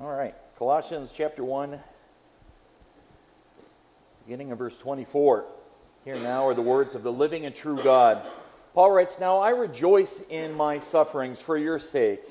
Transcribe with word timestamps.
All 0.00 0.10
right, 0.10 0.34
Colossians 0.58 1.12
chapter 1.16 1.44
1, 1.44 1.78
beginning 4.26 4.50
of 4.50 4.58
verse 4.58 4.76
24. 4.78 5.44
Here 6.04 6.16
now 6.16 6.48
are 6.48 6.54
the 6.54 6.60
words 6.60 6.94
of 6.96 7.04
the 7.04 7.12
living 7.12 7.46
and 7.46 7.54
true 7.54 7.80
God. 7.82 8.20
Paul 8.74 8.90
writes, 8.90 9.20
Now 9.20 9.38
I 9.38 9.50
rejoice 9.50 10.24
in 10.28 10.54
my 10.54 10.80
sufferings 10.80 11.40
for 11.40 11.56
your 11.56 11.78
sake, 11.78 12.22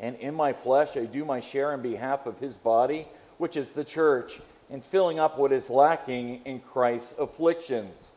and 0.00 0.16
in 0.16 0.34
my 0.34 0.52
flesh 0.52 0.96
I 0.96 1.04
do 1.04 1.24
my 1.24 1.40
share 1.40 1.72
in 1.72 1.82
behalf 1.82 2.26
of 2.26 2.40
his 2.40 2.56
body, 2.58 3.06
which 3.38 3.56
is 3.56 3.72
the 3.72 3.84
church, 3.84 4.40
in 4.70 4.80
filling 4.80 5.18
up 5.18 5.36
what 5.36 5.52
is 5.52 5.68
lacking 5.68 6.40
in 6.44 6.60
Christ's 6.60 7.18
afflictions. 7.18 8.12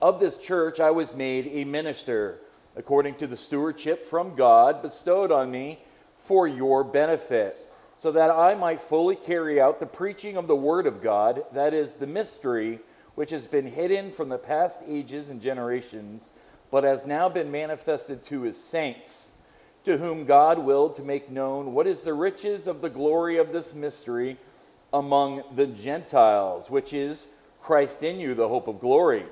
Of 0.00 0.20
this 0.20 0.38
church 0.38 0.80
I 0.80 0.92
was 0.92 1.16
made 1.16 1.48
a 1.48 1.64
minister, 1.64 2.38
according 2.76 3.16
to 3.16 3.26
the 3.26 3.36
stewardship 3.36 4.08
from 4.08 4.36
God 4.36 4.82
bestowed 4.82 5.32
on 5.32 5.50
me 5.50 5.80
for 6.20 6.46
your 6.46 6.84
benefit 6.84 7.66
so 7.98 8.12
that 8.12 8.30
I 8.30 8.54
might 8.54 8.80
fully 8.80 9.16
carry 9.16 9.60
out 9.60 9.78
the 9.78 9.84
preaching 9.84 10.38
of 10.38 10.46
the 10.46 10.56
Word 10.56 10.86
of 10.86 11.02
God, 11.02 11.44
that 11.52 11.74
is, 11.74 11.96
the 11.96 12.06
mystery 12.06 12.78
which 13.14 13.30
has 13.30 13.46
been 13.46 13.66
hidden 13.66 14.10
from 14.10 14.30
the 14.30 14.38
past 14.38 14.80
ages 14.88 15.28
and 15.28 15.42
generations, 15.42 16.30
but 16.70 16.82
has 16.82 17.04
now 17.04 17.28
been 17.28 17.50
manifested 17.50 18.24
to 18.24 18.40
his 18.42 18.62
saints, 18.62 19.32
to 19.84 19.98
whom 19.98 20.24
God 20.24 20.60
willed 20.60 20.96
to 20.96 21.02
make 21.02 21.30
known 21.30 21.74
what 21.74 21.86
is 21.86 22.00
the 22.00 22.14
riches 22.14 22.66
of 22.66 22.80
the 22.80 22.88
glory 22.88 23.36
of 23.36 23.52
this 23.52 23.74
mystery 23.74 24.38
among 24.92 25.42
the 25.54 25.66
Gentiles, 25.66 26.70
which 26.70 26.92
is 26.92 27.28
Christ 27.60 28.02
in 28.02 28.18
you, 28.18 28.34
the 28.34 28.48
hope 28.48 28.68
of 28.68 28.80
glory. 28.80 29.24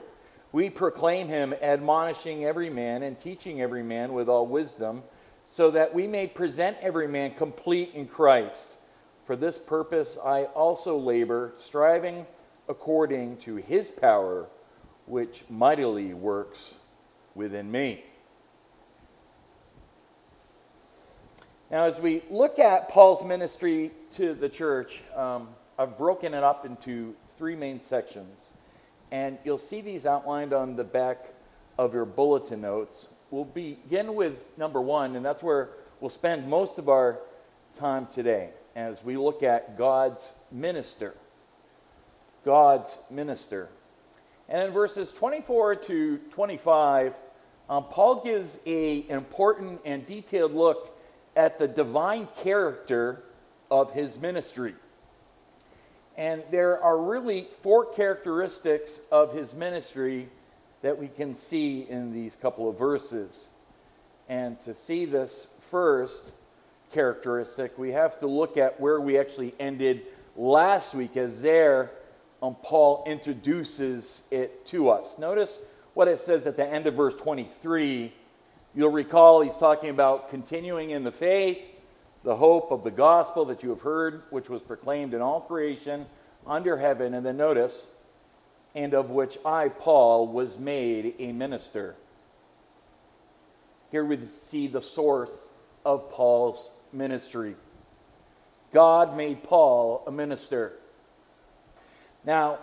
We 0.53 0.71
proclaim 0.71 1.29
him, 1.29 1.55
admonishing 1.61 2.45
every 2.45 2.71
man 2.71 3.03
and 3.03 3.19
teaching 3.19 3.61
every 3.61 3.83
man 3.83 4.13
with 4.13 4.29
all 4.29 4.47
wisdom 4.47 5.03
so 5.47 5.71
that 5.71 5.95
we 5.95 6.07
may 6.07 6.27
present 6.27 6.77
every 6.83 7.09
man 7.09 7.33
complete 7.33 7.93
in 7.95 8.07
Christ. 8.07 8.75
For 9.27 9.35
this 9.35 9.59
purpose 9.59 10.19
I 10.23 10.45
also 10.45 10.97
labor, 10.97 11.55
striving 11.59 12.27
according 12.69 13.39
to 13.39 13.57
his 13.57 13.91
power, 13.91 14.47
which 15.07 15.45
mightily 15.49 16.13
works 16.13 16.75
within 17.35 17.71
me. 17.71 18.05
Now, 21.71 21.85
as 21.85 22.01
we 22.01 22.23
look 22.31 22.59
at 22.59 22.89
Paul's 22.89 23.23
ministry 23.23 23.91
to 24.13 24.33
the 24.33 24.49
church, 24.49 25.03
um, 25.15 25.49
I've 25.79 25.99
broken 25.99 26.33
it 26.33 26.43
up 26.43 26.65
into 26.65 27.15
three 27.37 27.55
main 27.57 27.83
sections. 27.83 28.53
And 29.11 29.37
you'll 29.45 29.59
see 29.59 29.83
these 29.83 30.07
outlined 30.07 30.55
on 30.55 30.77
the 30.77 30.85
back 30.85 31.27
of 31.77 31.93
your 31.93 32.07
bulletin 32.07 32.63
notes. 32.63 33.13
We'll 33.31 33.45
begin 33.45 34.15
with 34.15 34.47
number 34.57 34.81
one, 34.81 35.15
and 35.15 35.23
that's 35.23 35.43
where 35.43 35.69
we'll 36.01 36.09
spend 36.09 36.49
most 36.49 36.79
of 36.79 36.89
our 36.89 37.19
time 37.75 38.07
today 38.07 38.49
as 38.75 39.05
we 39.05 39.19
look 39.19 39.43
at 39.43 39.77
God's 39.77 40.39
minister. 40.51 41.15
God's 42.47 43.05
minister. 43.11 43.69
And 44.49 44.63
in 44.63 44.73
verses 44.73 45.13
24 45.13 45.77
to 45.77 46.17
25, 46.31 47.13
um, 47.69 47.85
Paul 47.85 48.25
gives 48.25 48.61
a, 48.65 49.03
an 49.11 49.19
important 49.19 49.83
and 49.85 50.07
detailed 50.07 50.55
look 50.55 50.88
at 51.39 51.61
the 51.61 51.69
divine 51.69 52.27
character 52.43 53.23
of 53.71 53.93
his 53.93 54.19
ministry. 54.19 54.75
And 56.17 56.43
there 56.51 56.83
are 56.83 56.99
really 56.99 57.47
four 57.63 57.87
characteristics 57.87 59.03
of 59.13 59.33
his 59.33 59.55
ministry 59.55 60.31
that 60.83 60.99
we 60.99 61.07
can 61.07 61.37
see 61.37 61.83
in 61.89 62.13
these 62.13 62.35
couple 62.35 62.69
of 62.69 62.77
verses. 62.77 63.51
And 64.29 64.59
to 64.63 64.75
see 64.75 65.05
this 65.05 65.55
first 65.71 66.33
characteristic, 66.93 67.79
we 67.79 67.93
have 67.93 68.19
to 68.19 68.27
look 68.27 68.57
at 68.57 68.81
where 68.81 69.01
we 69.01 69.17
actually 69.17 69.55
ended 69.61 70.07
last 70.37 70.93
week, 70.93 71.17
as 71.17 71.41
there 71.41 71.93
um, 72.43 72.57
Paul 72.65 73.05
introduces 73.07 74.27
it 74.33 74.67
to 74.67 74.89
us. 74.89 75.21
Notice 75.21 75.61
what 75.95 76.09
it 76.09 76.19
says 76.19 76.49
at 76.49 76.57
the 76.57 76.67
end 76.67 76.89
of 76.89 76.95
verse 76.95 77.15
23. 77.15 78.13
You'll 78.79 78.91
recall 78.91 79.41
he's 79.41 79.57
talking 79.57 79.91
about 79.91 80.31
continuing 80.31 80.91
in 80.91 81.03
the 81.03 81.11
faith, 81.11 81.59
the 82.23 82.37
hope 82.37 82.71
of 82.71 82.85
the 82.85 82.93
gospel 82.93 83.47
that 83.47 83.65
you 83.65 83.71
have 83.71 83.81
heard, 83.81 84.23
which 84.31 84.49
was 84.49 84.63
proclaimed 84.63 85.15
in 85.15 85.21
all 85.21 85.41
creation 85.41 86.07
under 86.47 86.77
heaven. 86.77 87.13
And 87.13 87.27
then 87.27 87.37
notice, 87.37 87.89
and 88.77 88.95
of 88.95 89.11
which 89.11 89.37
I, 89.45 89.71
Paul, 89.71 90.29
was 90.29 90.61
made 90.61 91.17
a 91.19 91.33
minister. 91.33 91.97
Here 93.91 94.05
we 94.05 94.25
see 94.29 94.69
the 94.69 94.81
source 94.81 95.49
of 95.85 96.13
Paul's 96.13 96.71
ministry. 96.93 97.57
God 98.73 99.17
made 99.17 99.43
Paul 99.43 100.05
a 100.07 100.13
minister. 100.13 100.71
Now, 102.25 102.61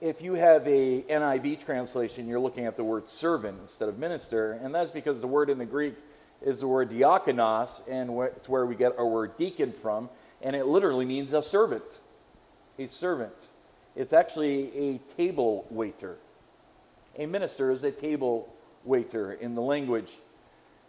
if 0.00 0.22
you 0.22 0.34
have 0.34 0.66
a 0.66 1.02
NIV 1.02 1.64
translation, 1.64 2.26
you're 2.26 2.40
looking 2.40 2.64
at 2.64 2.76
the 2.76 2.84
word 2.84 3.08
servant 3.08 3.58
instead 3.60 3.88
of 3.88 3.98
minister, 3.98 4.52
and 4.52 4.74
that's 4.74 4.90
because 4.90 5.20
the 5.20 5.26
word 5.26 5.50
in 5.50 5.58
the 5.58 5.66
Greek 5.66 5.94
is 6.40 6.60
the 6.60 6.66
word 6.66 6.90
diakonos, 6.90 7.86
and 7.86 8.10
it's 8.34 8.48
where 8.48 8.64
we 8.64 8.74
get 8.74 8.96
our 8.98 9.06
word 9.06 9.36
deacon 9.36 9.72
from, 9.72 10.08
and 10.40 10.56
it 10.56 10.64
literally 10.66 11.04
means 11.04 11.34
a 11.34 11.42
servant. 11.42 11.98
A 12.78 12.86
servant. 12.86 13.34
It's 13.94 14.14
actually 14.14 14.74
a 14.76 14.98
table 15.16 15.66
waiter. 15.68 16.16
A 17.18 17.26
minister 17.26 17.70
is 17.70 17.84
a 17.84 17.90
table 17.90 18.50
waiter 18.84 19.34
in 19.34 19.54
the 19.54 19.60
language. 19.60 20.14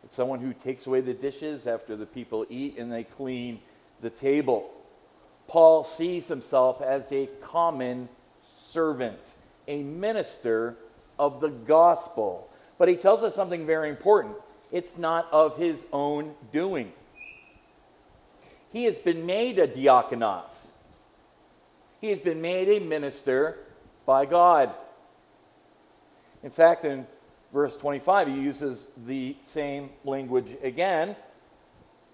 It's 0.06 0.16
someone 0.16 0.40
who 0.40 0.54
takes 0.54 0.88
away 0.88 1.02
the 1.02 1.14
dishes 1.14 1.68
after 1.68 1.98
the 1.98 2.06
people 2.06 2.46
eat 2.50 2.78
and 2.78 2.90
they 2.90 3.04
clean 3.04 3.60
the 4.00 4.10
table. 4.10 4.72
Paul 5.48 5.84
sees 5.84 6.30
himself 6.30 6.82
as 6.82 7.12
a 7.12 7.28
common 7.42 8.08
servant, 8.72 9.34
a 9.68 9.84
minister 9.84 10.78
of 11.20 11.42
the 11.42 11.50
gospel. 11.50 12.50
But 12.78 12.88
he 12.90 12.96
tells 12.96 13.24
us 13.24 13.36
something 13.36 13.66
very 13.66 13.90
important 13.90 14.36
it's 14.72 14.98
not 14.98 15.28
of 15.32 15.58
his 15.58 15.86
own 15.92 16.34
doing. 16.54 16.94
He 18.72 18.86
has 18.86 18.98
been 18.98 19.26
made 19.26 19.60
a 19.60 19.68
diakonos. 19.68 20.72
He 22.00 22.08
has 22.08 22.20
been 22.20 22.42
made 22.42 22.70
a 22.70 22.80
minister 22.80 23.60
by 24.06 24.26
God. 24.26 24.74
In 26.42 26.50
fact, 26.50 26.86
in 26.86 27.06
verse 27.54 27.76
25, 27.76 28.30
he 28.30 28.34
uses 28.34 28.92
the 29.06 29.36
same 29.44 29.90
language 30.06 30.56
again. 30.64 31.16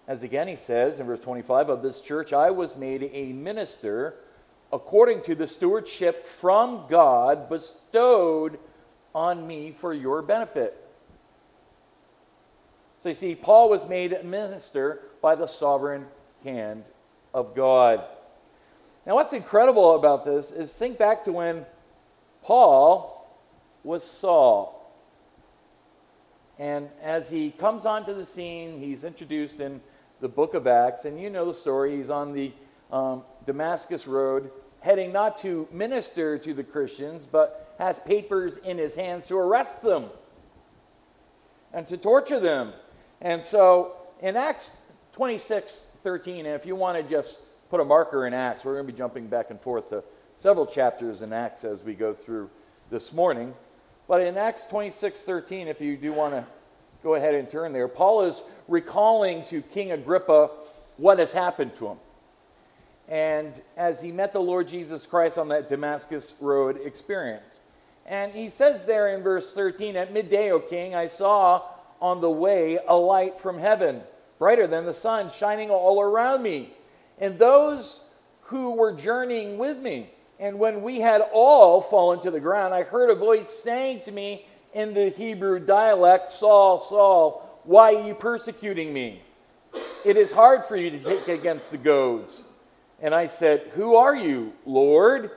As 0.08 0.24
again 0.24 0.48
he 0.48 0.56
says 0.56 1.00
in 1.00 1.06
verse 1.06 1.20
25, 1.20 1.70
of 1.70 1.82
this 1.84 2.02
church 2.02 2.34
I 2.34 2.50
was 2.50 2.76
made 2.76 3.10
a 3.14 3.34
minister 3.34 4.16
according 4.72 5.22
to 5.24 5.36
the 5.36 5.48
stewardship 5.48 6.26
from 6.26 6.86
God 6.90 7.50
bestowed 7.50 8.60
on 9.16 9.48
me 9.48 9.72
for 9.72 9.94
your 9.94 10.22
benefit. 10.22 10.76
So 13.00 13.10
you 13.10 13.16
see, 13.16 13.36
Paul 13.36 13.70
was 13.70 13.88
made 13.88 14.14
a 14.14 14.24
minister 14.24 15.02
by 15.22 15.36
the 15.36 15.48
sovereign 15.48 16.06
hand 16.44 16.84
of 17.34 17.56
God. 17.56 18.04
Now, 19.06 19.16
what's 19.16 19.34
incredible 19.34 19.96
about 19.96 20.26
this 20.26 20.52
is 20.52 20.74
think 20.74 20.98
back 20.98 21.24
to 21.24 21.32
when 21.32 21.66
Paul 22.44 23.30
was 23.84 24.04
Saul. 24.04 24.74
And 26.60 26.90
as 27.02 27.30
he 27.30 27.52
comes 27.52 27.86
onto 27.86 28.14
the 28.14 28.26
scene, 28.26 28.80
he's 28.80 29.04
introduced 29.04 29.60
in 29.60 29.80
the 30.20 30.28
book 30.28 30.56
of 30.56 30.66
Acts, 30.66 31.06
and 31.06 31.22
you 31.22 31.30
know 31.30 31.46
the 31.46 31.54
story. 31.54 31.98
He's 31.98 32.10
on 32.10 32.34
the 32.34 32.52
um, 32.92 33.24
Damascus 33.48 34.06
Road, 34.06 34.52
heading 34.82 35.12
not 35.12 35.38
to 35.38 35.68
minister 35.72 36.38
to 36.38 36.54
the 36.54 36.64
Christians, 36.64 37.26
but 37.26 37.76
has 37.80 37.98
papers 38.00 38.58
in 38.60 38.78
his 38.78 38.96
hands 38.96 39.26
to 39.28 39.38
arrest 39.38 39.82
them 39.82 40.06
and 41.74 41.88
to 41.88 41.98
torture 41.98 42.40
them. 42.40 42.74
And 43.22 43.44
so 43.44 43.94
in 44.22 44.38
Acts 44.38 44.78
26 45.14 45.86
13, 46.04 46.46
and 46.46 46.56
if 46.56 46.66
you 46.66 46.76
want 46.76 46.96
to 46.98 47.04
just 47.04 47.40
put 47.70 47.80
a 47.80 47.86
marker 47.86 48.26
in 48.26 48.34
Acts. 48.34 48.64
We're 48.64 48.76
going 48.76 48.88
to 48.88 48.94
be 48.94 48.98
jumping 48.98 49.28
back 49.28 49.50
and 49.50 49.60
forth 49.60 49.90
to 49.90 50.04
several 50.38 50.66
chapters 50.66 51.22
in 51.22 51.34
Acts 51.34 51.64
as 51.64 51.84
we 51.84 51.94
go 51.94 52.14
through 52.14 52.50
this 52.90 53.12
morning. 53.12 53.54
But 54.08 54.22
in 54.22 54.38
Acts 54.38 54.66
26 54.68 55.24
13, 55.24 55.68
if 55.68 55.82
you 55.82 55.98
do 55.98 56.14
want 56.14 56.34
to 56.34 56.46
go 57.04 57.16
ahead 57.16 57.36
and 57.36 57.50
turn 57.50 57.74
there, 57.74 57.88
Paul 57.88 58.24
is 58.24 58.50
recalling 58.68 59.44
to 59.46 59.62
King 59.62 59.92
Agrippa 59.92 60.50
what 60.96 61.20
has 61.20 61.34
happened 61.34 61.76
to 61.78 61.88
him. 61.88 61.98
And 63.08 63.54
as 63.76 64.02
he 64.02 64.12
met 64.12 64.34
the 64.34 64.40
Lord 64.40 64.68
Jesus 64.68 65.06
Christ 65.06 65.38
on 65.38 65.48
that 65.50 65.70
Damascus 65.70 66.36
Road 66.42 66.80
experience. 66.84 67.60
And 68.06 68.32
he 68.32 68.50
says 68.50 68.86
there 68.86 69.16
in 69.16 69.24
verse 69.24 69.54
13, 69.54 69.96
At 69.96 70.14
midday, 70.14 70.52
O 70.52 70.60
king, 70.60 70.96
I 70.96 71.08
saw 71.08 71.64
on 72.02 72.22
the 72.22 72.32
way 72.32 72.80
a 72.88 72.96
light 72.96 73.40
from 73.40 73.60
heaven, 73.60 74.02
brighter 74.40 74.68
than 74.68 74.86
the 74.86 74.94
sun, 74.94 75.30
shining 75.30 75.70
all 75.70 76.02
around 76.02 76.44
me 76.44 76.74
and 77.20 77.40
those 77.40 78.04
who 78.44 78.76
were 78.76 78.94
journeying 78.94 79.58
with 79.58 79.80
me 79.80 80.10
And 80.40 80.60
when 80.60 80.84
we 80.84 81.00
had 81.00 81.22
all 81.34 81.82
fallen 81.82 82.20
to 82.22 82.30
the 82.30 82.40
ground, 82.40 82.72
I 82.72 82.84
heard 82.84 83.10
a 83.10 83.16
voice 83.16 83.50
saying 83.50 84.02
to 84.02 84.12
me 84.12 84.46
in 84.72 84.94
the 84.94 85.10
Hebrew 85.10 85.58
dialect, 85.58 86.30
Saul, 86.30 86.80
Saul, 86.80 87.60
why 87.64 87.96
are 87.96 88.08
you 88.08 88.14
persecuting 88.14 88.94
me? 88.94 89.24
It 90.06 90.16
is 90.16 90.32
hard 90.32 90.66
for 90.66 90.76
you 90.76 90.92
to 90.92 91.00
take 91.00 91.28
against 91.28 91.72
the 91.72 91.78
goads. 91.78 92.47
And 93.02 93.14
I 93.14 93.28
said, 93.28 93.62
Who 93.76 93.96
are 93.96 94.16
you, 94.16 94.54
Lord? 94.66 95.32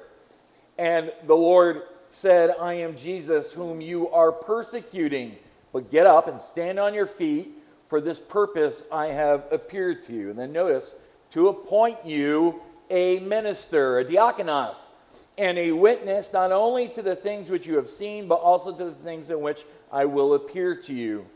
And 0.79 1.13
the 1.27 1.37
Lord 1.37 1.83
said, 2.11 2.55
I 2.59 2.75
am 2.75 2.97
Jesus, 2.97 3.53
whom 3.53 3.81
you 3.81 4.09
are 4.11 4.33
persecuting. 4.33 5.37
But 5.73 5.91
get 5.91 6.07
up 6.07 6.27
and 6.27 6.41
stand 6.41 6.79
on 6.79 6.95
your 6.95 7.07
feet. 7.07 7.51
For 7.89 8.01
this 8.01 8.21
purpose 8.21 8.87
I 8.93 9.07
have 9.07 9.45
appeared 9.51 10.03
to 10.05 10.13
you. 10.13 10.31
And 10.31 10.39
then 10.39 10.53
notice, 10.53 11.01
to 11.31 11.49
appoint 11.49 12.05
you 12.05 12.61
a 12.89 13.19
minister, 13.21 13.99
a 13.99 14.05
diakonos, 14.05 14.89
and 15.37 15.59
a 15.59 15.73
witness 15.73 16.33
not 16.33 16.53
only 16.53 16.89
to 16.89 17.03
the 17.03 17.17
things 17.17 17.51
which 17.51 17.67
you 17.67 17.77
have 17.77 17.91
seen, 17.91 18.29
but 18.29 18.37
also 18.37 18.77
to 18.77 18.85
the 18.85 18.91
things 18.93 19.31
in 19.31 19.41
which 19.41 19.65
I 19.93 20.05
will 20.05 20.35
appear 20.35 20.75
to 20.75 20.95
you, 20.95 21.27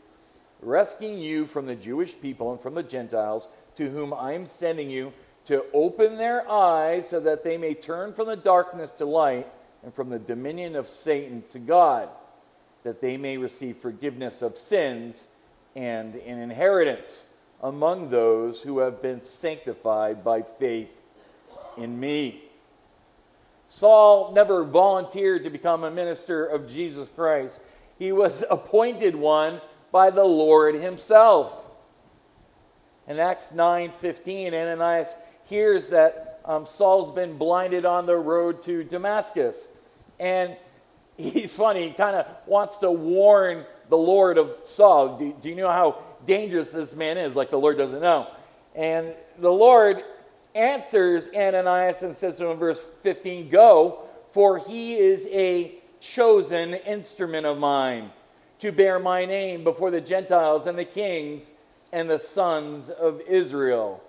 rescuing 0.61 1.19
you 1.19 1.45
from 1.45 1.65
the 1.65 1.75
Jewish 1.75 2.19
people 2.19 2.51
and 2.51 2.59
from 2.59 2.75
the 2.75 2.83
Gentiles, 2.83 3.49
to 3.77 3.89
whom 3.89 4.13
I 4.13 4.33
am 4.33 4.45
sending 4.45 4.89
you 4.89 5.11
to 5.45 5.65
open 5.73 6.17
their 6.17 6.49
eyes 6.49 7.09
so 7.09 7.19
that 7.19 7.43
they 7.43 7.57
may 7.57 7.73
turn 7.73 8.13
from 8.13 8.27
the 8.27 8.35
darkness 8.35 8.91
to 8.91 9.05
light 9.05 9.47
and 9.83 9.93
from 9.93 10.09
the 10.09 10.19
dominion 10.19 10.75
of 10.75 10.89
Satan 10.89 11.43
to 11.51 11.59
God, 11.59 12.09
that 12.83 13.01
they 13.01 13.17
may 13.17 13.37
receive 13.37 13.77
forgiveness 13.77 14.41
of 14.41 14.57
sins 14.57 15.27
and 15.75 16.15
an 16.15 16.39
inheritance 16.39 17.29
among 17.61 18.09
those 18.09 18.61
who 18.63 18.79
have 18.79 19.01
been 19.01 19.21
sanctified 19.21 20.23
by 20.23 20.41
faith 20.41 21.01
in 21.77 21.99
me. 21.99 22.41
Saul 23.69 24.31
never 24.33 24.63
volunteered 24.63 25.43
to 25.43 25.49
become 25.49 25.83
a 25.83 25.91
minister 25.91 26.45
of 26.45 26.67
Jesus 26.67 27.09
Christ. 27.09 27.61
He 27.99 28.11
was 28.11 28.43
appointed 28.51 29.15
one 29.15 29.61
by 29.91 30.09
the 30.09 30.23
Lord 30.23 30.75
himself. 30.75 31.53
In 33.07 33.19
Acts 33.19 33.51
9:15, 33.51 34.47
Ananias 34.47 35.15
hears 35.45 35.89
that 35.89 36.39
um, 36.45 36.65
Saul's 36.65 37.13
been 37.13 37.37
blinded 37.37 37.85
on 37.85 38.05
the 38.05 38.15
road 38.15 38.61
to 38.63 38.83
Damascus. 38.83 39.69
And 40.19 40.55
he's 41.17 41.55
funny, 41.55 41.89
he 41.89 41.93
kind 41.93 42.15
of 42.15 42.27
wants 42.45 42.77
to 42.77 42.91
warn 42.91 43.65
the 43.89 43.97
Lord 43.97 44.37
of 44.37 44.55
Saul. 44.63 45.17
Do, 45.17 45.35
do 45.41 45.49
you 45.49 45.55
know 45.55 45.69
how 45.69 46.03
dangerous 46.25 46.71
this 46.71 46.95
man 46.95 47.17
is? 47.17 47.35
Like 47.35 47.49
the 47.49 47.57
Lord 47.57 47.77
doesn't 47.77 48.01
know. 48.01 48.27
And 48.75 49.13
the 49.39 49.51
Lord 49.51 50.03
answers 50.53 51.29
Ananias 51.35 52.01
and 52.03 52.15
says 52.15 52.37
to 52.37 52.45
him 52.45 52.51
in 52.51 52.57
verse 52.57 52.81
15, 53.03 53.49
Go, 53.49 53.99
for 54.31 54.59
he 54.59 54.95
is 54.95 55.27
a 55.31 55.75
chosen 55.99 56.73
instrument 56.73 57.45
of 57.45 57.57
mine 57.57 58.11
to 58.59 58.71
bear 58.71 58.99
my 58.99 59.25
name 59.25 59.63
before 59.63 59.91
the 59.91 60.01
Gentiles 60.01 60.65
and 60.65 60.77
the 60.77 60.85
kings 60.85 61.51
and 61.91 62.09
the 62.09 62.19
sons 62.19 62.89
of 62.89 63.21
Israel. 63.27 64.01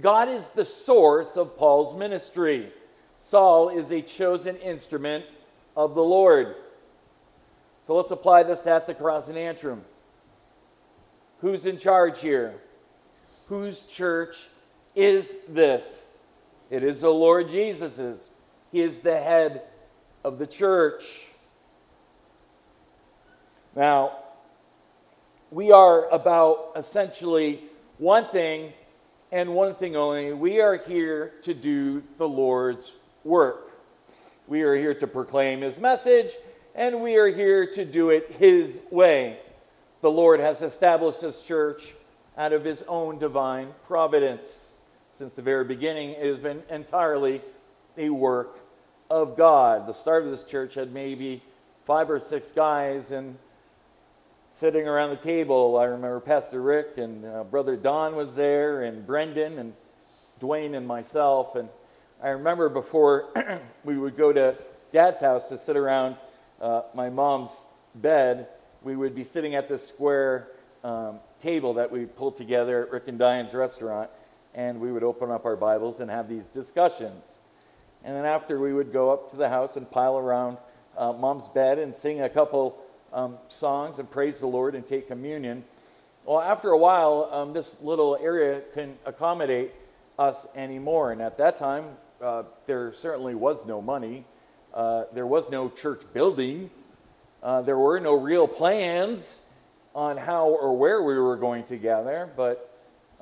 God 0.00 0.28
is 0.28 0.50
the 0.50 0.64
source 0.64 1.36
of 1.36 1.56
Paul's 1.56 1.96
ministry. 1.98 2.72
Saul 3.18 3.68
is 3.68 3.90
a 3.90 4.02
chosen 4.02 4.56
instrument 4.56 5.24
of 5.76 5.94
the 5.94 6.02
Lord. 6.02 6.54
So 7.86 7.96
let's 7.96 8.10
apply 8.10 8.44
this 8.44 8.66
at 8.66 8.86
the 8.86 8.94
cross 8.94 9.28
and 9.28 9.38
Antrim. 9.38 9.84
Who's 11.40 11.66
in 11.66 11.78
charge 11.78 12.20
here? 12.20 12.54
Whose 13.46 13.84
church 13.86 14.48
is 14.94 15.44
this? 15.48 16.22
It 16.70 16.82
is 16.82 17.00
the 17.00 17.10
Lord 17.10 17.48
Jesus's. 17.48 18.28
He 18.70 18.80
is 18.80 19.00
the 19.00 19.18
head 19.18 19.62
of 20.22 20.38
the 20.38 20.46
church. 20.46 21.26
Now, 23.74 24.18
we 25.50 25.72
are 25.72 26.08
about 26.10 26.72
essentially 26.76 27.62
one 27.96 28.26
thing 28.26 28.72
and 29.30 29.54
one 29.54 29.74
thing 29.74 29.96
only. 29.96 30.32
We 30.32 30.60
are 30.60 30.76
here 30.76 31.34
to 31.42 31.54
do 31.54 32.02
the 32.16 32.28
Lord's 32.28 32.92
work. 33.24 33.72
We 34.46 34.62
are 34.62 34.74
here 34.74 34.94
to 34.94 35.06
proclaim 35.06 35.60
his 35.60 35.78
message, 35.78 36.32
and 36.74 37.02
we 37.02 37.16
are 37.16 37.26
here 37.26 37.66
to 37.72 37.84
do 37.84 38.10
it 38.10 38.30
his 38.38 38.80
way. 38.90 39.38
The 40.00 40.10
Lord 40.10 40.40
has 40.40 40.62
established 40.62 41.20
his 41.20 41.42
church 41.42 41.94
out 42.36 42.52
of 42.52 42.64
his 42.64 42.82
own 42.84 43.18
divine 43.18 43.74
providence. 43.86 44.76
Since 45.12 45.34
the 45.34 45.42
very 45.42 45.64
beginning, 45.64 46.10
it 46.10 46.24
has 46.24 46.38
been 46.38 46.62
entirely 46.70 47.42
a 47.96 48.08
work 48.10 48.60
of 49.10 49.36
God. 49.36 49.86
The 49.86 49.92
start 49.92 50.24
of 50.24 50.30
this 50.30 50.44
church 50.44 50.74
had 50.74 50.92
maybe 50.92 51.42
five 51.84 52.08
or 52.10 52.20
six 52.20 52.52
guys 52.52 53.10
and 53.10 53.36
sitting 54.58 54.88
around 54.88 55.10
the 55.10 55.16
table. 55.16 55.78
I 55.78 55.84
remember 55.84 56.18
Pastor 56.18 56.60
Rick 56.60 56.94
and 56.98 57.24
uh, 57.24 57.44
Brother 57.44 57.76
Don 57.76 58.16
was 58.16 58.34
there, 58.34 58.82
and 58.82 59.06
Brendan 59.06 59.56
and 59.56 59.72
Dwayne 60.40 60.76
and 60.76 60.84
myself. 60.84 61.54
And 61.54 61.68
I 62.20 62.30
remember 62.30 62.68
before 62.68 63.28
we 63.84 63.96
would 63.96 64.16
go 64.16 64.32
to 64.32 64.56
dad's 64.92 65.20
house 65.20 65.48
to 65.50 65.58
sit 65.58 65.76
around 65.76 66.16
uh, 66.60 66.82
my 66.92 67.08
mom's 67.08 67.66
bed, 67.94 68.48
we 68.82 68.96
would 68.96 69.14
be 69.14 69.22
sitting 69.22 69.54
at 69.54 69.68
this 69.68 69.86
square 69.86 70.48
um, 70.82 71.20
table 71.38 71.74
that 71.74 71.92
we 71.92 72.06
pulled 72.06 72.34
together 72.34 72.84
at 72.84 72.90
Rick 72.90 73.06
and 73.06 73.16
Diane's 73.16 73.54
restaurant, 73.54 74.10
and 74.56 74.80
we 74.80 74.90
would 74.90 75.04
open 75.04 75.30
up 75.30 75.44
our 75.44 75.54
Bibles 75.54 76.00
and 76.00 76.10
have 76.10 76.28
these 76.28 76.48
discussions. 76.48 77.38
And 78.02 78.16
then 78.16 78.24
after, 78.24 78.58
we 78.58 78.72
would 78.72 78.92
go 78.92 79.12
up 79.12 79.30
to 79.30 79.36
the 79.36 79.50
house 79.50 79.76
and 79.76 79.88
pile 79.88 80.18
around 80.18 80.58
uh, 80.96 81.12
mom's 81.12 81.46
bed 81.46 81.78
and 81.78 81.94
sing 81.94 82.22
a 82.22 82.28
couple 82.28 82.76
um, 83.12 83.38
songs 83.48 83.98
and 83.98 84.10
praise 84.10 84.40
the 84.40 84.46
Lord 84.46 84.74
and 84.74 84.86
take 84.86 85.08
communion. 85.08 85.64
Well, 86.24 86.40
after 86.40 86.70
a 86.70 86.78
while, 86.78 87.28
um, 87.32 87.52
this 87.52 87.80
little 87.80 88.18
area 88.20 88.60
can 88.74 88.96
accommodate 89.06 89.72
us 90.18 90.46
anymore. 90.54 91.12
And 91.12 91.22
at 91.22 91.38
that 91.38 91.58
time, 91.58 91.84
uh, 92.20 92.42
there 92.66 92.92
certainly 92.92 93.34
was 93.34 93.64
no 93.66 93.80
money. 93.80 94.24
Uh, 94.74 95.04
there 95.12 95.26
was 95.26 95.48
no 95.50 95.70
church 95.70 96.02
building. 96.12 96.70
Uh, 97.42 97.62
there 97.62 97.78
were 97.78 98.00
no 98.00 98.14
real 98.14 98.46
plans 98.46 99.48
on 99.94 100.16
how 100.16 100.48
or 100.48 100.76
where 100.76 101.02
we 101.02 101.18
were 101.18 101.36
going 101.36 101.64
to 101.64 101.76
gather. 101.76 102.28
But 102.36 102.70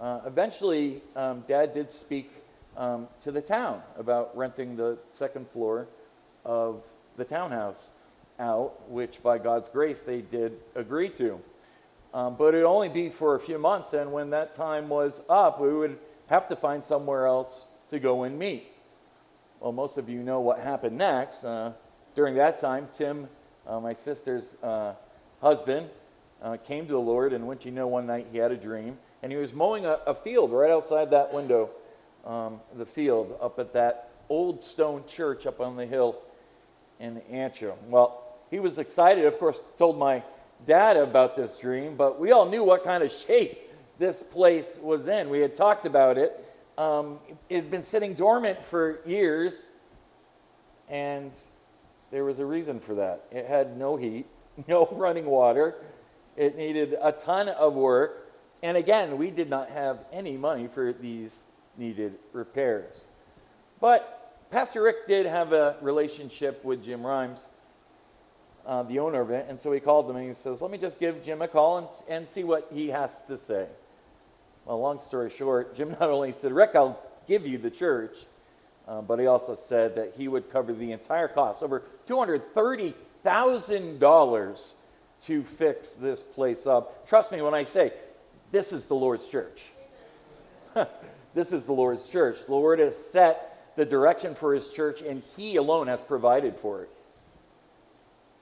uh, 0.01 0.21
eventually, 0.27 1.03
um, 1.15 1.45
Dad 1.47 1.75
did 1.75 1.91
speak 1.91 2.31
um, 2.77 3.09
to 3.23 3.31
the 3.31 3.41
town 3.41 3.83
about 3.99 4.37
renting 4.37 4.77
the 4.77 4.99
second 5.11 5.49
floor 5.49 5.87
of 6.45 6.83
the 7.17 7.25
townhouse 7.25 7.91
out, 8.39 8.91
which 8.91 9.23
by 9.23 9.39
God's 9.39 9.69
grace 9.69 10.03
they 10.03 10.21
did 10.21 10.59
agree 10.75 11.09
to. 11.11 11.41
Um, 12.15 12.37
but 12.37 12.55
it'd 12.55 12.65
only 12.65 12.89
be 12.89 13.11
for 13.11 13.35
a 13.35 13.41
few 13.41 13.59
months, 13.59 13.93
and 13.93 14.13
when 14.13 14.31
that 14.31 14.55
time 14.55 14.89
was 14.89 15.25
up, 15.29 15.61
we 15.61 15.73
would 15.73 15.99
have 16.29 16.49
to 16.49 16.57
find 16.57 16.85
somewhere 16.85 17.27
else 17.27 17.69
to 17.91 17.99
go 17.99 18.23
and 18.23 18.39
meet. 18.39 18.73
Well, 19.61 19.73
most 19.73 19.99
of 19.99 20.09
you 20.09 20.23
know 20.23 20.41
what 20.41 20.59
happened 20.61 20.99
next. 20.99 21.45
Uh, 21.45 21.73
during 22.15 22.35
that 22.37 22.61
time, 22.61 22.89
Tim, 22.93 23.29
uh, 23.67 23.81
my 23.81 23.93
sister's 23.93 24.57
uh, 24.63 24.95
husband, 25.41 25.89
uh, 26.43 26.57
came 26.57 26.87
to 26.87 26.93
the 26.93 26.99
Lord, 26.99 27.33
and 27.33 27.47
wouldn't 27.47 27.65
you 27.65 27.73
know, 27.73 27.87
one 27.87 28.07
night 28.07 28.29
he 28.33 28.39
had 28.39 28.53
a 28.53 28.57
dream, 28.57 28.99
and 29.23 29.33
he 29.33 29.39
was 29.39 29.53
mowing 29.53 29.87
a, 29.87 29.99
a 30.07 30.15
field 30.15 30.53
right 30.53 30.71
outside 30.71 31.11
that 31.11 31.33
window, 31.33 31.71
um, 32.25 32.61
the 32.75 32.87
field 32.87 33.37
up 33.41 33.59
at 33.59 33.73
that 33.73 34.11
old 34.29 34.63
stone 34.63 35.05
church 35.07 35.47
up 35.47 35.61
on 35.61 35.77
the 35.77 35.87
hill 35.87 36.17
in 36.99 37.19
Antrim. 37.31 37.77
Well, 37.89 38.26
he 38.51 38.61
was 38.61 38.79
excited, 38.79 39.25
of 39.25 39.39
course, 39.39 39.61
told 39.79 39.99
my 39.99 40.23
dad 40.67 40.97
about 40.97 41.37
this 41.37 41.57
dream, 41.59 41.97
but 41.97 42.19
we 42.19 42.33
all 42.33 42.49
knew 42.49 42.65
what 42.65 42.85
kind 42.85 43.03
of 43.03 43.13
shape 43.13 43.59
this 43.99 44.23
place 44.23 44.79
was 44.83 45.09
in. 45.09 45.29
We 45.31 45.41
had 45.41 45.57
talked 45.57 45.87
about 45.87 46.19
it 46.19 46.43
um, 46.79 47.19
it 47.49 47.57
had 47.57 47.71
been 47.71 47.83
sitting 47.83 48.15
dormant 48.15 48.65
for 48.65 49.01
years, 49.07 49.65
and 50.89 51.33
there 52.11 52.25
was 52.25 52.39
a 52.39 52.45
reason 52.45 52.81
for 52.81 52.95
that. 52.97 53.25
It 53.31 53.47
had 53.47 53.79
no 53.79 53.97
heat, 53.97 54.27
no 54.69 54.87
running 54.93 55.27
water, 55.27 55.77
it 56.37 56.57
needed 56.57 56.97
a 57.01 57.13
ton 57.13 57.49
of 57.49 57.75
work, 57.75 58.31
and 58.63 58.77
again, 58.77 59.17
we 59.17 59.31
did 59.31 59.49
not 59.49 59.71
have 59.71 60.01
any 60.13 60.37
money 60.37 60.67
for 60.67 60.93
these 60.93 61.45
needed 61.79 62.17
repairs. 62.33 63.05
But 63.81 64.47
Pastor 64.51 64.83
Rick 64.83 65.09
did 65.09 65.27
have 65.27 65.53
a 65.53 65.77
relationship 65.81 66.63
with 66.65 66.85
Jim 66.85 67.07
Rhymes. 67.07 67.49
Uh, 68.67 68.83
the 68.83 68.99
owner 68.99 69.21
of 69.21 69.31
it, 69.31 69.47
and 69.49 69.61
so 69.61 69.71
he 69.71 69.79
called 69.79 70.11
him 70.11 70.17
and 70.17 70.27
he 70.27 70.35
says, 70.35 70.61
Let 70.61 70.73
me 70.73 70.79
just 70.79 70.99
give 70.99 71.25
Jim 71.25 71.41
a 71.41 71.47
call 71.47 71.79
and, 71.79 71.87
and 72.09 72.29
see 72.29 72.43
what 72.43 72.67
he 72.73 72.89
has 72.89 73.21
to 73.29 73.39
say. 73.39 73.69
Well, 74.65 74.81
long 74.81 74.99
story 74.99 75.31
short, 75.31 75.77
Jim 75.77 75.91
not 75.91 76.11
only 76.11 76.33
said, 76.33 76.51
Rick, 76.51 76.73
I'll 76.75 77.01
give 77.29 77.47
you 77.47 77.59
the 77.59 77.71
church, 77.71 78.17
uh, 78.89 79.03
but 79.03 79.21
he 79.21 79.29
also 79.29 79.55
said 79.55 79.95
that 79.95 80.15
he 80.17 80.27
would 80.27 80.51
cover 80.51 80.73
the 80.73 80.91
entire 80.91 81.29
cost, 81.29 81.63
over 81.63 81.85
$230,000 82.09 84.73
to 85.23 85.43
fix 85.45 85.95
this 85.95 86.21
place 86.23 86.67
up. 86.67 87.09
Trust 87.09 87.31
me 87.31 87.41
when 87.43 87.55
I 87.55 87.63
say, 87.63 87.93
this 88.51 88.73
is 88.73 88.87
the 88.87 88.95
Lord's 88.95 89.29
church. 89.29 89.67
this 91.35 91.53
is 91.53 91.67
the 91.67 91.73
Lord's 91.73 92.09
church. 92.09 92.45
The 92.47 92.53
Lord 92.53 92.81
has 92.81 92.97
set 92.97 93.75
the 93.77 93.85
direction 93.85 94.35
for 94.35 94.55
his 94.55 94.71
church, 94.71 95.03
and 95.03 95.23
he 95.37 95.55
alone 95.57 95.87
has 95.87 96.01
provided 96.01 96.57
for 96.57 96.83
it. 96.83 96.91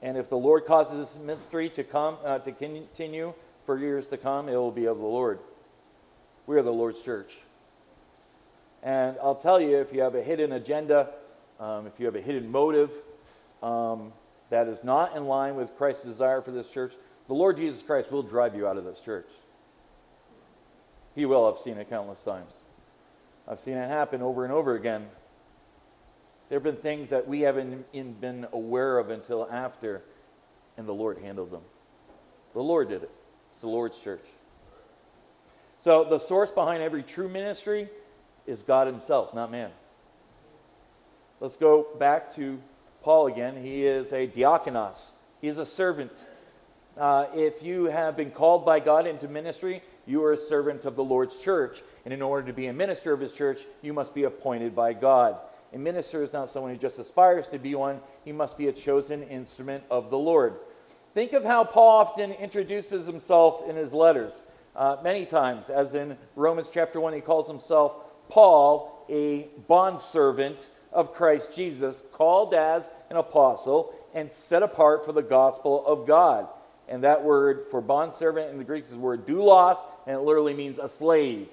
And 0.05 0.19
if 0.19 0.29
the 0.29 0.37
Lord 0.37 0.67
causes 0.67 0.99
this 0.99 1.23
mystery 1.25 1.71
to 1.71 1.83
come 1.83 2.19
uh, 2.23 2.39
to 2.41 2.53
continue 2.53 3.33
for 3.65 3.79
years 3.79 4.07
to 4.09 4.19
come, 4.19 4.51
it 4.51 4.55
will 4.55 4.71
be 4.71 4.85
of 4.85 4.99
the 4.99 5.07
Lord. 5.07 5.39
We 6.47 6.59
are 6.59 6.63
the 6.63 6.71
Lord's 6.71 7.01
church. 7.01 7.33
And 8.83 9.17
I'll 9.23 9.35
tell 9.35 9.59
you, 9.59 9.79
if 9.79 9.95
you 9.95 10.03
have 10.03 10.15
a 10.15 10.23
hidden 10.23 10.53
agenda, 10.53 11.09
um, 11.59 11.87
if 11.87 11.99
you 11.99 12.05
have 12.05 12.17
a 12.17 12.21
hidden 12.21 12.53
motive 12.53 12.91
um, 13.63 14.13
that 14.51 14.69
is 14.69 14.85
not 14.85 15.17
in 15.17 15.25
line 15.25 15.57
with 15.57 15.75
Christ's 15.79 16.05
desire 16.05 16.43
for 16.43 16.51
this 16.51 16.71
church, 16.71 16.93
the 17.27 17.35
Lord 17.35 17.57
Jesus 17.57 17.81
Christ 17.81 18.13
will 18.13 18.23
drive 18.23 18.55
you 18.55 18.69
out 18.69 18.77
of 18.77 18.85
this 18.85 19.01
church. 19.01 19.29
He 21.15 21.25
will. 21.25 21.51
I've 21.51 21.59
seen 21.59 21.79
it 21.79 21.89
countless 21.89 22.23
times. 22.23 22.53
I've 23.49 23.59
seen 23.59 23.79
it 23.79 23.89
happen 23.89 24.21
over 24.21 24.45
and 24.45 24.53
over 24.53 24.75
again. 24.75 25.07
There 26.49 26.57
have 26.57 26.63
been 26.63 26.77
things 26.77 27.11
that 27.11 27.27
we 27.27 27.41
haven't 27.41 27.91
been 28.21 28.47
aware 28.53 28.99
of 28.99 29.11
until 29.11 29.49
after, 29.51 30.03
and 30.77 30.87
the 30.87 30.93
Lord 30.93 31.19
handled 31.19 31.51
them. 31.51 31.63
The 32.53 32.63
Lord 32.63 32.89
did 32.89 33.03
it. 33.03 33.11
It's 33.51 33.61
the 33.61 33.69
Lord's 33.69 33.99
church. 34.01 34.27
So, 35.79 36.05
the 36.05 36.19
source 36.19 36.51
behind 36.51 36.83
every 36.83 37.03
true 37.03 37.29
ministry 37.29 37.89
is 38.47 38.63
God 38.63 38.87
Himself, 38.87 39.35
not 39.35 39.51
man. 39.51 39.71
Let's 41.41 41.57
go 41.57 41.87
back 41.99 42.35
to 42.37 42.61
Paul 43.03 43.27
again. 43.27 43.63
He 43.63 43.85
is 43.85 44.13
a 44.13 44.27
diakonos, 44.27 45.13
he 45.41 45.49
is 45.49 45.59
a 45.59 45.67
servant. 45.67 46.13
Uh, 46.97 47.27
if 47.35 47.63
you 47.63 47.87
have 47.87 48.17
been 48.17 48.31
called 48.31 48.65
by 48.65 48.79
God 48.79 49.07
into 49.07 49.27
ministry, 49.27 49.83
you 50.07 50.23
are 50.23 50.33
a 50.33 50.37
servant 50.37 50.85
of 50.85 50.95
the 50.95 51.03
Lord's 51.03 51.43
church. 51.43 51.83
And 52.05 52.15
in 52.15 52.23
order 52.23 52.47
to 52.47 52.53
be 52.53 52.69
a 52.69 52.73
minister 52.73 53.13
of 53.13 53.19
his 53.19 53.33
church, 53.33 53.63
you 53.83 53.93
must 53.93 54.15
be 54.15 54.25
appointed 54.25 54.77
by 54.77 54.93
God. 54.93 55.37
A 55.75 55.79
minister 55.79 56.23
is 56.23 56.33
not 56.33 56.49
someone 56.49 56.73
who 56.73 56.79
just 56.79 57.01
aspires 57.01 57.49
to 57.49 57.59
be 57.59 57.75
one, 57.75 58.01
he 58.25 58.31
must 58.31 58.57
be 58.57 58.69
a 58.69 58.73
chosen 58.73 59.25
instrument 59.25 59.83
of 59.91 60.09
the 60.09 60.19
Lord. 60.19 60.55
Think 61.15 61.33
of 61.33 61.45
how 61.45 61.65
Paul 61.65 61.99
often 61.99 62.31
introduces 62.33 63.07
himself 63.07 63.69
in 63.69 63.75
his 63.75 63.93
letters. 63.93 64.45
Uh, 64.77 64.99
many 65.03 65.27
times, 65.27 65.71
as 65.71 65.97
in 65.97 66.17
Romans 66.37 66.71
chapter 66.73 67.01
1, 67.01 67.13
he 67.13 67.21
calls 67.21 67.49
himself 67.49 67.97
Paul, 68.29 69.05
a 69.09 69.49
bondservant 69.67 70.69
of 70.93 71.13
Christ 71.13 71.55
Jesus, 71.55 72.05
called 72.13 72.55
as 72.55 72.93
an 73.11 73.17
apostle 73.17 73.95
and 74.15 74.33
set 74.33 74.63
apart 74.63 75.05
for 75.05 75.13
the 75.13 75.23
gospel 75.23 75.85
of 75.87 76.07
God. 76.07 76.47
And 76.89 77.03
that 77.03 77.25
word 77.25 77.67
for 77.73 77.81
bondservant 77.81 78.51
in 78.51 78.59
the 78.59 78.65
Greek 78.65 78.85
is 78.85 78.91
the 78.91 78.99
word 78.99 79.27
doulos, 79.27 79.79
and 80.07 80.17
it 80.17 80.21
literally 80.21 80.55
means 80.55 80.79
a 80.79 80.89
slave. 80.89 81.49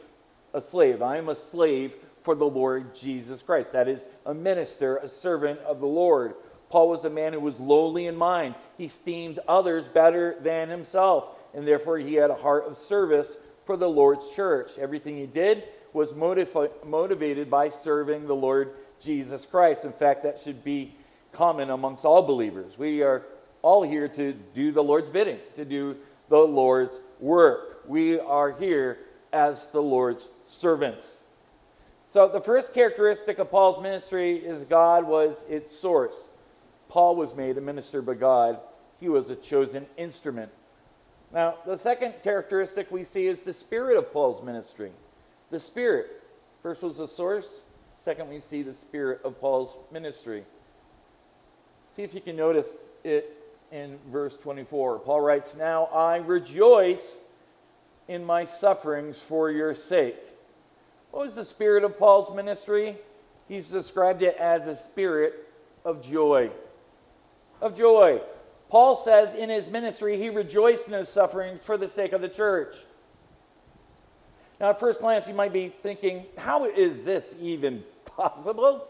A 0.53 0.61
slave. 0.61 1.01
I 1.01 1.17
am 1.17 1.29
a 1.29 1.35
slave 1.35 1.95
for 2.23 2.35
the 2.35 2.45
Lord 2.45 2.95
Jesus 2.95 3.41
Christ. 3.41 3.73
That 3.73 3.87
is 3.87 4.07
a 4.25 4.33
minister, 4.33 4.97
a 4.97 5.07
servant 5.07 5.59
of 5.61 5.79
the 5.79 5.87
Lord. 5.87 6.35
Paul 6.69 6.89
was 6.89 7.03
a 7.03 7.09
man 7.09 7.33
who 7.33 7.39
was 7.39 7.59
lowly 7.59 8.07
in 8.07 8.15
mind. 8.15 8.55
He 8.77 8.85
esteemed 8.85 9.39
others 9.47 9.87
better 9.87 10.37
than 10.41 10.69
himself, 10.69 11.29
and 11.53 11.67
therefore 11.67 11.97
he 11.97 12.15
had 12.15 12.29
a 12.29 12.35
heart 12.35 12.65
of 12.65 12.77
service 12.77 13.37
for 13.65 13.75
the 13.75 13.89
Lord's 13.89 14.31
church. 14.35 14.77
Everything 14.79 15.17
he 15.17 15.27
did 15.27 15.63
was 15.93 16.15
motiv- 16.15 16.55
motivated 16.85 17.49
by 17.49 17.69
serving 17.69 18.27
the 18.27 18.35
Lord 18.35 18.73
Jesus 19.01 19.45
Christ. 19.45 19.83
In 19.83 19.91
fact, 19.91 20.23
that 20.23 20.39
should 20.39 20.63
be 20.63 20.95
common 21.33 21.69
amongst 21.69 22.05
all 22.05 22.21
believers. 22.21 22.77
We 22.77 23.01
are 23.01 23.23
all 23.61 23.83
here 23.83 24.07
to 24.07 24.33
do 24.53 24.71
the 24.71 24.83
Lord's 24.83 25.09
bidding, 25.09 25.39
to 25.55 25.65
do 25.65 25.97
the 26.29 26.39
Lord's 26.39 26.99
work. 27.19 27.83
We 27.87 28.19
are 28.19 28.51
here 28.51 28.99
as 29.33 29.69
the 29.69 29.81
Lord's 29.81 30.27
servants. 30.45 31.27
So, 32.11 32.27
the 32.27 32.41
first 32.41 32.73
characteristic 32.73 33.39
of 33.39 33.49
Paul's 33.49 33.81
ministry 33.81 34.35
is 34.35 34.65
God 34.65 35.07
was 35.07 35.45
its 35.47 35.79
source. 35.79 36.27
Paul 36.89 37.15
was 37.15 37.33
made 37.33 37.57
a 37.57 37.61
minister 37.61 38.01
by 38.01 38.15
God, 38.15 38.59
he 38.99 39.07
was 39.07 39.29
a 39.29 39.35
chosen 39.37 39.85
instrument. 39.95 40.51
Now, 41.33 41.55
the 41.65 41.77
second 41.77 42.15
characteristic 42.21 42.91
we 42.91 43.05
see 43.05 43.27
is 43.27 43.43
the 43.43 43.53
spirit 43.53 43.95
of 43.95 44.11
Paul's 44.11 44.43
ministry. 44.43 44.91
The 45.51 45.59
spirit. 45.61 46.21
First 46.61 46.83
was 46.83 46.97
the 46.97 47.07
source, 47.07 47.61
second, 47.95 48.27
we 48.27 48.41
see 48.41 48.61
the 48.61 48.73
spirit 48.73 49.21
of 49.23 49.39
Paul's 49.39 49.77
ministry. 49.89 50.43
See 51.95 52.03
if 52.03 52.13
you 52.13 52.19
can 52.19 52.35
notice 52.35 52.75
it 53.05 53.37
in 53.71 53.97
verse 54.11 54.35
24. 54.35 54.99
Paul 54.99 55.21
writes, 55.21 55.55
Now 55.55 55.85
I 55.85 56.17
rejoice 56.17 57.23
in 58.09 58.25
my 58.25 58.43
sufferings 58.43 59.17
for 59.17 59.49
your 59.49 59.73
sake. 59.73 60.17
What 61.11 61.25
was 61.25 61.35
the 61.35 61.45
spirit 61.45 61.83
of 61.83 61.99
Paul's 61.99 62.33
ministry? 62.35 62.97
He's 63.47 63.69
described 63.69 64.21
it 64.21 64.37
as 64.37 64.67
a 64.67 64.75
spirit 64.75 65.47
of 65.83 66.01
joy. 66.01 66.49
Of 67.61 67.77
joy. 67.77 68.21
Paul 68.69 68.95
says 68.95 69.35
in 69.35 69.49
his 69.49 69.69
ministry 69.69 70.17
he 70.17 70.29
rejoiced 70.29 70.87
in 70.87 70.93
his 70.93 71.09
suffering 71.09 71.57
for 71.57 71.77
the 71.77 71.89
sake 71.89 72.13
of 72.13 72.21
the 72.21 72.29
church. 72.29 72.77
Now, 74.61 74.69
at 74.69 74.79
first 74.79 75.01
glance, 75.01 75.27
you 75.27 75.33
might 75.33 75.51
be 75.51 75.69
thinking, 75.69 76.25
how 76.37 76.65
is 76.65 77.03
this 77.03 77.35
even 77.41 77.83
possible? 78.05 78.87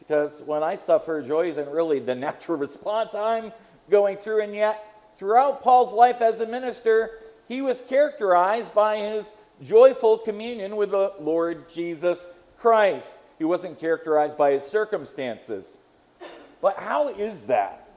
Because 0.00 0.42
when 0.44 0.62
I 0.62 0.74
suffer, 0.74 1.22
joy 1.22 1.48
isn't 1.48 1.68
really 1.70 2.00
the 2.00 2.14
natural 2.16 2.58
response 2.58 3.14
I'm 3.14 3.52
going 3.88 4.16
through, 4.16 4.42
and 4.42 4.54
yet, 4.54 4.84
throughout 5.16 5.62
Paul's 5.62 5.92
life 5.92 6.20
as 6.20 6.40
a 6.40 6.46
minister, 6.46 7.10
he 7.48 7.62
was 7.62 7.80
characterized 7.82 8.74
by 8.74 8.98
his 8.98 9.32
joyful 9.62 10.18
communion 10.18 10.76
with 10.76 10.90
the 10.90 11.12
Lord 11.20 11.68
Jesus 11.68 12.28
Christ. 12.58 13.18
He 13.38 13.44
wasn't 13.44 13.80
characterized 13.80 14.36
by 14.36 14.52
his 14.52 14.64
circumstances. 14.64 15.78
But 16.60 16.76
how 16.78 17.08
is 17.08 17.46
that? 17.46 17.88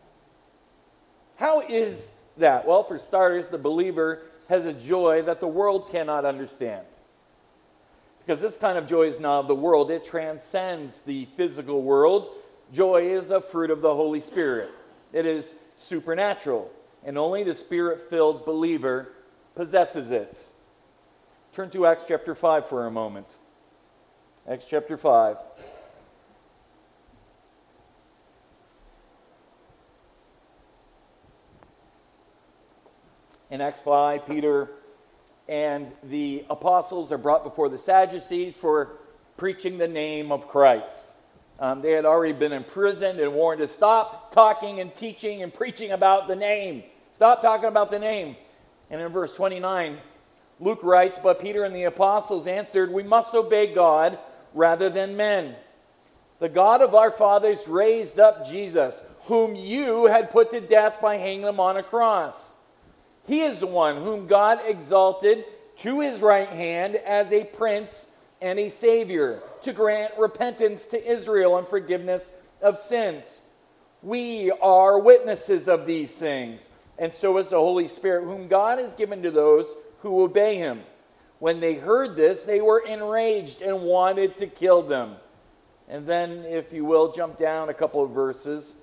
How 1.38 1.62
is 1.62 2.20
that? 2.38 2.68
Well, 2.68 2.84
for 2.84 2.98
starters, 2.98 3.50
the 3.50 3.58
believer 3.58 4.22
has 4.50 4.66
a 4.66 4.74
joy 4.74 5.24
that 5.24 5.40
the 5.40 5.48
world 5.48 5.90
cannot 5.92 6.26
understand. 6.26 6.86
Because 8.26 8.42
this 8.42 8.58
kind 8.58 8.78
of 8.78 8.88
joy 8.88 9.04
is 9.04 9.20
not 9.20 9.42
of 9.42 9.48
the 9.48 9.56
world, 9.56 9.92
it 9.92 10.04
transcends 10.04 11.02
the 11.02 11.26
physical 11.38 11.84
world. 11.84 12.28
Joy 12.74 13.10
is 13.12 13.30
a 13.30 13.42
fruit 13.42 13.70
of 13.70 13.82
the 13.82 13.94
Holy 13.94 14.22
Spirit, 14.22 14.70
it 15.14 15.26
is 15.26 15.56
supernatural, 15.78 16.72
and 17.04 17.18
only 17.18 17.44
the 17.44 17.54
spirit 17.54 18.10
filled 18.10 18.46
believer 18.46 19.10
possesses 19.54 20.10
it. 20.10 20.48
Turn 21.56 21.70
to 21.70 21.86
Acts 21.86 22.04
chapter 22.06 22.36
5 22.36 22.68
for 22.68 22.86
a 22.86 22.92
moment. 22.92 23.38
Acts 24.46 24.66
chapter 24.70 24.98
5. 24.98 25.38
In 33.52 33.62
Acts 33.62 33.80
5, 33.80 34.28
Peter 34.28 34.70
and 35.48 35.94
the 36.04 36.44
apostles 36.50 37.14
are 37.14 37.18
brought 37.18 37.46
before 37.46 37.70
the 37.70 37.78
Sadducees 37.78 38.58
for 38.58 38.98
preaching 39.38 39.78
the 39.78 39.88
name 39.88 40.34
of 40.34 40.50
Christ. 40.50 41.10
Um, 41.62 41.82
they 41.82 41.92
had 41.92 42.04
already 42.04 42.34
been 42.34 42.52
imprisoned 42.52 43.22
and 43.22 43.34
warned 43.34 43.62
to 43.62 43.70
stop 43.70 44.34
talking 44.34 44.82
and 44.82 44.94
teaching 44.94 45.42
and 45.42 45.54
preaching 45.54 45.92
about 45.92 46.28
the 46.28 46.36
name. 46.36 46.84
Stop 47.14 47.42
talking 47.42 47.70
about 47.70 47.92
the 47.92 48.00
name. 48.00 48.36
And 48.90 49.00
in 49.00 49.08
verse 49.08 49.34
29, 49.34 50.00
Luke 50.60 50.80
writes, 50.84 51.20
But 51.22 51.42
Peter 51.42 51.64
and 51.64 51.76
the 51.76 51.84
apostles 51.84 52.48
answered, 52.48 52.92
We 52.92 53.04
must 53.04 53.34
obey 53.34 53.74
God 53.74 54.18
rather 54.54 54.90
than 54.90 55.18
men. 55.18 55.56
The 56.40 56.50
God 56.50 56.82
of 56.82 56.96
our 56.96 57.12
fathers 57.12 57.68
raised 57.68 58.20
up 58.20 58.48
Jesus, 58.48 59.06
whom 59.26 59.56
you 59.56 60.06
had 60.06 60.32
put 60.32 60.52
to 60.52 60.62
death 60.62 61.02
by 61.02 61.16
hanging 61.16 61.48
him 61.48 61.60
on 61.60 61.78
a 61.78 61.84
cross. 61.84 62.54
He 63.28 63.42
is 63.42 63.60
the 63.60 63.68
one 63.68 63.98
whom 63.98 64.28
God 64.28 64.60
exalted 64.66 65.46
to 65.78 66.02
his 66.02 66.20
right 66.20 66.50
hand 66.50 66.96
as 66.96 67.32
a 67.32 67.46
prince 67.46 68.16
and 68.42 68.60
a 68.60 68.70
savior 68.70 69.42
to 69.62 69.74
grant 69.74 70.14
repentance 70.18 70.86
to 70.88 71.04
Israel 71.04 71.58
and 71.58 71.68
forgiveness 71.68 72.32
of 72.62 72.78
sins. 72.78 73.42
We 74.04 74.52
are 74.52 75.00
witnesses 75.00 75.68
of 75.68 75.86
these 75.88 76.16
things, 76.16 76.70
and 77.00 77.14
so 77.14 77.38
is 77.40 77.50
the 77.50 77.58
Holy 77.58 77.88
Spirit, 77.88 78.26
whom 78.26 78.48
God 78.48 78.78
has 78.78 78.94
given 78.94 79.24
to 79.24 79.32
those 79.32 79.74
who 80.06 80.22
obey 80.22 80.56
him. 80.56 80.82
When 81.40 81.60
they 81.60 81.74
heard 81.74 82.16
this, 82.16 82.46
they 82.46 82.62
were 82.62 82.80
enraged 82.80 83.64
and 83.64 83.82
wanted 83.82 84.38
to 84.38 84.46
kill 84.46 84.84
them. 84.84 85.16
And 85.90 86.06
then, 86.06 86.46
if 86.46 86.72
you 86.72 86.86
will, 86.86 87.12
jump 87.12 87.38
down 87.40 87.70
a 87.70 87.74
couple 87.74 88.04
of 88.04 88.12
verses. 88.12 88.82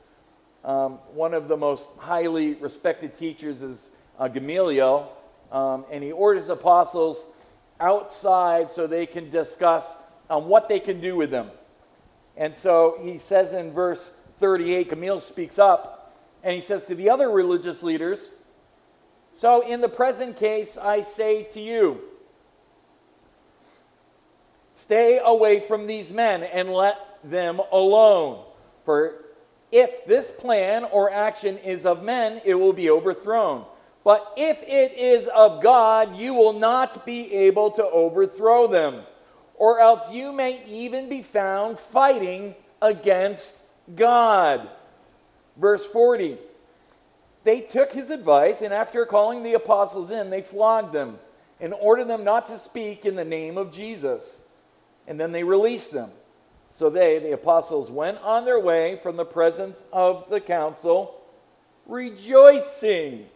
Um, 0.64 0.94
one 1.14 1.32
of 1.32 1.46
the 1.46 1.56
most 1.56 1.96
highly 1.98 2.54
respected 2.54 3.16
teachers 3.16 3.62
is 3.62 3.90
uh, 4.18 4.26
Gamaliel, 4.26 5.12
um, 5.52 5.84
and 5.92 6.02
he 6.02 6.10
orders 6.10 6.48
apostles 6.48 7.30
outside 7.78 8.70
so 8.70 8.86
they 8.88 9.06
can 9.06 9.30
discuss 9.30 9.96
um, 10.28 10.48
what 10.48 10.68
they 10.68 10.80
can 10.80 11.00
do 11.00 11.16
with 11.16 11.30
them. 11.30 11.50
And 12.36 12.56
so 12.56 12.98
he 13.02 13.18
says 13.18 13.52
in 13.52 13.72
verse 13.72 14.20
38, 14.40 14.90
Gamaliel 14.90 15.20
speaks 15.20 15.58
up, 15.58 16.16
and 16.42 16.54
he 16.54 16.60
says 16.60 16.86
to 16.86 16.96
the 16.96 17.10
other 17.10 17.30
religious 17.30 17.82
leaders, 17.84 18.32
so, 19.34 19.62
in 19.62 19.80
the 19.80 19.88
present 19.88 20.36
case, 20.36 20.76
I 20.76 21.02
say 21.02 21.44
to 21.44 21.60
you, 21.60 22.00
Stay 24.74 25.20
away 25.22 25.60
from 25.60 25.86
these 25.86 26.12
men 26.12 26.42
and 26.42 26.72
let 26.72 26.98
them 27.22 27.60
alone. 27.70 28.44
For 28.84 29.14
if 29.70 30.04
this 30.06 30.30
plan 30.30 30.84
or 30.84 31.10
action 31.10 31.58
is 31.58 31.86
of 31.86 32.02
men, 32.02 32.40
it 32.44 32.54
will 32.54 32.72
be 32.72 32.90
overthrown. 32.90 33.64
But 34.04 34.32
if 34.36 34.60
it 34.62 34.98
is 34.98 35.28
of 35.28 35.62
God, 35.62 36.16
you 36.16 36.34
will 36.34 36.52
not 36.52 37.06
be 37.06 37.32
able 37.32 37.70
to 37.72 37.84
overthrow 37.84 38.66
them, 38.66 39.02
or 39.54 39.78
else 39.78 40.12
you 40.12 40.32
may 40.32 40.64
even 40.66 41.08
be 41.08 41.22
found 41.22 41.78
fighting 41.78 42.56
against 42.80 43.68
God. 43.94 44.68
Verse 45.56 45.86
40 45.86 46.38
They 47.44 47.60
took 47.60 47.92
his 47.92 48.10
advice, 48.10 48.62
and 48.62 48.72
after 48.72 49.04
calling 49.04 49.42
the 49.42 49.54
apostles 49.54 50.10
in, 50.10 50.30
they 50.30 50.42
flogged 50.42 50.92
them 50.92 51.18
and 51.60 51.74
ordered 51.74 52.08
them 52.08 52.24
not 52.24 52.46
to 52.48 52.58
speak 52.58 53.04
in 53.04 53.16
the 53.16 53.24
name 53.24 53.58
of 53.58 53.72
Jesus. 53.72 54.46
And 55.08 55.18
then 55.18 55.32
they 55.32 55.44
released 55.44 55.92
them. 55.92 56.10
So 56.70 56.88
they, 56.88 57.18
the 57.18 57.32
apostles, 57.32 57.90
went 57.90 58.18
on 58.22 58.44
their 58.44 58.60
way 58.60 58.98
from 59.02 59.16
the 59.16 59.24
presence 59.24 59.84
of 59.92 60.30
the 60.30 60.40
council, 60.40 61.20
rejoicing 61.86 63.26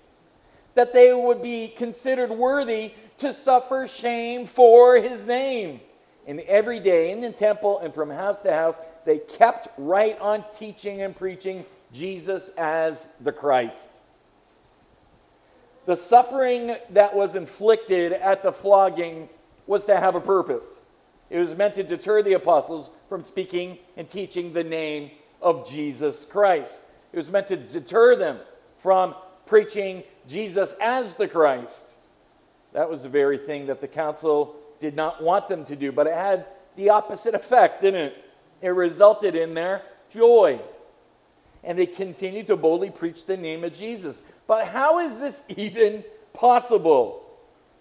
that 0.74 0.92
they 0.92 1.12
would 1.12 1.42
be 1.42 1.68
considered 1.68 2.30
worthy 2.30 2.92
to 3.18 3.32
suffer 3.32 3.88
shame 3.88 4.46
for 4.46 4.96
his 4.96 5.26
name. 5.26 5.80
And 6.26 6.40
every 6.40 6.80
day 6.80 7.12
in 7.12 7.20
the 7.20 7.32
temple 7.32 7.78
and 7.78 7.94
from 7.94 8.10
house 8.10 8.40
to 8.42 8.52
house, 8.52 8.80
they 9.04 9.18
kept 9.18 9.68
right 9.78 10.18
on 10.20 10.44
teaching 10.54 11.02
and 11.02 11.14
preaching 11.14 11.64
Jesus 11.92 12.50
as 12.56 13.08
the 13.20 13.32
Christ. 13.32 13.95
The 15.86 15.96
suffering 15.96 16.76
that 16.90 17.14
was 17.14 17.36
inflicted 17.36 18.12
at 18.12 18.42
the 18.42 18.52
flogging 18.52 19.28
was 19.66 19.86
to 19.86 19.96
have 19.96 20.16
a 20.16 20.20
purpose. 20.20 20.84
It 21.30 21.38
was 21.38 21.56
meant 21.56 21.76
to 21.76 21.82
deter 21.82 22.22
the 22.22 22.34
apostles 22.34 22.90
from 23.08 23.24
speaking 23.24 23.78
and 23.96 24.08
teaching 24.08 24.52
the 24.52 24.64
name 24.64 25.10
of 25.40 25.68
Jesus 25.70 26.24
Christ. 26.24 26.82
It 27.12 27.16
was 27.16 27.30
meant 27.30 27.48
to 27.48 27.56
deter 27.56 28.16
them 28.16 28.38
from 28.78 29.14
preaching 29.46 30.02
Jesus 30.28 30.76
as 30.80 31.14
the 31.16 31.28
Christ. 31.28 31.94
That 32.72 32.90
was 32.90 33.04
the 33.04 33.08
very 33.08 33.38
thing 33.38 33.66
that 33.66 33.80
the 33.80 33.88
council 33.88 34.56
did 34.80 34.96
not 34.96 35.22
want 35.22 35.48
them 35.48 35.64
to 35.66 35.76
do, 35.76 35.92
but 35.92 36.06
it 36.06 36.14
had 36.14 36.46
the 36.76 36.90
opposite 36.90 37.34
effect, 37.34 37.80
didn't 37.82 38.00
it? 38.00 38.24
It 38.60 38.68
resulted 38.68 39.34
in 39.34 39.54
their 39.54 39.82
joy. 40.10 40.60
And 41.64 41.78
they 41.78 41.86
continued 41.86 42.48
to 42.48 42.56
boldly 42.56 42.90
preach 42.90 43.24
the 43.24 43.36
name 43.36 43.64
of 43.64 43.72
Jesus. 43.72 44.22
But 44.46 44.68
how 44.68 44.98
is 44.98 45.20
this 45.20 45.44
even 45.56 46.04
possible? 46.32 47.22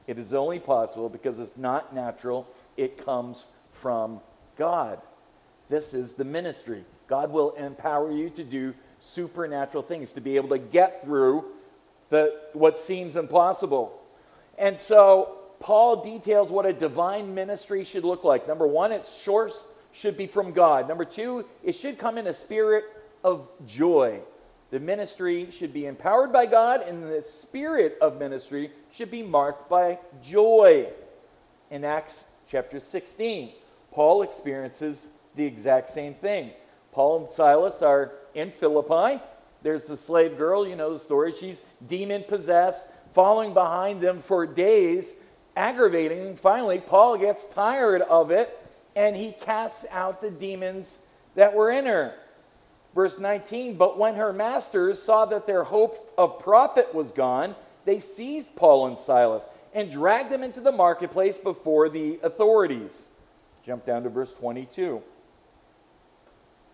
It 0.07 0.19
is 0.19 0.33
only 0.33 0.59
possible 0.59 1.09
because 1.09 1.39
it's 1.39 1.57
not 1.57 1.93
natural, 1.93 2.47
it 2.77 3.03
comes 3.03 3.47
from 3.71 4.21
God. 4.57 4.99
This 5.69 5.93
is 5.93 6.13
the 6.13 6.25
ministry. 6.25 6.83
God 7.07 7.31
will 7.31 7.51
empower 7.51 8.11
you 8.11 8.29
to 8.31 8.43
do 8.43 8.73
supernatural 8.99 9.83
things, 9.83 10.13
to 10.13 10.21
be 10.21 10.35
able 10.35 10.49
to 10.49 10.57
get 10.57 11.03
through 11.03 11.45
the, 12.09 12.35
what 12.53 12.79
seems 12.79 13.15
impossible. 13.15 13.99
And 14.57 14.77
so 14.77 15.37
Paul 15.59 16.03
details 16.03 16.49
what 16.49 16.65
a 16.65 16.73
divine 16.73 17.33
ministry 17.33 17.83
should 17.83 18.03
look 18.03 18.23
like. 18.23 18.47
Number 18.47 18.67
one, 18.67 18.91
its 18.91 19.09
source 19.09 19.67
should 19.91 20.17
be 20.17 20.27
from 20.27 20.51
God. 20.51 20.87
Number 20.87 21.05
two, 21.05 21.45
it 21.63 21.73
should 21.73 21.97
come 21.97 22.17
in 22.17 22.27
a 22.27 22.33
spirit 22.33 22.85
of 23.23 23.47
joy. 23.65 24.19
The 24.71 24.79
ministry 24.79 25.49
should 25.51 25.73
be 25.73 25.85
empowered 25.85 26.33
by 26.33 26.47
God, 26.47 26.81
and 26.81 27.03
the 27.03 27.21
spirit 27.21 27.97
of 28.01 28.19
ministry 28.19 28.71
should 28.91 29.11
be 29.11 29.23
marked 29.23 29.69
by 29.69 29.99
joy. 30.23 30.87
In 31.69 31.83
Acts 31.83 32.31
chapter 32.49 32.79
16, 32.79 33.51
Paul 33.91 34.23
experiences 34.23 35.11
the 35.35 35.45
exact 35.45 35.89
same 35.89 36.13
thing. 36.13 36.51
Paul 36.91 37.25
and 37.25 37.31
Silas 37.31 37.81
are 37.81 38.13
in 38.33 38.51
Philippi. 38.51 39.21
There's 39.61 39.87
the 39.87 39.97
slave 39.97 40.37
girl, 40.37 40.67
you 40.67 40.75
know 40.75 40.93
the 40.93 40.99
story. 40.99 41.33
She's 41.33 41.65
demon 41.87 42.23
possessed, 42.27 42.93
following 43.13 43.53
behind 43.53 44.01
them 44.01 44.21
for 44.21 44.45
days, 44.45 45.19
aggravating. 45.55 46.35
Finally, 46.35 46.79
Paul 46.79 47.17
gets 47.17 47.45
tired 47.45 48.01
of 48.03 48.31
it 48.31 48.57
and 48.95 49.15
he 49.15 49.31
casts 49.31 49.85
out 49.91 50.21
the 50.21 50.31
demons 50.31 51.05
that 51.35 51.53
were 51.53 51.69
in 51.71 51.85
her. 51.85 52.13
Verse 52.95 53.19
19 53.19 53.75
But 53.75 53.99
when 53.99 54.15
her 54.15 54.33
masters 54.33 55.01
saw 55.01 55.25
that 55.25 55.45
their 55.45 55.65
hope 55.65 56.13
of 56.17 56.39
profit 56.39 56.95
was 56.95 57.11
gone, 57.11 57.55
they 57.83 57.99
seized 57.99 58.55
Paul 58.55 58.87
and 58.87 58.97
Silas 58.97 59.49
and 59.73 59.91
dragged 59.91 60.31
them 60.31 60.41
into 60.41 60.61
the 60.61 60.71
marketplace 60.71 61.37
before 61.37 61.89
the 61.89 62.17
authorities. 62.23 63.09
Jump 63.63 63.85
down 63.85 64.03
to 64.03 64.09
verse 64.09 64.33
22. 64.33 65.03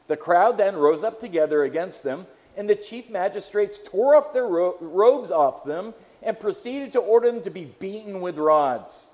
The 0.08 0.18
crowd 0.18 0.58
then 0.58 0.76
rose 0.76 1.04
up 1.04 1.20
together 1.20 1.64
against 1.64 2.04
them, 2.04 2.28
and 2.56 2.70
the 2.70 2.76
chief 2.76 3.10
magistrates 3.10 3.84
tore 3.84 4.16
off 4.16 4.34
their 4.34 4.48
ro- 4.48 4.78
robes 4.80 5.32
off 5.32 5.64
them 5.64 5.94
and 6.22 6.40
proceeded 6.40 6.94
to 6.94 7.00
order 7.00 7.32
them 7.32 7.42
to 7.44 7.50
be 7.50 7.66
beaten 7.66 8.22
with 8.22 8.38
rods. 8.38 9.10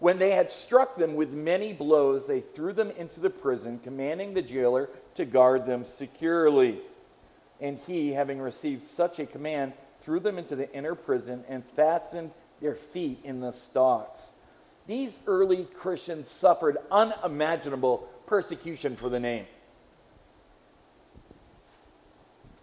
When 0.00 0.18
they 0.18 0.30
had 0.30 0.50
struck 0.50 0.96
them 0.96 1.14
with 1.14 1.30
many 1.30 1.72
blows, 1.72 2.26
they 2.26 2.40
threw 2.40 2.72
them 2.72 2.90
into 2.96 3.20
the 3.20 3.30
prison, 3.30 3.80
commanding 3.82 4.32
the 4.32 4.42
jailer 4.42 4.88
to 5.18 5.24
guard 5.24 5.66
them 5.66 5.84
securely. 5.84 6.78
And 7.60 7.78
he, 7.86 8.12
having 8.12 8.40
received 8.40 8.82
such 8.82 9.18
a 9.18 9.26
command, 9.26 9.74
threw 10.00 10.20
them 10.20 10.38
into 10.38 10.56
the 10.56 10.72
inner 10.72 10.94
prison 10.94 11.44
and 11.48 11.64
fastened 11.64 12.30
their 12.60 12.74
feet 12.74 13.20
in 13.24 13.40
the 13.40 13.52
stocks. 13.52 14.32
These 14.86 15.20
early 15.26 15.64
Christians 15.64 16.28
suffered 16.28 16.78
unimaginable 16.90 18.08
persecution 18.26 18.96
for 18.96 19.08
the 19.08 19.20
name. 19.20 19.44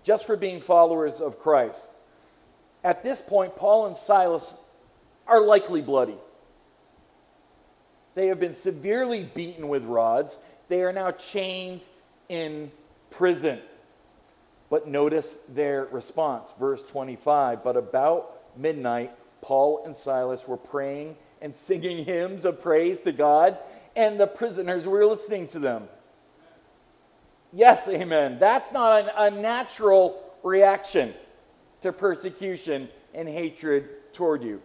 Just 0.04 0.26
for 0.26 0.36
being 0.38 0.62
followers 0.62 1.20
of 1.20 1.40
Christ. 1.40 1.88
At 2.84 3.04
this 3.04 3.22
point, 3.22 3.56
Paul 3.56 3.88
and 3.88 3.98
Silas 3.98 4.64
are 5.28 5.42
likely 5.42 5.82
bloody. 5.82 6.18
They 8.14 8.28
have 8.28 8.40
been 8.40 8.54
severely 8.54 9.24
beaten 9.24 9.68
with 9.68 9.84
rods. 9.84 10.42
They 10.70 10.84
are 10.84 10.94
now 10.94 11.12
chained 11.12 11.82
in 12.30 12.72
prison. 13.10 13.60
But 14.70 14.88
notice 14.88 15.38
their 15.50 15.86
response. 15.86 16.50
Verse 16.60 16.84
25 16.84 17.64
But 17.64 17.78
about 17.78 18.58
midnight, 18.58 19.12
Paul 19.42 19.84
and 19.86 19.96
Silas 19.96 20.48
were 20.48 20.58
praying 20.58 21.16
and 21.42 21.56
singing 21.56 22.06
hymns 22.06 22.46
of 22.46 22.62
praise 22.62 23.02
to 23.02 23.12
God, 23.12 23.58
and 23.96 24.20
the 24.20 24.28
prisoners 24.28 24.88
were 24.88 25.06
listening 25.06 25.48
to 25.50 25.60
them. 25.60 25.88
Yes, 27.54 27.88
amen. 27.88 28.40
That's 28.40 28.74
not 28.74 29.04
an, 29.04 29.12
a 29.16 29.42
natural 29.42 30.22
reaction 30.44 31.14
to 31.82 31.94
persecution 31.94 32.90
and 33.14 33.30
hatred 33.30 34.14
toward 34.14 34.44
you. 34.44 34.62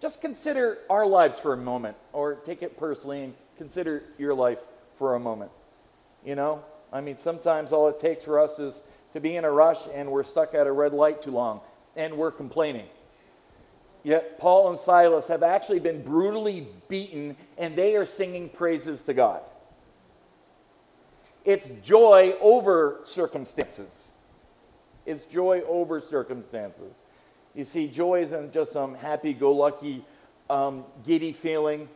Just 0.00 0.20
consider 0.20 0.78
our 0.88 1.06
lives 1.06 1.38
for 1.40 1.52
a 1.52 1.56
moment, 1.56 1.96
or 2.12 2.36
take 2.36 2.62
it 2.62 2.78
personally 2.78 3.22
and 3.24 3.34
consider 3.58 4.02
your 4.18 4.34
life 4.34 4.58
for 4.98 5.14
a 5.14 5.20
moment. 5.20 5.50
You 6.24 6.34
know, 6.34 6.62
I 6.92 7.00
mean, 7.00 7.16
sometimes 7.16 7.72
all 7.72 7.88
it 7.88 8.00
takes 8.00 8.24
for 8.24 8.40
us 8.40 8.58
is 8.58 8.86
to 9.12 9.20
be 9.20 9.36
in 9.36 9.44
a 9.44 9.50
rush 9.50 9.80
and 9.94 10.10
we're 10.10 10.24
stuck 10.24 10.54
at 10.54 10.66
a 10.66 10.72
red 10.72 10.92
light 10.92 11.22
too 11.22 11.30
long 11.30 11.60
and 11.96 12.16
we're 12.16 12.30
complaining. 12.30 12.86
Yet 14.02 14.38
Paul 14.38 14.70
and 14.70 14.78
Silas 14.78 15.28
have 15.28 15.42
actually 15.42 15.80
been 15.80 16.02
brutally 16.02 16.66
beaten 16.88 17.36
and 17.58 17.76
they 17.76 17.96
are 17.96 18.06
singing 18.06 18.48
praises 18.48 19.02
to 19.04 19.14
God. 19.14 19.42
It's 21.44 21.68
joy 21.82 22.34
over 22.40 23.00
circumstances. 23.04 24.12
It's 25.06 25.24
joy 25.24 25.62
over 25.66 26.00
circumstances. 26.00 26.94
You 27.54 27.64
see, 27.64 27.88
joy 27.88 28.22
isn't 28.22 28.52
just 28.52 28.72
some 28.72 28.94
happy 28.94 29.32
go 29.32 29.52
lucky, 29.52 30.04
um, 30.48 30.84
giddy 31.04 31.32
feeling. 31.32 31.88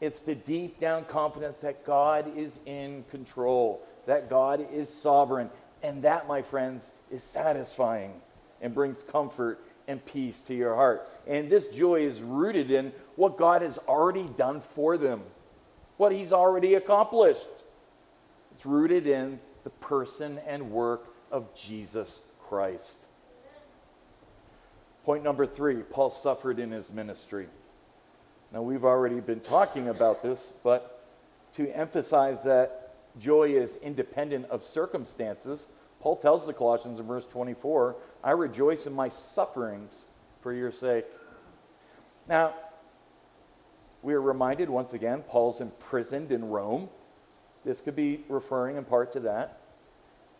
It's 0.00 0.22
the 0.22 0.34
deep 0.34 0.80
down 0.80 1.04
confidence 1.06 1.62
that 1.62 1.84
God 1.84 2.36
is 2.36 2.60
in 2.66 3.04
control, 3.10 3.82
that 4.08 4.30
God 4.30 4.66
is 4.72 4.88
sovereign. 4.88 5.50
And 5.82 6.02
that, 6.02 6.26
my 6.26 6.40
friends, 6.42 6.92
is 7.10 7.22
satisfying 7.22 8.14
and 8.60 8.74
brings 8.74 9.02
comfort 9.02 9.60
and 9.86 10.04
peace 10.04 10.40
to 10.40 10.54
your 10.54 10.74
heart. 10.74 11.06
And 11.26 11.50
this 11.50 11.68
joy 11.68 12.00
is 12.00 12.20
rooted 12.20 12.70
in 12.70 12.92
what 13.16 13.36
God 13.36 13.60
has 13.62 13.78
already 13.86 14.28
done 14.36 14.62
for 14.62 14.96
them, 14.96 15.22
what 15.98 16.10
He's 16.10 16.32
already 16.32 16.74
accomplished. 16.74 17.46
It's 18.54 18.64
rooted 18.64 19.06
in 19.06 19.40
the 19.62 19.70
person 19.70 20.40
and 20.46 20.70
work 20.70 21.14
of 21.30 21.54
Jesus 21.54 22.22
Christ. 22.48 23.08
Point 25.04 25.22
number 25.22 25.46
three 25.46 25.82
Paul 25.82 26.10
suffered 26.10 26.58
in 26.58 26.70
his 26.70 26.92
ministry. 26.92 27.46
Now, 28.52 28.62
we've 28.62 28.86
already 28.86 29.20
been 29.20 29.40
talking 29.40 29.88
about 29.88 30.22
this, 30.22 30.56
but 30.64 31.04
to 31.56 31.68
emphasize 31.70 32.44
that 32.44 32.77
joy 33.18 33.50
is 33.50 33.76
independent 33.82 34.46
of 34.46 34.64
circumstances, 34.64 35.68
Paul 36.00 36.16
tells 36.16 36.46
the 36.46 36.52
Colossians 36.52 37.00
in 37.00 37.06
verse 37.06 37.26
24, 37.26 37.96
I 38.22 38.30
rejoice 38.32 38.86
in 38.86 38.92
my 38.92 39.08
sufferings 39.08 40.04
for 40.40 40.52
your 40.52 40.70
sake. 40.70 41.06
Now, 42.28 42.54
we 44.02 44.14
are 44.14 44.20
reminded 44.20 44.70
once 44.70 44.92
again 44.92 45.24
Paul's 45.26 45.60
imprisoned 45.60 46.30
in 46.30 46.48
Rome. 46.48 46.88
This 47.64 47.80
could 47.80 47.96
be 47.96 48.24
referring 48.28 48.76
in 48.76 48.84
part 48.84 49.12
to 49.14 49.20
that. 49.20 49.60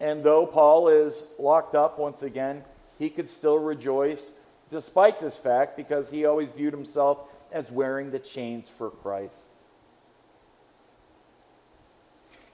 And 0.01 0.23
though 0.23 0.47
Paul 0.47 0.89
is 0.89 1.33
locked 1.39 1.75
up 1.75 1.99
once 1.99 2.23
again, 2.23 2.63
he 2.99 3.11
could 3.11 3.29
still 3.29 3.59
rejoice 3.59 4.33
despite 4.71 5.21
this 5.21 5.37
fact 5.37 5.77
because 5.77 6.11
he 6.11 6.25
always 6.25 6.49
viewed 6.51 6.73
himself 6.73 7.19
as 7.51 7.71
wearing 7.71 8.11
the 8.11 8.19
chains 8.19 8.69
for 8.69 8.91
Christ. 8.91 9.47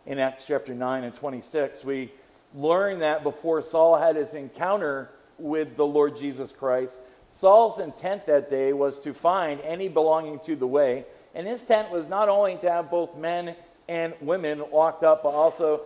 In 0.06 0.18
Acts 0.18 0.44
chapter 0.46 0.74
9 0.74 1.04
and 1.04 1.14
26, 1.14 1.82
we 1.82 2.12
learn 2.54 2.98
that 2.98 3.22
before 3.22 3.62
Saul 3.62 3.96
had 3.96 4.16
his 4.16 4.34
encounter 4.34 5.10
with 5.38 5.76
the 5.76 5.86
Lord 5.86 6.14
Jesus 6.16 6.52
Christ, 6.52 6.98
Saul's 7.30 7.78
intent 7.78 8.26
that 8.26 8.50
day 8.50 8.72
was 8.74 9.00
to 9.00 9.14
find 9.14 9.60
any 9.62 9.88
belonging 9.88 10.40
to 10.40 10.56
the 10.56 10.66
way. 10.66 11.06
And 11.34 11.46
his 11.46 11.64
tent 11.64 11.90
was 11.90 12.08
not 12.08 12.28
only 12.28 12.56
to 12.58 12.70
have 12.70 12.90
both 12.90 13.16
men 13.16 13.56
and 13.88 14.14
women 14.20 14.62
locked 14.72 15.04
up, 15.04 15.22
but 15.22 15.30
also 15.30 15.80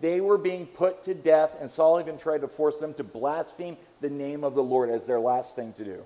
they 0.00 0.20
were 0.20 0.38
being 0.38 0.66
put 0.66 1.02
to 1.02 1.14
death. 1.14 1.50
And 1.60 1.70
Saul 1.70 2.00
even 2.00 2.16
tried 2.16 2.42
to 2.42 2.48
force 2.48 2.78
them 2.78 2.94
to 2.94 3.04
blaspheme 3.04 3.76
the 4.00 4.08
name 4.08 4.44
of 4.44 4.54
the 4.54 4.62
Lord 4.62 4.88
as 4.88 5.04
their 5.04 5.20
last 5.20 5.56
thing 5.56 5.72
to 5.74 5.84
do. 5.84 6.04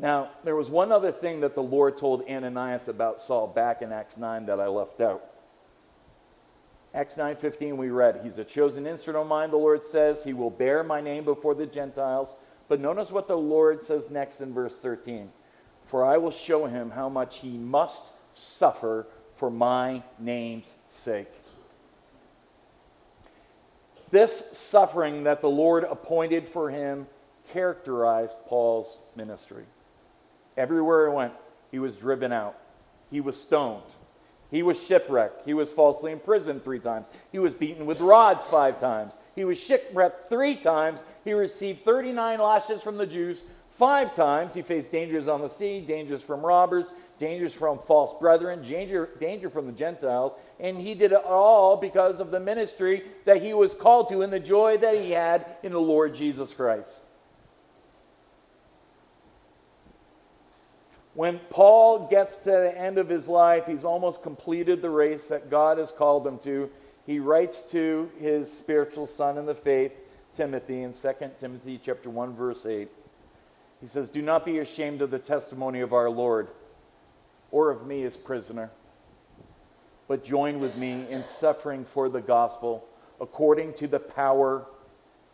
Now, 0.00 0.30
there 0.44 0.54
was 0.54 0.70
one 0.70 0.92
other 0.92 1.10
thing 1.10 1.40
that 1.40 1.54
the 1.54 1.62
Lord 1.62 1.98
told 1.98 2.22
Ananias 2.28 2.88
about 2.88 3.20
Saul 3.20 3.48
back 3.48 3.82
in 3.82 3.92
Acts 3.92 4.16
9 4.16 4.46
that 4.46 4.60
I 4.60 4.68
left 4.68 5.00
out. 5.00 5.24
Acts 6.94 7.16
9:15 7.16 7.76
we 7.76 7.90
read, 7.90 8.20
he's 8.22 8.38
a 8.38 8.44
chosen 8.44 8.86
instrument 8.86 9.22
of 9.22 9.28
mine, 9.28 9.50
the 9.50 9.56
Lord 9.56 9.84
says, 9.84 10.24
he 10.24 10.32
will 10.32 10.50
bear 10.50 10.82
my 10.82 11.00
name 11.00 11.24
before 11.24 11.54
the 11.54 11.66
Gentiles. 11.66 12.34
But 12.66 12.80
notice 12.80 13.10
what 13.10 13.28
the 13.28 13.36
Lord 13.36 13.82
says 13.82 14.10
next 14.10 14.40
in 14.40 14.54
verse 14.54 14.78
13. 14.80 15.30
For 15.84 16.04
I 16.04 16.16
will 16.18 16.30
show 16.30 16.66
him 16.66 16.90
how 16.90 17.08
much 17.08 17.38
he 17.38 17.56
must 17.56 18.12
suffer 18.34 19.06
for 19.36 19.50
my 19.50 20.02
name's 20.18 20.76
sake. 20.88 21.28
This 24.10 24.58
suffering 24.58 25.24
that 25.24 25.40
the 25.40 25.50
Lord 25.50 25.84
appointed 25.84 26.48
for 26.48 26.70
him 26.70 27.06
characterized 27.52 28.36
Paul's 28.46 29.00
ministry. 29.16 29.64
Everywhere 30.58 31.08
he 31.08 31.14
went, 31.14 31.32
he 31.70 31.78
was 31.78 31.96
driven 31.96 32.32
out. 32.32 32.58
He 33.10 33.20
was 33.20 33.40
stoned. 33.40 33.94
He 34.50 34.62
was 34.62 34.84
shipwrecked. 34.84 35.44
He 35.44 35.54
was 35.54 35.70
falsely 35.70 36.10
imprisoned 36.10 36.64
three 36.64 36.80
times. 36.80 37.08
He 37.30 37.38
was 37.38 37.54
beaten 37.54 37.86
with 37.86 38.00
rods 38.00 38.44
five 38.44 38.80
times. 38.80 39.16
He 39.36 39.44
was 39.44 39.62
shipwrecked 39.62 40.28
three 40.28 40.56
times. 40.56 41.00
He 41.24 41.32
received 41.32 41.84
39 41.84 42.40
lashes 42.40 42.82
from 42.82 42.96
the 42.96 43.06
Jews 43.06 43.44
five 43.72 44.16
times. 44.16 44.54
He 44.54 44.62
faced 44.62 44.90
dangers 44.90 45.28
on 45.28 45.42
the 45.42 45.48
sea, 45.48 45.80
dangers 45.80 46.22
from 46.22 46.44
robbers, 46.44 46.92
dangers 47.20 47.54
from 47.54 47.78
false 47.78 48.18
brethren, 48.18 48.62
danger, 48.62 49.10
danger 49.20 49.50
from 49.50 49.66
the 49.66 49.72
Gentiles. 49.72 50.32
And 50.58 50.76
he 50.76 50.94
did 50.94 51.12
it 51.12 51.24
all 51.24 51.76
because 51.76 52.18
of 52.18 52.32
the 52.32 52.40
ministry 52.40 53.04
that 53.26 53.42
he 53.42 53.54
was 53.54 53.74
called 53.74 54.08
to 54.08 54.22
and 54.22 54.32
the 54.32 54.40
joy 54.40 54.78
that 54.78 54.96
he 54.96 55.12
had 55.12 55.46
in 55.62 55.70
the 55.70 55.80
Lord 55.80 56.14
Jesus 56.14 56.52
Christ. 56.52 57.04
When 61.18 61.40
Paul 61.50 62.06
gets 62.06 62.44
to 62.44 62.50
the 62.52 62.78
end 62.78 62.96
of 62.96 63.08
his 63.08 63.26
life, 63.26 63.66
he's 63.66 63.84
almost 63.84 64.22
completed 64.22 64.80
the 64.80 64.90
race 64.90 65.26
that 65.26 65.50
God 65.50 65.76
has 65.78 65.90
called 65.90 66.24
him 66.24 66.38
to. 66.44 66.70
He 67.06 67.18
writes 67.18 67.64
to 67.72 68.08
his 68.20 68.52
spiritual 68.52 69.08
son 69.08 69.36
in 69.36 69.44
the 69.44 69.52
faith, 69.56 69.90
Timothy, 70.32 70.82
in 70.82 70.92
2 70.92 71.12
Timothy 71.40 71.80
chapter 71.84 72.08
1, 72.08 72.36
verse 72.36 72.64
8. 72.64 72.88
He 73.80 73.88
says, 73.88 74.10
Do 74.10 74.22
not 74.22 74.44
be 74.44 74.60
ashamed 74.60 75.02
of 75.02 75.10
the 75.10 75.18
testimony 75.18 75.80
of 75.80 75.92
our 75.92 76.08
Lord 76.08 76.46
or 77.50 77.72
of 77.72 77.84
me 77.84 78.04
as 78.04 78.16
prisoner, 78.16 78.70
but 80.06 80.22
join 80.22 80.60
with 80.60 80.78
me 80.78 81.04
in 81.10 81.24
suffering 81.24 81.84
for 81.84 82.08
the 82.08 82.20
gospel 82.20 82.86
according 83.20 83.74
to 83.74 83.88
the 83.88 83.98
power 83.98 84.66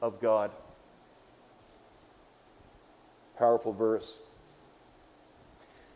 of 0.00 0.18
God. 0.18 0.50
Powerful 3.36 3.74
verse. 3.74 4.20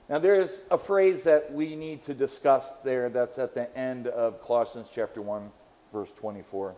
Now, 0.08 0.18
there's 0.18 0.66
a 0.70 0.78
phrase 0.78 1.24
that 1.24 1.52
we 1.52 1.76
need 1.76 2.02
to 2.04 2.14
discuss 2.14 2.80
there 2.80 3.10
that's 3.10 3.38
at 3.38 3.54
the 3.54 3.76
end 3.76 4.06
of 4.06 4.42
Colossians 4.42 4.88
chapter 4.92 5.20
1, 5.20 5.50
verse 5.92 6.12
24. 6.12 6.74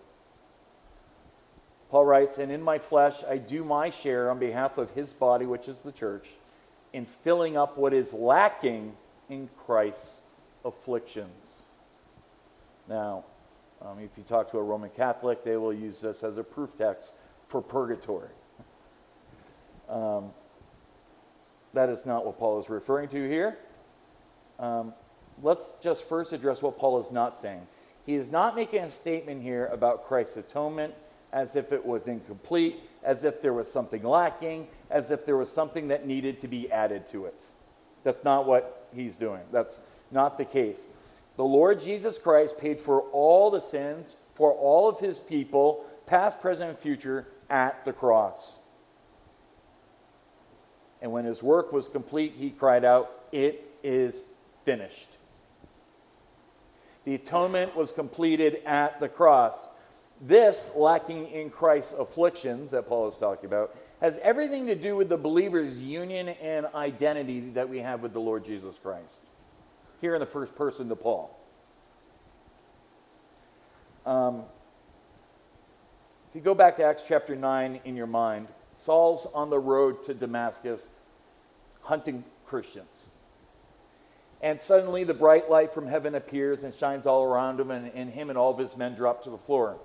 Paul 1.91 2.05
writes, 2.05 2.39
And 2.39 2.51
in 2.51 2.61
my 2.61 2.79
flesh 2.79 3.23
I 3.29 3.39
do 3.39 3.65
my 3.65 3.91
share 3.91 4.31
on 4.31 4.41
behalf 4.41 4.79
of 4.79 4.91
his 4.93 5.13
body, 5.13 5.47
which 5.47 5.69
is 5.69 5.83
the 5.83 5.93
church, 5.93 6.29
in 6.93 7.07
filling 7.07 7.57
up 7.57 7.79
what 7.79 7.95
is 7.95 8.13
lacking 8.13 8.97
in 9.29 9.49
Christ's 9.65 10.23
afflictions. 10.65 11.69
Now, 12.89 13.25
um, 13.81 14.01
if 14.01 14.11
you 14.17 14.25
talk 14.25 14.51
to 14.51 14.59
a 14.59 14.63
Roman 14.63 14.91
Catholic, 14.91 15.45
they 15.45 15.57
will 15.57 15.73
use 15.73 16.01
this 16.01 16.25
as 16.25 16.37
a 16.37 16.45
proof 16.45 16.71
text 16.77 17.13
for 17.47 17.63
purgatory. 17.63 18.29
Um, 19.89 20.33
that 21.75 21.89
is 21.89 22.07
not 22.07 22.25
what 22.25 22.39
Paul 22.39 22.61
is 22.61 22.69
referring 22.69 23.09
to 23.11 23.29
here. 23.29 23.59
Um, 24.59 24.93
let's 25.43 25.77
just 25.83 26.09
first 26.09 26.33
address 26.33 26.63
what 26.63 26.79
Paul 26.79 27.01
is 27.01 27.11
not 27.11 27.37
saying. 27.37 27.67
He 28.07 28.15
is 28.15 28.33
not 28.33 28.57
making 28.57 28.83
a 28.83 28.91
statement 28.91 29.43
here 29.43 29.67
about 29.67 30.07
Christ's 30.07 30.37
atonement 30.37 30.95
as 31.33 31.55
if 31.55 31.73
it 31.73 31.85
was 31.85 32.09
incomplete, 32.09 32.81
as 33.05 33.25
if 33.25 33.41
there 33.41 33.53
was 33.53 33.71
something 33.71 34.03
lacking, 34.03 34.67
as 34.91 35.11
if 35.11 35.25
there 35.25 35.37
was 35.37 35.51
something 35.51 35.89
that 35.89 36.07
needed 36.07 36.41
to 36.41 36.49
be 36.49 36.71
added 36.73 37.07
to 37.09 37.27
it. 37.27 37.45
That's 38.03 38.25
not 38.25 38.47
what 38.47 38.89
he's 38.93 39.17
doing. 39.17 39.43
That's 39.53 39.79
not 40.11 40.39
the 40.39 40.45
case. 40.45 40.89
The 41.37 41.45
Lord 41.45 41.81
Jesus 41.81 42.19
Christ 42.19 42.59
paid 42.59 42.81
for 42.81 43.03
all 43.13 43.51
the 43.51 43.61
sins 43.61 44.17
for 44.35 44.53
all 44.53 44.89
of 44.89 44.99
his 44.99 45.21
people, 45.21 45.85
past, 46.07 46.41
present, 46.41 46.71
and 46.71 46.79
future, 46.79 47.27
at 47.51 47.85
the 47.85 47.93
cross. 47.93 48.60
And 51.03 51.13
when 51.13 51.25
his 51.25 51.43
work 51.43 51.73
was 51.73 51.89
complete, 51.89 52.35
he 52.37 52.51
cried 52.51 52.85
out, 52.85 53.11
It 53.33 53.67
is 53.83 54.25
finished. 54.65 55.09
The 57.05 57.15
atonement 57.15 57.75
was 57.75 57.93
completed 57.93 58.61
at 58.67 59.01
the 59.01 59.09
cross. 59.09 59.67
This, 60.21 60.73
lacking 60.77 61.29
in 61.29 61.49
Christ's 61.49 61.95
afflictions 61.95 62.73
that 62.73 62.87
Paul 62.87 63.09
is 63.09 63.17
talking 63.17 63.47
about, 63.47 63.75
has 64.01 64.19
everything 64.19 64.67
to 64.67 64.75
do 64.75 64.97
with 64.97 65.09
the 65.09 65.17
believer's 65.17 65.83
union 65.83 66.29
and 66.29 66.67
identity 66.75 67.41
that 67.51 67.69
we 67.69 67.79
have 67.79 68.03
with 68.03 68.13
the 68.13 68.21
Lord 68.21 68.45
Jesus 68.45 68.79
Christ. 68.79 69.21
Here 70.01 70.15
in 70.15 70.21
the 70.21 70.27
first 70.27 70.55
person 70.57 70.89
to 70.89 70.97
Paul. 70.97 71.37
Um, 74.05 74.45
if 76.31 76.37
you 76.37 76.41
go 76.41 76.55
back 76.55 76.77
to 76.77 76.85
Acts 76.85 77.05
chapter 77.07 77.35
9 77.35 77.81
in 77.85 77.97
your 77.97 78.07
mind, 78.07 78.49
Saul's 78.81 79.27
on 79.35 79.51
the 79.51 79.59
road 79.59 80.03
to 80.05 80.15
Damascus 80.15 80.89
hunting 81.83 82.25
Christians. 82.47 83.09
And 84.41 84.61
suddenly 84.61 85.05
the 85.05 85.13
bright 85.13 85.51
light 85.51 85.75
from 85.75 85.87
heaven 85.87 86.15
appears 86.15 86.65
and 86.65 86.75
shines 86.75 87.07
all 87.07 87.23
around 87.23 87.61
him, 87.61 87.71
and, 87.71 87.93
and 87.95 88.11
him 88.11 88.31
and 88.31 88.39
all 88.39 88.53
of 88.53 88.59
his 88.59 88.79
men 88.79 88.95
drop 88.95 89.23
to 89.25 89.31
the 89.31 89.37
floor. 89.37 89.77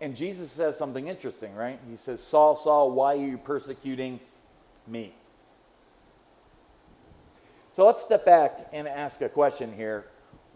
And 0.00 0.14
Jesus 0.14 0.52
says 0.52 0.78
something 0.78 1.08
interesting, 1.08 1.56
right? 1.56 1.80
He 1.90 1.96
says, 1.96 2.22
Saul, 2.22 2.54
Saul, 2.54 2.92
why 2.92 3.16
are 3.16 3.18
you 3.18 3.36
persecuting 3.36 4.20
me? 4.86 5.12
So 7.72 7.84
let's 7.84 8.02
step 8.02 8.24
back 8.24 8.68
and 8.72 8.86
ask 8.86 9.20
a 9.22 9.28
question 9.28 9.74
here. 9.74 10.06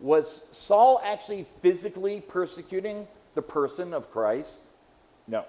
Was 0.01 0.49
Saul 0.53 1.01
actually 1.05 1.47
physically 1.61 2.21
persecuting 2.21 3.09
the 3.35 3.43
person 3.43 3.93
of 3.95 4.13
Christ? 4.13 4.61
No. 5.27 5.39
No. 5.41 5.45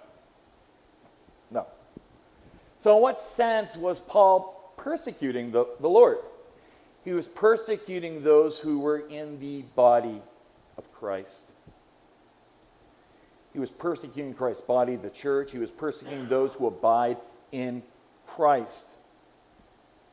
So, 2.83 2.97
in 2.97 3.01
what 3.01 3.21
sense 3.21 3.77
was 3.77 4.01
Paul 4.01 4.73
persecuting 4.75 5.51
the, 5.51 5.65
the 5.79 5.87
Lord? 5.87 6.17
He 7.05 7.13
was 7.13 7.29
persecuting 7.29 8.23
those 8.23 8.59
who 8.59 8.79
were 8.79 9.07
in 9.07 9.39
the 9.39 9.61
body 9.73 10.21
of 10.77 10.91
Christ. 10.91 11.53
He 13.53 13.59
was 13.59 13.69
persecuting 13.69 14.33
Christ's 14.33 14.65
body, 14.65 14.97
the 14.97 15.09
church. 15.09 15.53
He 15.53 15.59
was 15.59 15.71
persecuting 15.71 16.27
those 16.27 16.55
who 16.55 16.67
abide 16.67 17.15
in 17.53 17.83
Christ. 18.27 18.87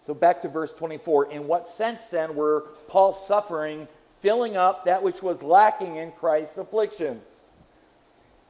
So, 0.06 0.14
back 0.14 0.40
to 0.42 0.48
verse 0.48 0.72
24. 0.72 1.32
In 1.32 1.48
what 1.48 1.68
sense 1.68 2.06
then 2.06 2.36
were 2.36 2.68
Paul's 2.86 3.26
suffering 3.26 3.88
filling 4.20 4.56
up 4.56 4.84
that 4.84 5.02
which 5.02 5.24
was 5.24 5.42
lacking 5.42 5.96
in 5.96 6.12
Christ's 6.12 6.58
afflictions? 6.58 7.40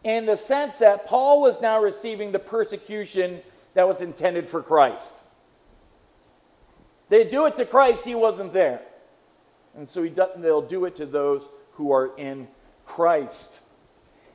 In 0.04 0.26
the 0.26 0.36
sense 0.36 0.76
that 0.80 1.06
Paul 1.06 1.40
was 1.40 1.62
now 1.62 1.80
receiving 1.82 2.32
the 2.32 2.38
persecution 2.38 3.40
that 3.74 3.86
was 3.86 4.00
intended 4.00 4.48
for 4.48 4.62
Christ. 4.62 5.14
They 7.08 7.24
do 7.24 7.46
it 7.46 7.56
to 7.56 7.66
Christ, 7.66 8.04
he 8.04 8.14
wasn't 8.14 8.52
there. 8.52 8.82
And 9.76 9.88
so 9.88 10.02
he 10.02 10.10
they'll 10.10 10.62
do 10.62 10.84
it 10.84 10.96
to 10.96 11.06
those 11.06 11.46
who 11.72 11.92
are 11.92 12.16
in 12.16 12.48
Christ. 12.84 13.62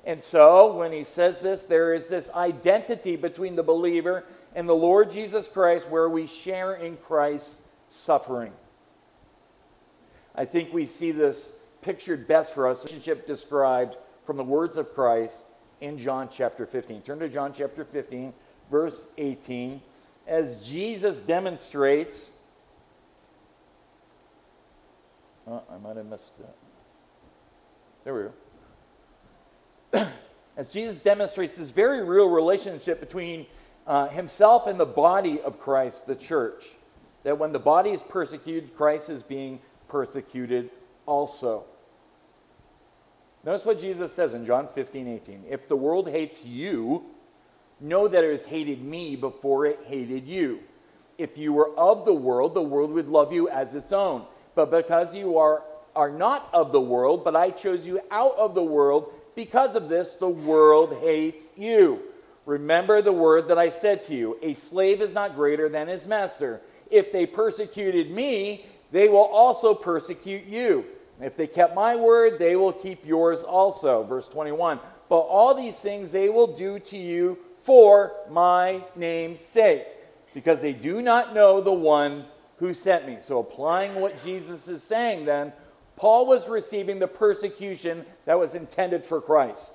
And 0.05 0.23
so 0.23 0.75
when 0.75 0.91
he 0.91 1.03
says 1.03 1.41
this, 1.41 1.65
there 1.65 1.93
is 1.93 2.07
this 2.07 2.31
identity 2.33 3.15
between 3.15 3.55
the 3.55 3.63
believer 3.63 4.23
and 4.53 4.69
the 4.69 4.75
Lord 4.75 5.11
Jesus 5.11 5.47
Christ, 5.47 5.89
where 5.89 6.07
we 6.07 6.27
share 6.27 6.75
in 6.75 6.97
Christ's 6.97 7.61
suffering. 7.87 8.53
I 10.35 10.45
think 10.45 10.73
we 10.73 10.85
see 10.85 11.11
this 11.11 11.59
pictured 11.81 12.27
best 12.27 12.53
for 12.53 12.67
us, 12.67 12.83
relationship 12.83 13.27
described 13.27 13.97
from 14.25 14.37
the 14.37 14.43
words 14.43 14.77
of 14.77 14.93
Christ 14.93 15.43
in 15.81 15.97
John 15.97 16.29
chapter 16.31 16.65
15. 16.65 17.01
Turn 17.01 17.19
to 17.19 17.29
John 17.29 17.53
chapter 17.53 17.85
15, 17.85 18.33
verse 18.69 19.13
18. 19.17 19.81
As 20.27 20.67
Jesus 20.67 21.19
demonstrates, 21.19 22.37
oh, 25.47 25.61
I 25.71 25.77
might 25.77 25.97
have 25.97 26.05
missed 26.05 26.37
that. 26.39 26.55
There 28.03 28.13
we 28.13 29.99
go. 30.01 30.07
As 30.57 30.71
Jesus 30.71 31.01
demonstrates 31.01 31.55
this 31.55 31.69
very 31.69 32.03
real 32.03 32.29
relationship 32.29 32.99
between 32.99 33.45
uh, 33.85 34.07
himself 34.07 34.67
and 34.67 34.79
the 34.79 34.85
body 34.85 35.41
of 35.41 35.59
Christ, 35.59 36.07
the 36.07 36.15
church, 36.15 36.65
that 37.23 37.37
when 37.37 37.51
the 37.51 37.59
body 37.59 37.91
is 37.91 38.01
persecuted, 38.01 38.75
Christ 38.75 39.09
is 39.09 39.21
being 39.21 39.59
persecuted 39.87 40.69
also. 41.05 41.65
Notice 43.43 43.65
what 43.65 43.79
Jesus 43.79 44.11
says 44.11 44.33
in 44.33 44.45
John 44.45 44.67
15, 44.73 45.07
18. 45.07 45.43
If 45.49 45.67
the 45.67 45.75
world 45.75 46.09
hates 46.09 46.45
you, 46.45 47.05
know 47.79 48.07
that 48.07 48.23
it 48.23 48.31
has 48.31 48.45
hated 48.45 48.81
me 48.81 49.15
before 49.15 49.65
it 49.65 49.79
hated 49.85 50.27
you. 50.27 50.59
If 51.17 51.37
you 51.37 51.53
were 51.53 51.69
of 51.77 52.05
the 52.05 52.13
world, 52.13 52.53
the 52.53 52.61
world 52.61 52.91
would 52.91 53.07
love 53.07 53.31
you 53.31 53.49
as 53.49 53.75
its 53.75 53.91
own. 53.91 54.25
But 54.53 54.71
because 54.71 55.15
you 55.15 55.37
are, 55.37 55.63
are 55.95 56.11
not 56.11 56.49
of 56.53 56.71
the 56.71 56.81
world, 56.81 57.23
but 57.23 57.35
I 57.35 57.51
chose 57.51 57.85
you 57.85 58.01
out 58.11 58.37
of 58.37 58.55
the 58.55 58.63
world, 58.63 59.11
because 59.35 59.75
of 59.75 59.89
this, 59.89 60.13
the 60.13 60.29
world 60.29 60.97
hates 61.01 61.57
you. 61.57 61.99
Remember 62.45 63.01
the 63.01 63.11
word 63.11 63.47
that 63.47 63.57
I 63.57 63.69
said 63.69 64.03
to 64.05 64.15
you 64.15 64.37
a 64.41 64.53
slave 64.53 65.01
is 65.01 65.13
not 65.13 65.35
greater 65.35 65.67
than 65.67 65.87
his 65.87 66.07
master. 66.07 66.61
If 66.91 67.11
they 67.11 67.25
persecuted 67.25 68.11
me, 68.11 68.65
they 68.91 69.09
will 69.09 69.25
also 69.25 69.73
persecute 69.73 70.45
you. 70.45 70.85
If 71.19 71.35
they 71.35 71.47
kept 71.47 71.75
my 71.75 71.95
word, 71.95 72.39
they 72.39 72.55
will 72.55 72.73
keep 72.73 73.05
yours 73.05 73.43
also. 73.43 74.03
Verse 74.03 74.27
21. 74.27 74.79
But 75.09 75.19
all 75.19 75.55
these 75.55 75.79
things 75.79 76.11
they 76.11 76.29
will 76.29 76.55
do 76.55 76.79
to 76.79 76.97
you 76.97 77.37
for 77.65 78.13
my 78.29 78.83
name's 78.95 79.41
sake, 79.41 79.85
because 80.33 80.61
they 80.61 80.73
do 80.73 81.01
not 81.01 81.33
know 81.33 81.61
the 81.61 81.73
one 81.73 82.25
who 82.57 82.73
sent 82.73 83.07
me. 83.07 83.17
So, 83.21 83.39
applying 83.39 83.95
what 83.95 84.23
Jesus 84.23 84.67
is 84.67 84.83
saying, 84.83 85.25
then, 85.25 85.51
Paul 85.95 86.27
was 86.27 86.47
receiving 86.47 86.99
the 86.99 87.07
persecution 87.07 88.05
that 88.25 88.37
was 88.37 88.53
intended 88.53 89.03
for 89.03 89.19
Christ. 89.19 89.73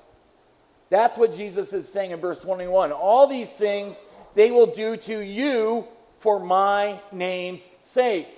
That's 0.88 1.18
what 1.18 1.34
Jesus 1.34 1.72
is 1.72 1.88
saying 1.88 2.12
in 2.12 2.20
verse 2.20 2.40
21. 2.40 2.92
All 2.92 3.26
these 3.26 3.50
things 3.50 4.00
they 4.34 4.50
will 4.50 4.66
do 4.66 4.96
to 4.96 5.20
you 5.20 5.86
for 6.18 6.38
my 6.38 7.00
name's 7.10 7.68
sake. 7.82 8.28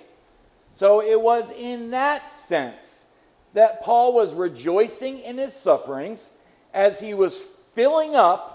So 0.73 1.01
it 1.01 1.21
was 1.21 1.51
in 1.51 1.91
that 1.91 2.33
sense 2.33 3.07
that 3.53 3.83
Paul 3.83 4.13
was 4.13 4.33
rejoicing 4.33 5.19
in 5.19 5.37
his 5.37 5.53
sufferings 5.53 6.33
as 6.73 6.99
he 6.99 7.13
was 7.13 7.37
filling 7.75 8.15
up 8.15 8.52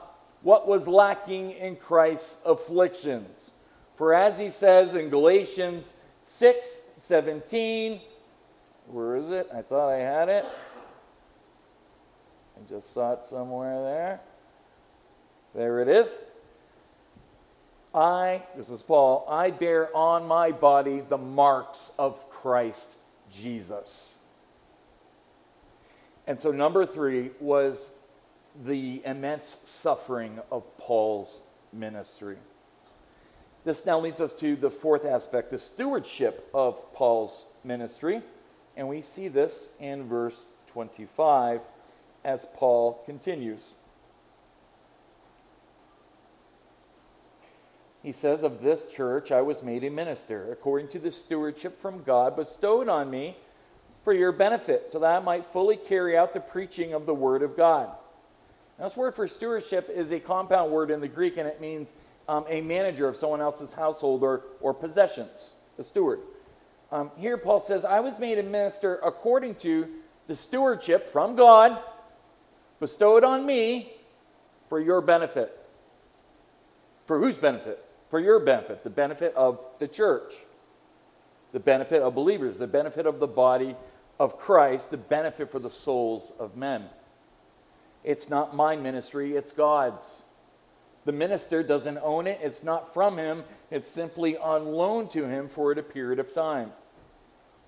what 0.49 0.67
was 0.67 0.89
lacking 0.89 1.51
in 1.51 1.77
Christ's 1.77 2.43
afflictions. 2.47 3.51
For 3.97 4.15
as 4.15 4.39
he 4.39 4.49
says 4.49 4.95
in 4.95 5.11
Galatians 5.11 5.95
6 6.23 6.85
17, 6.97 8.01
where 8.87 9.17
is 9.17 9.29
it? 9.29 9.47
I 9.55 9.61
thought 9.61 9.91
I 9.91 9.99
had 9.99 10.31
it. 10.31 10.47
I 12.57 12.67
just 12.67 12.95
saw 12.95 13.13
it 13.13 13.27
somewhere 13.27 13.83
there. 13.83 14.21
There 15.55 15.83
it 15.83 15.89
is. 15.89 16.25
I, 17.95 18.43
this 18.57 18.71
is 18.71 18.81
Paul, 18.81 19.27
I 19.29 19.51
bear 19.51 19.95
on 19.95 20.27
my 20.27 20.53
body 20.53 21.03
the 21.03 21.19
marks 21.19 21.95
of 21.99 22.31
Christ 22.31 22.97
Jesus. 23.31 24.25
And 26.27 26.41
so, 26.41 26.53
number 26.53 26.87
three 26.87 27.33
was 27.39 27.98
the 28.65 29.03
immense 29.05 29.49
suffering 29.49 30.41
of 30.51 30.65
Paul's 30.79 31.43
ministry. 31.73 32.37
This 33.65 33.87
now 33.87 33.99
leads 33.99 34.21
us 34.21 34.35
to 34.41 34.57
the 34.57 34.71
fourth 34.71 35.05
aspect, 35.05 35.51
the 35.51 35.59
stewardship 35.59 36.49
of 36.55 36.93
Paul's 36.95 37.47
ministry. 37.65 38.23
And 38.77 38.89
we 38.89 39.03
see 39.03 39.29
this 39.29 39.75
in 39.81 40.09
verse 40.09 40.45
25 40.69 41.61
as 42.25 42.47
Paul 42.55 43.03
continues. 43.05 43.71
He 48.03 48.13
says, 48.13 48.43
Of 48.43 48.63
this 48.63 48.89
church 48.89 49.31
I 49.33 49.43
was 49.43 49.63
made 49.63 49.85
a 49.85 49.91
minister, 49.91 50.51
according 50.51 50.89
to 50.89 50.99
the 50.99 51.13
stewardship 51.13 51.81
from 51.81 52.05
God 52.05 52.37
bestowed 52.37 52.89
on 52.89 53.11
me 53.11 53.37
for 54.05 54.13
your 54.13 54.33
benefit, 54.33 54.89
so 54.89 55.01
that 55.01 55.17
I 55.17 55.25
might 55.25 55.53
fully 55.53 55.77
carry 55.77 56.17
out 56.17 56.33
the 56.33 56.41
preaching 56.41 56.95
of 56.95 57.07
the 57.07 57.15
Word 57.15 57.43
of 57.43 57.57
God. 57.57 57.91
Now, 58.79 58.89
this 58.89 58.97
word 58.97 59.15
for 59.15 59.27
stewardship 59.27 59.91
is 59.91 60.13
a 60.13 60.21
compound 60.21 60.71
word 60.71 60.91
in 60.91 61.01
the 61.01 61.09
Greek, 61.09 61.37
and 61.37 61.49
it 61.49 61.61
means 61.61 61.93
um, 62.29 62.45
a 62.49 62.61
manager 62.61 63.09
of 63.09 63.17
someone 63.17 63.41
else's 63.41 63.73
household 63.73 64.23
or, 64.23 64.43
or 64.61 64.73
possessions, 64.73 65.55
a 65.79 65.83
steward. 65.83 66.21
Um, 66.93 67.11
here, 67.17 67.37
Paul 67.37 67.61
says, 67.61 67.85
I 67.85 68.01
was 68.01 68.19
made 68.19 68.39
a 68.39 68.43
minister 68.43 68.97
according 69.05 69.57
to 69.57 69.89
the 70.29 70.37
stewardship 70.37 71.11
from 71.11 71.37
God 71.37 71.77
bestowed 72.81 73.25
on 73.25 73.45
me 73.45 73.93
for 74.69 74.81
your 74.81 75.01
benefit. 75.01 75.55
For 77.07 77.19
whose 77.19 77.37
benefit? 77.37 77.85
For 78.11 78.21
your 78.21 78.39
benefit, 78.39 78.85
the 78.85 78.91
benefit 78.91 79.35
of 79.35 79.59
the 79.79 79.89
church, 79.89 80.35
the 81.53 81.61
benefit 81.61 82.01
of 82.01 82.15
believers, 82.15 82.59
the 82.59 82.67
benefit 82.67 83.07
of 83.07 83.19
the 83.19 83.27
body 83.27 83.75
of 84.21 84.39
Christ, 84.39 84.91
the 84.91 84.97
benefit 84.97 85.51
for 85.51 85.59
the 85.59 85.71
souls 85.71 86.33
of 86.39 86.57
men. 86.57 86.85
It's 88.05 88.31
not 88.31 88.55
my 88.55 88.77
ministry, 88.77 89.35
it's 89.37 89.53
God's. 89.53 90.25
The 91.05 91.13
minister 91.13 91.63
doesn't 91.63 91.99
own 91.99 92.27
it, 92.27 92.39
it's 92.43 92.63
not 92.63 92.93
from 92.93 93.17
him, 93.17 93.45
it's 93.71 93.89
simply 93.89 94.37
on 94.37 94.67
loan 94.67 95.09
to 95.11 95.27
him 95.27 95.49
for 95.49 95.73
a 95.73 95.83
period 95.83 96.19
of 96.19 96.33
time. 96.33 96.73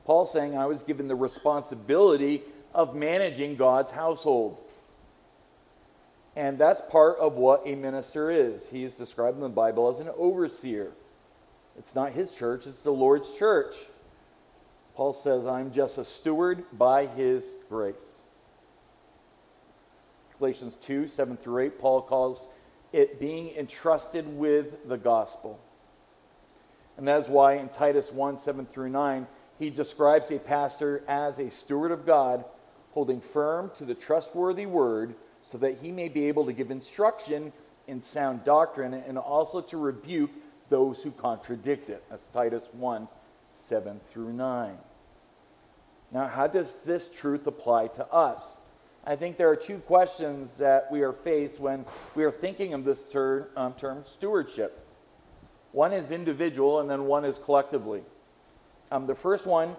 Paul 0.04 0.26
saying, 0.26 0.56
I 0.56 0.66
was 0.66 0.82
given 0.82 1.08
the 1.08 1.14
responsibility 1.14 2.42
of 2.74 2.94
managing 2.94 3.56
God's 3.56 3.92
household. 3.92 4.58
And 6.36 6.58
that's 6.58 6.80
part 6.80 7.18
of 7.18 7.34
what 7.34 7.62
a 7.66 7.74
minister 7.74 8.30
is. 8.30 8.70
He 8.70 8.84
is 8.84 8.94
described 8.94 9.36
in 9.36 9.42
the 9.42 9.48
Bible 9.48 9.88
as 9.88 10.00
an 10.00 10.08
overseer. 10.16 10.92
It's 11.78 11.94
not 11.94 12.12
his 12.12 12.32
church, 12.32 12.66
it's 12.66 12.80
the 12.80 12.90
Lord's 12.90 13.36
church. 13.36 13.74
Paul 14.94 15.12
says, 15.12 15.46
I'm 15.46 15.72
just 15.72 15.98
a 15.98 16.04
steward 16.04 16.64
by 16.72 17.06
his 17.06 17.54
grace. 17.68 18.19
Galatians 20.40 20.74
2 20.76 21.06
7 21.06 21.36
through 21.36 21.58
8, 21.58 21.78
Paul 21.78 22.02
calls 22.02 22.50
it 22.92 23.20
being 23.20 23.54
entrusted 23.56 24.26
with 24.26 24.88
the 24.88 24.96
gospel. 24.96 25.60
And 26.96 27.06
that 27.06 27.20
is 27.20 27.28
why 27.28 27.54
in 27.54 27.68
Titus 27.68 28.10
1 28.10 28.38
7 28.38 28.66
through 28.66 28.88
9, 28.88 29.26
he 29.58 29.68
describes 29.68 30.30
a 30.30 30.38
pastor 30.38 31.04
as 31.06 31.38
a 31.38 31.50
steward 31.50 31.92
of 31.92 32.06
God, 32.06 32.44
holding 32.92 33.20
firm 33.20 33.70
to 33.76 33.84
the 33.84 33.94
trustworthy 33.94 34.64
word 34.64 35.14
so 35.46 35.58
that 35.58 35.78
he 35.82 35.92
may 35.92 36.08
be 36.08 36.26
able 36.28 36.46
to 36.46 36.54
give 36.54 36.70
instruction 36.70 37.52
in 37.86 38.02
sound 38.02 38.42
doctrine 38.42 38.94
and 38.94 39.18
also 39.18 39.60
to 39.60 39.76
rebuke 39.76 40.30
those 40.70 41.02
who 41.02 41.10
contradict 41.10 41.90
it. 41.90 42.02
That's 42.08 42.26
Titus 42.28 42.64
1 42.72 43.08
7 43.52 44.00
through 44.10 44.32
9. 44.32 44.78
Now, 46.12 46.28
how 46.28 46.46
does 46.46 46.82
this 46.84 47.12
truth 47.12 47.46
apply 47.46 47.88
to 47.88 48.10
us? 48.10 48.62
I 49.04 49.16
think 49.16 49.38
there 49.38 49.48
are 49.48 49.56
two 49.56 49.78
questions 49.78 50.58
that 50.58 50.90
we 50.92 51.02
are 51.02 51.12
faced 51.12 51.58
when 51.58 51.86
we 52.14 52.24
are 52.24 52.30
thinking 52.30 52.74
of 52.74 52.84
this 52.84 53.06
ter- 53.06 53.48
um, 53.56 53.72
term 53.74 54.02
stewardship. 54.04 54.86
One 55.72 55.92
is 55.92 56.10
individual, 56.10 56.80
and 56.80 56.90
then 56.90 57.06
one 57.06 57.24
is 57.24 57.38
collectively. 57.38 58.02
Um, 58.90 59.06
the 59.06 59.14
first 59.14 59.46
one, 59.46 59.76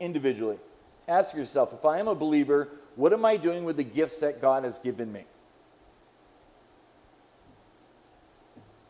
individually. 0.00 0.58
Ask 1.06 1.36
yourself 1.36 1.72
if 1.72 1.84
I 1.84 1.98
am 1.98 2.08
a 2.08 2.14
believer, 2.14 2.68
what 2.96 3.12
am 3.12 3.24
I 3.24 3.36
doing 3.36 3.64
with 3.64 3.76
the 3.76 3.84
gifts 3.84 4.20
that 4.20 4.40
God 4.40 4.64
has 4.64 4.78
given 4.78 5.12
me? 5.12 5.24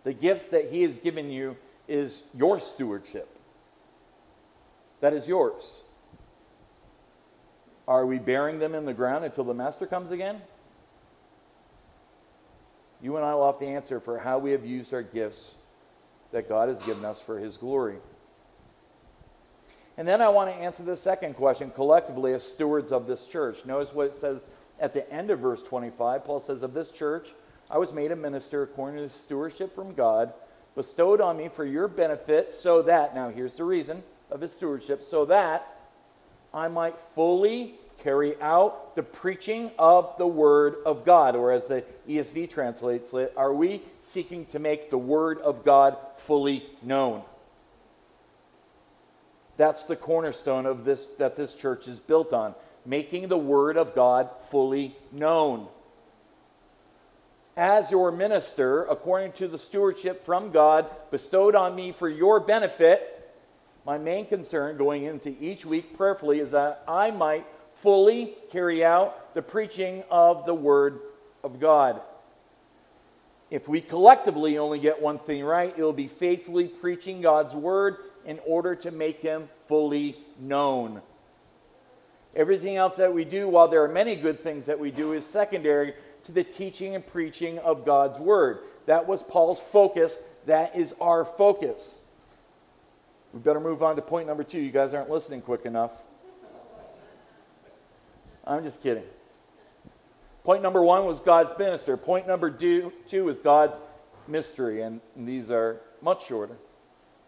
The 0.04 0.12
gifts 0.12 0.48
that 0.48 0.70
He 0.70 0.82
has 0.82 0.98
given 0.98 1.30
you 1.30 1.56
is 1.88 2.22
your 2.34 2.60
stewardship. 2.60 3.28
That 5.00 5.12
is 5.12 5.28
yours. 5.28 5.82
Are 7.86 8.06
we 8.06 8.18
burying 8.18 8.58
them 8.58 8.74
in 8.74 8.84
the 8.86 8.94
ground 8.94 9.24
until 9.24 9.44
the 9.44 9.54
Master 9.54 9.86
comes 9.86 10.10
again? 10.10 10.40
You 13.02 13.16
and 13.16 13.24
I 13.24 13.34
will 13.34 13.46
have 13.46 13.58
to 13.58 13.66
answer 13.66 14.00
for 14.00 14.18
how 14.18 14.38
we 14.38 14.52
have 14.52 14.64
used 14.64 14.94
our 14.94 15.02
gifts 15.02 15.54
that 16.32 16.48
God 16.48 16.68
has 16.68 16.84
given 16.86 17.04
us 17.04 17.20
for 17.20 17.38
His 17.38 17.56
glory. 17.58 17.96
And 19.96 20.08
then 20.08 20.22
I 20.22 20.28
want 20.30 20.50
to 20.50 20.56
answer 20.56 20.82
the 20.82 20.96
second 20.96 21.34
question 21.34 21.70
collectively 21.70 22.32
as 22.32 22.42
stewards 22.42 22.90
of 22.90 23.06
this 23.06 23.26
church. 23.26 23.64
Notice 23.66 23.92
what 23.92 24.06
it 24.06 24.14
says 24.14 24.48
at 24.80 24.94
the 24.94 25.08
end 25.12 25.30
of 25.30 25.38
verse 25.38 25.62
25. 25.62 26.24
Paul 26.24 26.40
says, 26.40 26.62
Of 26.62 26.74
this 26.74 26.90
church, 26.90 27.28
I 27.70 27.78
was 27.78 27.92
made 27.92 28.10
a 28.10 28.16
minister 28.16 28.62
according 28.62 29.06
to 29.06 29.14
stewardship 29.14 29.74
from 29.74 29.94
God, 29.94 30.32
bestowed 30.74 31.20
on 31.20 31.36
me 31.36 31.48
for 31.48 31.64
your 31.64 31.86
benefit, 31.86 32.54
so 32.54 32.82
that, 32.82 33.14
now 33.14 33.28
here's 33.28 33.56
the 33.56 33.64
reason 33.64 34.02
of 34.30 34.40
his 34.40 34.52
stewardship, 34.52 35.04
so 35.04 35.26
that 35.26 35.73
I 36.54 36.68
might 36.68 36.98
fully 37.14 37.74
carry 37.98 38.40
out 38.40 38.94
the 38.96 39.02
preaching 39.02 39.70
of 39.78 40.14
the 40.18 40.26
Word 40.26 40.76
of 40.86 41.04
God. 41.04 41.36
Or 41.36 41.52
as 41.52 41.66
the 41.66 41.84
ESV 42.08 42.48
translates 42.50 43.12
it, 43.12 43.32
are 43.36 43.52
we 43.52 43.82
seeking 44.00 44.46
to 44.46 44.58
make 44.58 44.90
the 44.90 44.98
Word 44.98 45.40
of 45.40 45.64
God 45.64 45.96
fully 46.16 46.64
known? 46.80 47.22
That's 49.56 49.84
the 49.84 49.96
cornerstone 49.96 50.66
of 50.66 50.84
this 50.84 51.06
that 51.18 51.36
this 51.36 51.54
church 51.54 51.86
is 51.86 51.98
built 51.98 52.32
on, 52.32 52.54
making 52.84 53.28
the 53.28 53.38
word 53.38 53.76
of 53.76 53.94
God 53.94 54.28
fully 54.50 54.96
known. 55.12 55.68
As 57.56 57.90
your 57.90 58.10
minister, 58.10 58.82
according 58.84 59.32
to 59.32 59.46
the 59.46 59.58
stewardship 59.58 60.24
from 60.24 60.50
God 60.50 60.86
bestowed 61.12 61.54
on 61.54 61.76
me 61.76 61.92
for 61.92 62.08
your 62.08 62.40
benefit, 62.40 63.13
my 63.84 63.98
main 63.98 64.26
concern 64.26 64.76
going 64.76 65.04
into 65.04 65.34
each 65.40 65.66
week 65.66 65.96
prayerfully 65.96 66.40
is 66.40 66.52
that 66.52 66.82
I 66.88 67.10
might 67.10 67.46
fully 67.76 68.34
carry 68.50 68.84
out 68.84 69.34
the 69.34 69.42
preaching 69.42 70.04
of 70.10 70.46
the 70.46 70.54
word 70.54 71.00
of 71.42 71.60
God. 71.60 72.00
If 73.50 73.68
we 73.68 73.80
collectively 73.80 74.56
only 74.58 74.78
get 74.78 75.02
one 75.02 75.18
thing 75.18 75.44
right, 75.44 75.72
it 75.76 75.82
will 75.82 75.92
be 75.92 76.08
faithfully 76.08 76.66
preaching 76.66 77.20
God's 77.20 77.54
word 77.54 77.98
in 78.24 78.40
order 78.46 78.74
to 78.76 78.90
make 78.90 79.20
him 79.20 79.48
fully 79.68 80.16
known. 80.40 81.02
Everything 82.34 82.76
else 82.76 82.96
that 82.96 83.14
we 83.14 83.24
do, 83.24 83.48
while 83.48 83.68
there 83.68 83.84
are 83.84 83.88
many 83.88 84.16
good 84.16 84.40
things 84.40 84.66
that 84.66 84.80
we 84.80 84.90
do, 84.90 85.12
is 85.12 85.26
secondary 85.26 85.94
to 86.24 86.32
the 86.32 86.42
teaching 86.42 86.94
and 86.94 87.06
preaching 87.06 87.58
of 87.58 87.84
God's 87.84 88.18
word. 88.18 88.60
That 88.86 89.06
was 89.06 89.22
Paul's 89.22 89.60
focus. 89.60 90.22
That 90.46 90.74
is 90.74 90.94
our 91.00 91.24
focus. 91.24 92.03
We 93.34 93.40
better 93.40 93.58
move 93.58 93.82
on 93.82 93.96
to 93.96 94.02
point 94.02 94.28
number 94.28 94.44
two. 94.44 94.60
You 94.60 94.70
guys 94.70 94.94
aren't 94.94 95.10
listening 95.10 95.42
quick 95.42 95.66
enough. 95.66 95.90
I'm 98.44 98.62
just 98.62 98.80
kidding. 98.80 99.02
Point 100.44 100.62
number 100.62 100.80
one 100.84 101.04
was 101.04 101.18
God's 101.18 101.58
minister. 101.58 101.96
Point 101.96 102.28
number 102.28 102.48
two, 102.48 102.92
is 103.10 103.40
God's 103.40 103.80
mystery, 104.28 104.82
and 104.82 105.00
these 105.16 105.50
are 105.50 105.80
much 106.00 106.26
shorter. 106.26 106.56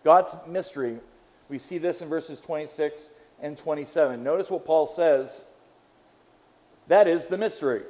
God's 0.04 0.36
mystery. 0.46 0.98
We 1.48 1.58
see 1.58 1.78
this 1.78 2.00
in 2.00 2.08
verses 2.08 2.40
26 2.40 3.10
and 3.42 3.58
27. 3.58 4.22
Notice 4.22 4.48
what 4.48 4.64
Paul 4.64 4.86
says. 4.86 5.50
That 6.86 7.08
is 7.08 7.26
the 7.26 7.36
mystery. 7.36 7.82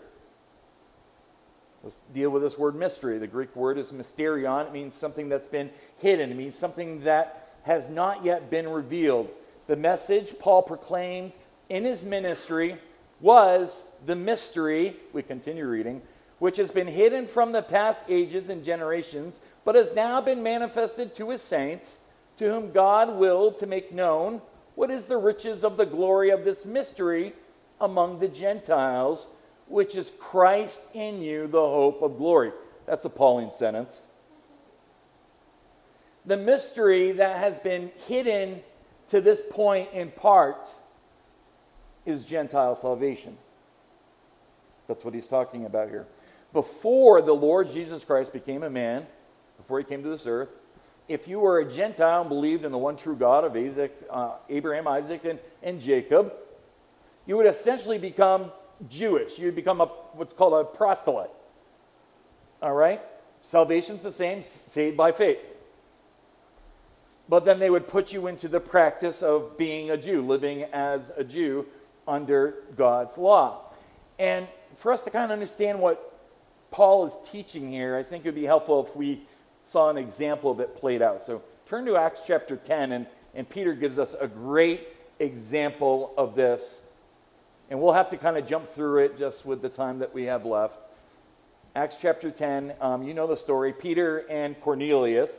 Let's 1.83 1.99
deal 2.15 2.31
with 2.31 2.43
this 2.43 2.57
word 2.57 2.77
mystery. 2.77 3.19
The 3.19 3.27
Greek 3.27 3.55
word 3.55 3.77
is 3.77 3.93
mysterion. 3.93 4.69
It 4.69 4.73
means 4.73 4.95
something 4.95 5.29
that's 5.29 5.49
been 5.49 5.69
hidden, 5.99 6.31
it 6.31 6.37
means 6.37 6.57
something 6.57 7.05
that 7.05 7.43
has 7.67 7.91
not 7.91 8.25
yet 8.25 8.49
been 8.49 8.69
revealed. 8.69 9.29
The 9.67 9.75
message 9.75 10.39
Paul 10.39 10.63
proclaimed 10.63 11.33
in 11.69 11.85
his 11.85 12.05
ministry 12.05 12.77
was 13.21 13.97
the 14.07 14.15
mystery, 14.15 14.95
we 15.13 15.23
continue 15.23 15.67
reading, 15.67 16.01
which 16.39 16.59
has 16.59 16.71
been 16.71 16.87
hidden 16.87 17.27
from 17.27 17.51
the 17.51 17.63
past 17.63 18.03
ages 18.09 18.51
and 18.51 18.65
generations, 18.65 19.41
but 19.65 19.75
has 19.75 19.97
now 19.97 20.21
been 20.21 20.45
manifested 20.45 21.17
to 21.17 21.31
his 21.31 21.43
saints 21.43 22.05
to 22.39 22.49
whom 22.49 22.71
God 22.71 23.17
willed 23.17 23.59
to 23.59 23.67
make 23.67 23.93
known 23.93 24.43
what 24.77 24.91
is 24.91 25.09
the 25.09 25.17
riches 25.17 25.65
of 25.65 25.77
the 25.77 25.87
glory 25.87 26.31
of 26.31 26.45
this 26.45 26.65
mystery 26.65 27.33
among 27.81 28.21
the 28.21 28.29
Gentiles, 28.29 29.27
which 29.67 29.97
is 29.97 30.13
Christ 30.21 30.95
in 30.95 31.21
you, 31.21 31.49
the 31.49 31.59
hope 31.59 32.01
of 32.01 32.17
glory. 32.17 32.53
That's 32.87 33.07
a 33.07 33.11
Pauline 33.11 33.51
sentence. 33.51 34.07
The 36.27 36.37
mystery 36.37 37.13
that 37.13 37.39
has 37.39 37.59
been 37.61 37.93
hidden 38.09 38.61
to 39.09 39.21
this 39.21 39.49
point 39.51 39.91
in 39.93 40.11
part 40.11 40.69
is 42.05 42.25
Gentile 42.25 42.75
salvation. 42.75 43.37
That's 44.89 45.05
what 45.05 45.15
he's 45.15 45.29
talking 45.29 45.65
about 45.65 45.89
here. 45.89 46.07
Before 46.53 47.23
the 47.23 47.33
Lord 47.33 47.71
Jesus 47.71 48.05
Christ 48.05 48.33
became 48.33 48.63
a 48.63 48.71
man, 48.71 49.07
before 49.57 49.79
he 49.79 49.85
came 49.85 50.03
to 50.03 50.09
this 50.09 50.27
earth, 50.27 50.49
if 51.09 51.29
you 51.29 51.39
were 51.39 51.61
a 51.61 51.65
Gentile 51.65 52.23
and 52.23 52.29
believed 52.29 52.65
in 52.65 52.73
the 52.73 52.79
one 52.79 52.97
true 52.97 53.15
God 53.15 53.45
of 53.45 53.57
Isaac, 53.57 53.93
uh, 54.11 54.33
Abraham, 54.49 54.89
Isaac, 54.89 55.25
and, 55.25 55.39
and 55.63 55.81
Jacob, 55.81 56.33
you 57.27 57.37
would 57.37 57.47
essentially 57.47 57.99
become 57.99 58.51
Jewish. 58.89 59.39
You'd 59.39 59.55
become 59.55 59.81
a, 59.81 59.87
what's 60.15 60.33
called 60.33 60.55
a 60.55 60.65
proselyte. 60.65 61.31
All 62.61 62.75
right? 62.75 63.01
Salvation's 63.43 64.03
the 64.03 64.11
same, 64.11 64.43
saved 64.43 64.97
by 64.97 65.13
faith. 65.13 65.39
But 67.29 67.45
then 67.45 67.59
they 67.59 67.71
would 67.71 67.89
put 67.89 68.13
you 68.13 68.29
into 68.29 68.49
the 68.49 68.61
practice 68.61 69.23
of 69.23 69.59
being 69.59 69.91
a 69.91 69.97
Jew, 69.97 70.23
living 70.23 70.63
as 70.73 71.11
a 71.17 71.25
Jew 71.25 71.67
under 72.07 72.55
God's 72.77 73.19
law. 73.19 73.63
And 74.19 74.47
for 74.77 74.93
us 74.93 75.03
to 75.03 75.11
kind 75.11 75.25
of 75.25 75.31
understand 75.33 75.81
what 75.81 76.13
Paul 76.71 77.07
is 77.07 77.17
teaching 77.25 77.71
here, 77.71 77.97
I 77.97 78.03
think 78.03 78.25
it 78.25 78.29
would 78.29 78.35
be 78.35 78.45
helpful 78.45 78.87
if 78.87 78.95
we 78.95 79.23
saw 79.65 79.91
an 79.91 79.99
example 79.99 80.51
of 80.51 80.61
it 80.61 80.77
played 80.77 81.03
out. 81.03 81.23
So 81.23 81.43
turn 81.67 81.85
to 81.87 81.97
Acts 81.97 82.23
chapter 82.27 82.57
10, 82.57 82.93
and, 82.93 83.07
and 83.35 83.49
Peter 83.49 83.75
gives 83.75 83.99
us 83.99 84.15
a 84.21 84.29
great 84.29 84.89
example 85.19 86.15
of 86.17 86.37
this. 86.37 86.83
And 87.71 87.81
we'll 87.81 87.95
have 87.95 88.11
to 88.11 88.17
kind 88.17 88.37
of 88.37 88.47
jump 88.47 88.69
through 88.69 88.99
it 88.99 89.19
just 89.19 89.45
with 89.45 89.63
the 89.63 89.69
time 89.69 89.99
that 89.99 90.15
we 90.15 90.25
have 90.25 90.45
left. 90.45 90.79
Acts 91.75 91.99
chapter 92.01 92.31
10, 92.31 92.75
um, 92.81 93.03
you 93.03 93.13
know 93.13 93.27
the 93.27 93.37
story. 93.37 93.73
Peter 93.73 94.19
and 94.31 94.59
Cornelius. 94.61 95.31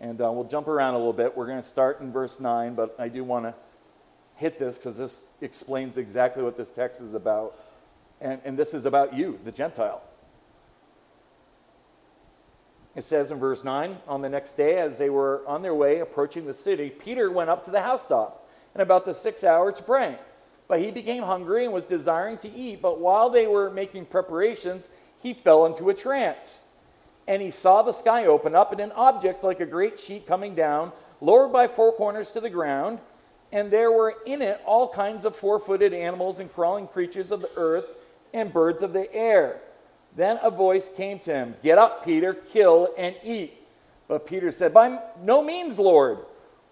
And 0.00 0.20
uh, 0.20 0.30
we'll 0.30 0.44
jump 0.44 0.68
around 0.68 0.94
a 0.94 0.98
little 0.98 1.12
bit. 1.12 1.36
We're 1.36 1.46
going 1.46 1.62
to 1.62 1.68
start 1.68 2.00
in 2.00 2.12
verse 2.12 2.38
9, 2.38 2.74
but 2.74 2.94
I 2.98 3.08
do 3.08 3.24
want 3.24 3.46
to 3.46 3.54
hit 4.36 4.58
this 4.58 4.76
because 4.76 4.98
this 4.98 5.24
explains 5.40 5.96
exactly 5.96 6.42
what 6.42 6.56
this 6.56 6.70
text 6.70 7.00
is 7.00 7.14
about. 7.14 7.54
And, 8.20 8.40
and 8.44 8.58
this 8.58 8.74
is 8.74 8.86
about 8.86 9.14
you, 9.14 9.38
the 9.44 9.52
Gentile. 9.52 10.02
It 12.94 13.04
says 13.04 13.30
in 13.30 13.38
verse 13.38 13.62
9 13.62 13.98
On 14.08 14.22
the 14.22 14.28
next 14.28 14.54
day, 14.54 14.78
as 14.78 14.98
they 14.98 15.10
were 15.10 15.42
on 15.46 15.62
their 15.62 15.74
way 15.74 16.00
approaching 16.00 16.46
the 16.46 16.54
city, 16.54 16.90
Peter 16.90 17.30
went 17.30 17.50
up 17.50 17.64
to 17.64 17.70
the 17.70 17.82
housetop 17.82 18.48
and 18.74 18.82
about 18.82 19.04
the 19.04 19.14
sixth 19.14 19.44
hour 19.44 19.72
to 19.72 19.82
pray. 19.82 20.18
But 20.68 20.80
he 20.80 20.90
became 20.90 21.22
hungry 21.22 21.64
and 21.64 21.72
was 21.72 21.86
desiring 21.86 22.38
to 22.38 22.52
eat. 22.52 22.82
But 22.82 23.00
while 23.00 23.30
they 23.30 23.46
were 23.46 23.70
making 23.70 24.06
preparations, 24.06 24.90
he 25.22 25.32
fell 25.34 25.66
into 25.66 25.88
a 25.90 25.94
trance. 25.94 26.65
And 27.28 27.42
he 27.42 27.50
saw 27.50 27.82
the 27.82 27.92
sky 27.92 28.26
open 28.26 28.54
up 28.54 28.72
and 28.72 28.80
an 28.80 28.92
object 28.92 29.42
like 29.42 29.60
a 29.60 29.66
great 29.66 29.98
sheet 29.98 30.26
coming 30.26 30.54
down, 30.54 30.92
lowered 31.20 31.52
by 31.52 31.68
four 31.68 31.92
corners 31.92 32.30
to 32.32 32.40
the 32.40 32.50
ground. 32.50 33.00
And 33.52 33.70
there 33.70 33.90
were 33.90 34.14
in 34.26 34.42
it 34.42 34.60
all 34.64 34.88
kinds 34.88 35.24
of 35.24 35.34
four 35.34 35.58
footed 35.58 35.92
animals 35.92 36.38
and 36.38 36.52
crawling 36.52 36.86
creatures 36.88 37.30
of 37.30 37.40
the 37.40 37.50
earth 37.56 37.86
and 38.32 38.52
birds 38.52 38.82
of 38.82 38.92
the 38.92 39.12
air. 39.14 39.60
Then 40.14 40.38
a 40.42 40.50
voice 40.50 40.90
came 40.94 41.18
to 41.20 41.32
him 41.32 41.54
Get 41.62 41.78
up, 41.78 42.04
Peter, 42.04 42.34
kill 42.34 42.90
and 42.96 43.14
eat. 43.22 43.54
But 44.08 44.26
Peter 44.26 44.52
said, 44.52 44.72
By 44.72 44.98
no 45.22 45.42
means, 45.42 45.78
Lord, 45.78 46.18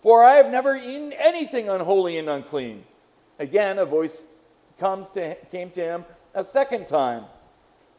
for 0.03 0.25
I 0.25 0.35
have 0.35 0.51
never 0.51 0.77
eaten 0.77 1.13
anything 1.13 1.69
unholy 1.69 2.19
and 2.19 2.29
unclean. 2.29 2.85
Again, 3.39 3.79
a 3.79 3.85
voice 3.85 4.23
comes 4.79 5.11
to, 5.11 5.35
came 5.51 5.71
to 5.71 5.81
him 5.81 6.05
a 6.35 6.45
second 6.45 6.87
time. 6.87 7.25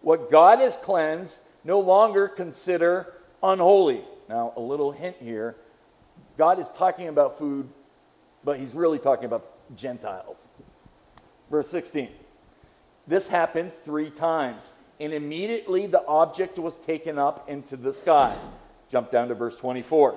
What 0.02 0.32
God 0.32 0.60
has 0.60 0.78
cleansed, 0.78 1.48
no 1.65 1.80
longer 1.80 2.30
consider 2.30 3.13
unholy. 3.43 4.01
Now, 4.30 4.54
a 4.56 4.62
little 4.62 4.93
hint 4.93 5.17
here 5.19 5.58
God 6.38 6.60
is 6.60 6.69
talking 6.71 7.08
about 7.08 7.38
food, 7.38 7.69
but 8.43 8.60
he's 8.60 8.73
really 8.73 8.99
talking 8.99 9.25
about 9.25 9.51
Gentiles. 9.75 10.47
Verse 11.49 11.69
16. 11.69 12.10
This 13.08 13.30
happened 13.30 13.71
three 13.84 14.10
times 14.10 14.73
and 14.99 15.13
immediately 15.13 15.88
the 15.88 16.06
object 16.06 16.58
was 16.58 16.75
taken 16.78 17.17
up 17.17 17.49
into 17.49 17.75
the 17.75 17.93
sky. 17.93 18.36
Jump 18.91 19.11
down 19.11 19.28
to 19.28 19.36
verse 19.36 19.55
24. 19.57 20.16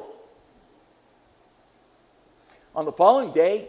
On 2.75 2.85
the 2.85 2.93
following 2.93 3.33
day, 3.33 3.69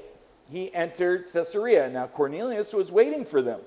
he 0.51 0.73
entered 0.73 1.25
Caesarea. 1.31 1.89
Now, 1.89 2.07
Cornelius 2.07 2.73
was 2.73 2.91
waiting 2.91 3.25
for 3.25 3.41
them 3.41 3.59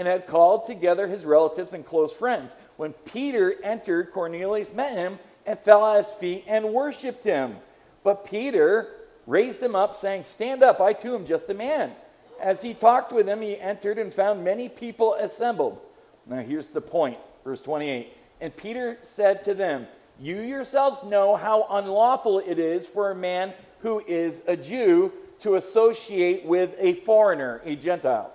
and 0.00 0.08
had 0.08 0.26
called 0.26 0.64
together 0.64 1.06
his 1.06 1.26
relatives 1.26 1.74
and 1.74 1.84
close 1.84 2.10
friends. 2.10 2.56
When 2.78 2.94
Peter 2.94 3.54
entered, 3.62 4.12
Cornelius 4.12 4.72
met 4.72 4.96
him 4.96 5.18
and 5.44 5.58
fell 5.58 5.84
at 5.84 5.98
his 5.98 6.10
feet 6.14 6.44
and 6.46 6.72
worshiped 6.72 7.22
him. 7.22 7.56
But 8.02 8.24
Peter 8.24 8.88
raised 9.26 9.62
him 9.62 9.76
up, 9.76 9.94
saying, 9.94 10.24
Stand 10.24 10.62
up, 10.62 10.80
I 10.80 10.94
too 10.94 11.14
am 11.14 11.26
just 11.26 11.50
a 11.50 11.54
man. 11.54 11.92
As 12.40 12.62
he 12.62 12.72
talked 12.72 13.12
with 13.12 13.28
him, 13.28 13.42
he 13.42 13.58
entered 13.58 13.98
and 13.98 14.12
found 14.12 14.42
many 14.42 14.70
people 14.70 15.16
assembled. 15.16 15.78
Now, 16.26 16.40
here's 16.40 16.70
the 16.70 16.80
point, 16.80 17.18
verse 17.44 17.60
28. 17.60 18.10
And 18.40 18.56
Peter 18.56 18.96
said 19.02 19.42
to 19.42 19.52
them, 19.52 19.86
You 20.18 20.40
yourselves 20.40 21.04
know 21.04 21.36
how 21.36 21.66
unlawful 21.68 22.38
it 22.38 22.58
is 22.58 22.86
for 22.86 23.10
a 23.10 23.14
man 23.14 23.52
who 23.80 24.02
is 24.08 24.44
a 24.48 24.56
Jew 24.56 25.12
to 25.40 25.56
associate 25.56 26.46
with 26.46 26.74
a 26.78 26.94
foreigner, 26.94 27.60
a 27.66 27.76
Gentile, 27.76 28.32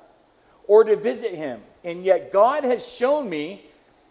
or 0.67 0.83
to 0.83 0.95
visit 0.95 1.33
him. 1.33 1.59
And 1.83 2.03
yet 2.03 2.31
God 2.31 2.63
has 2.63 2.87
shown 2.87 3.29
me 3.29 3.65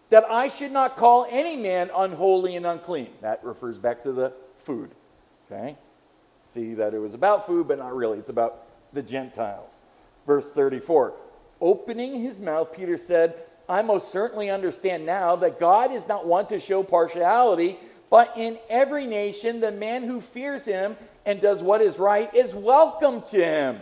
that 0.09 0.23
I 0.29 0.49
should 0.49 0.71
not 0.71 0.97
call 0.97 1.27
any 1.29 1.55
man 1.55 1.89
unholy 1.95 2.55
and 2.55 2.65
unclean. 2.65 3.09
That 3.21 3.43
refers 3.43 3.77
back 3.77 4.03
to 4.03 4.11
the 4.11 4.33
food. 4.59 4.91
Okay? 5.51 5.77
See 6.43 6.75
that 6.75 6.93
it 6.93 6.99
was 6.99 7.13
about 7.13 7.47
food, 7.47 7.67
but 7.67 7.79
not 7.79 7.95
really. 7.95 8.19
It's 8.19 8.29
about 8.29 8.63
the 8.93 9.01
Gentiles. 9.01 9.81
Verse 10.25 10.51
34 10.51 11.13
Opening 11.61 12.21
his 12.21 12.39
mouth, 12.39 12.73
Peter 12.73 12.97
said, 12.97 13.35
I 13.67 13.81
most 13.81 14.11
certainly 14.11 14.49
understand 14.49 15.05
now 15.05 15.35
that 15.37 15.59
God 15.59 15.91
is 15.91 16.07
not 16.07 16.27
one 16.27 16.45
to 16.47 16.59
show 16.59 16.83
partiality, 16.83 17.79
but 18.09 18.33
in 18.37 18.59
every 18.69 19.05
nation, 19.05 19.59
the 19.59 19.71
man 19.71 20.03
who 20.03 20.21
fears 20.21 20.65
him 20.65 20.95
and 21.25 21.41
does 21.41 21.63
what 21.63 21.81
is 21.81 21.97
right 21.97 22.33
is 22.35 22.53
welcome 22.53 23.23
to 23.23 23.43
him. 23.43 23.79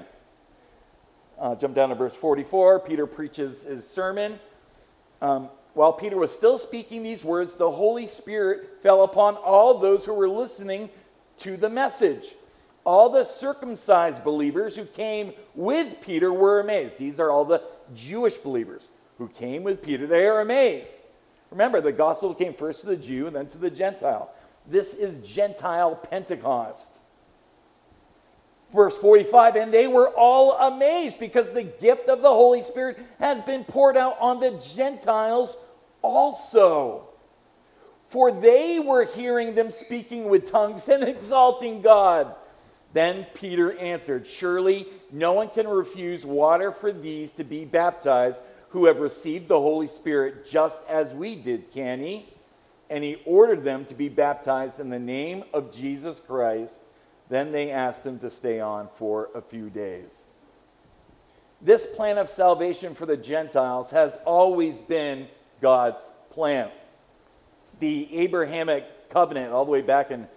Uh, 1.44 1.54
jump 1.56 1.76
down 1.76 1.90
to 1.90 1.96
verse 1.96 2.16
44. 2.16 2.80
Peter 2.80 3.06
preaches 3.06 3.64
his 3.64 3.86
sermon. 3.86 4.40
Um, 5.22 5.50
while 5.74 5.92
Peter 5.92 6.16
was 6.16 6.32
still 6.32 6.58
speaking 6.58 7.04
these 7.04 7.22
words, 7.22 7.56
the 7.56 7.70
Holy 7.70 8.08
Spirit 8.08 8.80
fell 8.82 9.04
upon 9.04 9.36
all 9.36 9.78
those 9.78 10.06
who 10.06 10.14
were 10.14 10.30
listening 10.30 10.90
to 11.40 11.58
the 11.58 11.68
message. 11.68 12.30
All 12.86 13.10
the 13.10 13.26
circumcised 13.26 14.24
believers 14.24 14.78
who 14.78 14.86
came 14.86 15.34
with 15.54 16.02
Peter 16.02 16.32
were 16.32 16.62
amazed. 16.62 16.98
These 16.98 17.20
are 17.20 17.30
all 17.30 17.44
the 17.44 17.62
Jewish 17.94 18.38
believers 18.38 18.88
who 19.18 19.28
came 19.28 19.64
with 19.64 19.84
Peter. 19.84 20.08
They 20.08 20.26
are 20.26 20.40
amazed. 20.40 20.96
Remember, 21.52 21.82
the 21.82 21.92
gospel 21.92 22.34
came 22.34 22.54
first 22.54 22.80
to 22.82 22.88
the 22.88 22.96
Jew 22.96 23.28
and 23.28 23.36
then 23.36 23.48
to 23.48 23.58
the 23.58 23.70
Gentile. 23.70 24.32
This 24.66 24.94
is 24.94 25.30
Gentile 25.30 25.98
Pentecost. 25.98 27.02
Verse 28.74 28.98
45 28.98 29.56
And 29.56 29.74
they 29.74 29.88
were 29.88 30.10
all 30.10 30.58
amazed 30.58 31.20
because 31.20 31.54
the 31.54 31.64
gift 31.64 32.10
of 32.10 32.22
the 32.22 32.30
Holy 32.30 32.62
Spirit 32.62 32.98
has 33.20 33.42
been 33.44 33.64
poured 33.64 33.96
out 33.96 34.18
on 34.20 34.40
the 34.40 34.62
Gentiles 34.76 35.64
also. 36.02 37.08
For 38.10 38.32
they 38.32 38.80
were 38.80 39.06
hearing 39.06 39.56
them 39.56 39.72
speaking 39.72 40.30
with 40.30 40.52
tongues 40.52 40.88
and 40.90 41.04
exalting 41.08 41.82
God. 41.82 42.36
Then 42.94 43.26
Peter 43.34 43.76
answered, 43.78 44.28
Surely 44.28 44.88
no 45.12 45.34
one 45.34 45.50
can 45.50 45.68
refuse 45.68 46.26
water 46.26 46.72
for 46.72 46.92
these 46.92 47.32
to 47.34 47.44
be 47.44 47.66
baptized 47.66 48.42
who 48.70 48.86
have 48.86 49.00
received 49.00 49.48
the 49.48 49.60
Holy 49.60 49.88
Spirit 49.88 50.48
just 50.48 50.88
as 50.90 51.14
we 51.14 51.36
did, 51.36 51.72
can 51.72 52.00
he? 52.00 52.28
And 52.90 53.04
he 53.04 53.22
ordered 53.26 53.64
them 53.64 53.86
to 53.86 53.96
be 53.96 54.10
baptized 54.10 54.80
in 54.80 54.90
the 54.90 55.00
name 55.00 55.44
of 55.54 55.72
Jesus 55.72 56.20
Christ. 56.20 56.78
Then 57.34 57.52
they 57.52 57.72
asked 57.72 58.06
him 58.06 58.20
to 58.20 58.30
stay 58.30 58.60
on 58.60 58.90
for 58.96 59.30
a 59.34 59.42
few 59.42 59.70
days. 59.70 60.26
This 61.62 61.96
plan 61.96 62.18
of 62.18 62.30
salvation 62.30 62.94
for 62.94 63.06
the 63.06 63.18
Gentiles 63.18 63.90
has 63.92 64.18
always 64.26 64.82
been 64.82 65.28
God's 65.60 66.08
plan. 66.30 66.70
The 67.80 68.16
Abrahamic 68.20 69.10
covenant, 69.10 69.52
all 69.52 69.66
the 69.66 69.72
way 69.72 69.82
back 69.82 70.12
in 70.12 70.28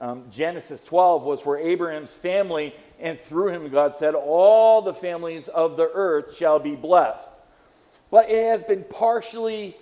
um, 0.00 0.24
Genesis 0.30 0.82
12, 0.84 1.24
was 1.24 1.40
for 1.40 1.58
Abraham's 1.58 2.14
family, 2.14 2.74
and 2.98 3.20
through 3.20 3.48
him, 3.48 3.68
God 3.68 3.96
said, 3.96 4.14
All 4.14 4.80
the 4.80 4.94
families 4.94 5.48
of 5.48 5.76
the 5.76 5.90
earth 5.92 6.36
shall 6.36 6.58
be 6.58 6.74
blessed 6.74 7.32
but 8.10 8.30
it 8.30 8.48
has 8.48 8.62
been 8.62 8.84
partially 8.84 9.76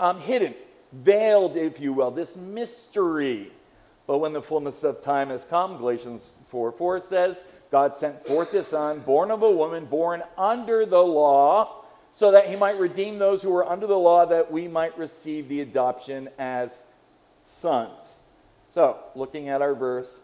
um, 0.00 0.20
hidden, 0.20 0.54
veiled, 0.92 1.56
if 1.56 1.80
you 1.80 1.92
will, 1.92 2.10
this 2.10 2.36
mystery. 2.36 3.52
But 4.06 4.18
when 4.18 4.32
the 4.32 4.42
fullness 4.42 4.84
of 4.84 5.02
time 5.02 5.30
has 5.30 5.44
come, 5.44 5.78
Galatians 5.78 6.30
4 6.48 6.72
4 6.72 7.00
says, 7.00 7.44
God 7.70 7.96
sent 7.96 8.24
forth 8.26 8.52
his 8.52 8.68
son, 8.68 9.00
born 9.00 9.30
of 9.30 9.42
a 9.42 9.50
woman, 9.50 9.86
born 9.86 10.22
under 10.38 10.86
the 10.86 11.02
law, 11.02 11.84
so 12.12 12.30
that 12.30 12.48
he 12.48 12.56
might 12.56 12.78
redeem 12.78 13.18
those 13.18 13.42
who 13.42 13.50
were 13.50 13.68
under 13.68 13.86
the 13.86 13.98
law, 13.98 14.24
that 14.26 14.50
we 14.50 14.68
might 14.68 14.96
receive 14.96 15.48
the 15.48 15.60
adoption 15.60 16.28
as 16.38 16.84
sons. 17.42 18.20
So, 18.68 18.98
looking 19.14 19.48
at 19.48 19.62
our 19.62 19.74
verse, 19.74 20.22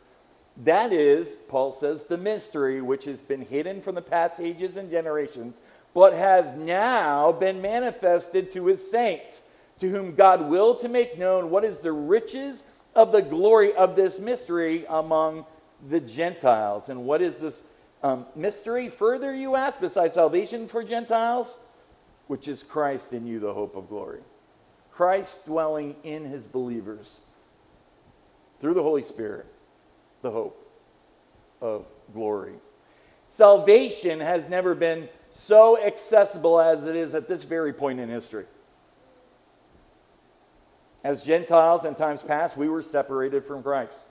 that 0.59 0.93
is, 0.93 1.35
Paul 1.49 1.73
says, 1.73 2.07
the 2.07 2.17
mystery 2.19 2.81
which 2.81 3.07
has 3.07 3.21
been 3.21 3.43
hidden 3.43 3.83
from 3.83 3.97
the 3.97 4.03
past 4.03 4.41
ages 4.41 4.77
and 4.77 4.91
generations 4.91 5.61
but 5.95 6.15
has 6.15 6.57
now 6.57 7.33
been 7.33 7.61
manifested 7.61 8.51
to 8.53 8.67
his 8.67 8.91
saints, 8.91 9.49
to 9.79 9.91
whom 9.91 10.15
God 10.15 10.49
will 10.49 10.75
to 10.77 10.89
make 10.89 11.19
known 11.19 11.51
what 11.51 11.65
is 11.65 11.81
the 11.81 11.93
riches 11.93 12.65
of 12.95 13.13
the 13.13 13.23
glory 13.23 13.75
of 13.75 13.97
this 13.97 14.19
mystery 14.19 14.85
among 14.89 15.47
the 15.89 16.01
Gentiles. 16.01 16.89
And 16.89 17.05
what 17.05 17.23
is 17.23 17.41
this 17.41 17.69
um, 18.03 18.27
mystery? 18.37 18.89
Further, 18.89 19.35
you 19.35 19.57
ask, 19.57 19.81
besides 19.81 20.15
salvation 20.15 20.69
for 20.69 20.85
Gentiles, 20.85 21.59
which 22.27 22.49
is 22.49 22.63
Christ 22.63 23.13
in 23.13 23.27
you, 23.27 23.41
the 23.41 23.55
hope 23.55 23.77
of 23.77 23.89
glory. 23.89 24.21
Christ 24.93 25.47
dwelling 25.47 25.97
in 26.05 26.25
his 26.25 26.47
believers 26.47 27.21
through 28.61 28.75
the 28.75 28.83
Holy 28.83 29.03
Spirit, 29.03 29.47
the 30.21 30.31
hope 30.31 30.59
of 31.61 31.87
glory. 32.13 32.55
Salvation 33.29 34.21
has 34.21 34.49
never 34.49 34.75
been 34.75 35.09
so 35.31 35.83
accessible 35.83 36.61
as 36.61 36.87
it 36.87 36.95
is 36.95 37.15
at 37.15 37.27
this 37.27 37.45
very 37.45 37.73
point 37.73 37.99
in 37.99 38.11
history. 38.11 38.45
As 41.05 41.25
Gentiles 41.25 41.85
in 41.85 41.95
times 41.95 42.23
past, 42.23 42.57
we 42.57 42.69
were 42.69 42.83
separated 42.83 43.45
from 43.45 43.63
Christ. 43.63 44.05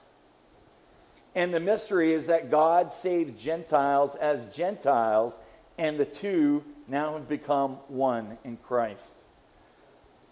And 1.34 1.54
the 1.54 1.60
mystery 1.60 2.14
is 2.14 2.28
that 2.28 2.52
God 2.52 2.92
saves 2.92 3.42
Gentiles 3.42 4.16
as 4.16 4.48
Gentiles, 4.48 5.40
and 5.78 5.98
the 5.98 6.06
two 6.06 6.64
now 6.88 7.14
have 7.14 7.30
become 7.30 7.74
one 7.88 8.38
in 8.44 8.58
Christ. 8.58 9.16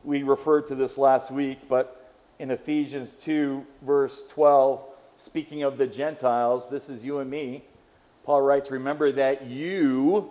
We 0.03 0.23
referred 0.23 0.67
to 0.67 0.75
this 0.75 0.97
last 0.97 1.31
week, 1.31 1.59
but 1.69 2.13
in 2.37 2.51
Ephesians 2.51 3.11
2, 3.21 3.65
verse 3.81 4.27
12, 4.27 4.81
speaking 5.15 5.63
of 5.63 5.77
the 5.77 5.87
Gentiles, 5.87 6.69
this 6.69 6.89
is 6.89 7.05
you 7.05 7.19
and 7.19 7.29
me. 7.29 7.63
Paul 8.25 8.41
writes, 8.41 8.71
Remember 8.71 9.11
that 9.13 9.45
you 9.45 10.29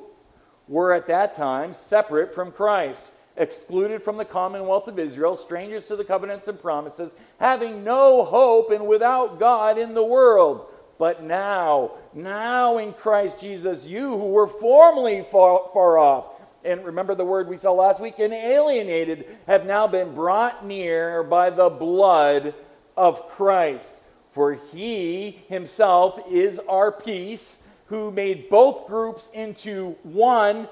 were 0.68 0.93
at 0.93 1.07
that 1.07 1.35
time 1.35 1.72
separate 1.72 2.35
from 2.35 2.53
Christ, 2.53 3.12
excluded 3.39 4.03
from 4.03 4.18
the 4.18 4.24
commonwealth 4.24 4.89
of 4.89 4.99
Israel, 4.99 5.36
strangers 5.36 5.86
to 5.86 5.97
the 5.97 6.05
covenants 6.05 6.49
and 6.49 6.61
promises, 6.61 7.14
having 7.39 7.84
no 7.84 8.24
hope 8.24 8.70
and 8.70 8.86
without 8.86 9.39
God 9.39 9.78
in 9.78 9.95
the 9.95 10.05
world. 10.05 10.66
But 10.99 11.22
now, 11.22 11.93
now 12.12 12.78
in 12.78 12.93
Christ 12.93 13.41
Jesus, 13.41 13.86
you 13.86 14.18
who 14.18 14.26
were 14.26 14.49
formerly 14.49 15.22
far, 15.22 15.70
far 15.72 15.97
off, 15.97 16.26
and 16.64 16.84
remember 16.84 17.14
the 17.14 17.24
word 17.24 17.49
we 17.49 17.57
saw 17.57 17.72
last 17.72 18.01
week, 18.01 18.18
and 18.18 18.34
alienated, 18.34 19.24
have 19.47 19.64
now 19.64 19.86
been 19.86 20.14
brought 20.14 20.66
near 20.66 21.22
by 21.22 21.51
the 21.51 21.70
blood 21.70 22.53
of 22.97 23.28
Christ. 23.28 23.95
For 24.32 24.55
he 24.55 25.30
himself 25.49 26.20
is 26.28 26.59
our 26.68 26.91
peace 26.91 27.66
who 27.86 28.11
made 28.11 28.51
both 28.51 28.86
groups 28.86 29.30
into 29.30 29.97
one 30.03 30.68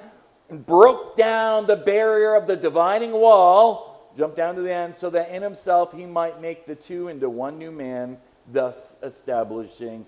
broke 0.51 1.17
down 1.17 1.67
the 1.67 1.77
barrier 1.77 2.35
of 2.35 2.47
the 2.47 2.57
dividing 2.57 3.13
wall, 3.13 4.13
jumped 4.17 4.37
down 4.37 4.55
to 4.55 4.63
the 4.63 4.73
end, 4.73 4.95
so 4.95 5.11
that 5.11 5.31
in 5.31 5.43
himself 5.43 5.93
he 5.93 6.07
might 6.07 6.41
make 6.41 6.67
the 6.67 6.75
two 6.75 7.09
into 7.09 7.29
one 7.29 7.59
new 7.59 7.71
man, 7.71 8.19
thus 8.53 8.97
establishing 9.03 10.07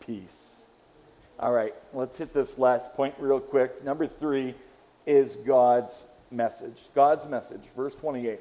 peace. 0.00 0.70
All 1.38 1.52
right, 1.52 1.74
let's 1.92 2.18
hit 2.18 2.32
this 2.32 2.58
last 2.58 2.94
point 2.94 3.14
real 3.18 3.40
quick. 3.40 3.84
Number 3.84 4.06
three 4.06 4.54
is 5.06 5.36
God's 5.36 6.08
message. 6.30 6.78
God's 6.94 7.28
message, 7.28 7.60
verse 7.76 7.94
28. 7.94 8.40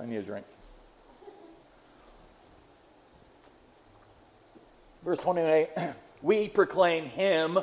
I 0.00 0.06
need 0.06 0.16
a 0.16 0.22
drink. 0.22 0.46
Verse 5.04 5.18
28 5.18 5.68
We 6.22 6.48
proclaim 6.48 7.04
him, 7.04 7.58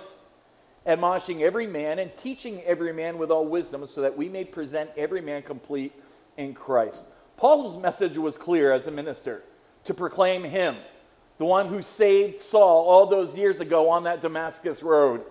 admonishing 0.85 1.43
every 1.43 1.67
man 1.67 1.99
and 1.99 2.15
teaching 2.17 2.61
every 2.63 2.93
man 2.93 3.17
with 3.17 3.31
all 3.31 3.45
wisdom, 3.45 3.85
so 3.87 4.01
that 4.01 4.17
we 4.17 4.29
may 4.29 4.43
present 4.43 4.89
every 4.97 5.21
man 5.21 5.41
complete 5.41 5.93
in 6.37 6.53
Christ. 6.53 7.05
Paul's 7.37 7.81
message 7.81 8.17
was 8.17 8.37
clear 8.37 8.71
as 8.71 8.87
a 8.87 8.91
minister 8.91 9.43
to 9.85 9.93
proclaim 9.93 10.43
him, 10.43 10.75
the 11.37 11.45
one 11.45 11.67
who 11.67 11.81
saved 11.81 12.39
Saul 12.39 12.85
all 12.85 13.05
those 13.07 13.37
years 13.37 13.59
ago 13.59 13.89
on 13.89 14.03
that 14.03 14.21
Damascus 14.21 14.83
road. 14.83 15.23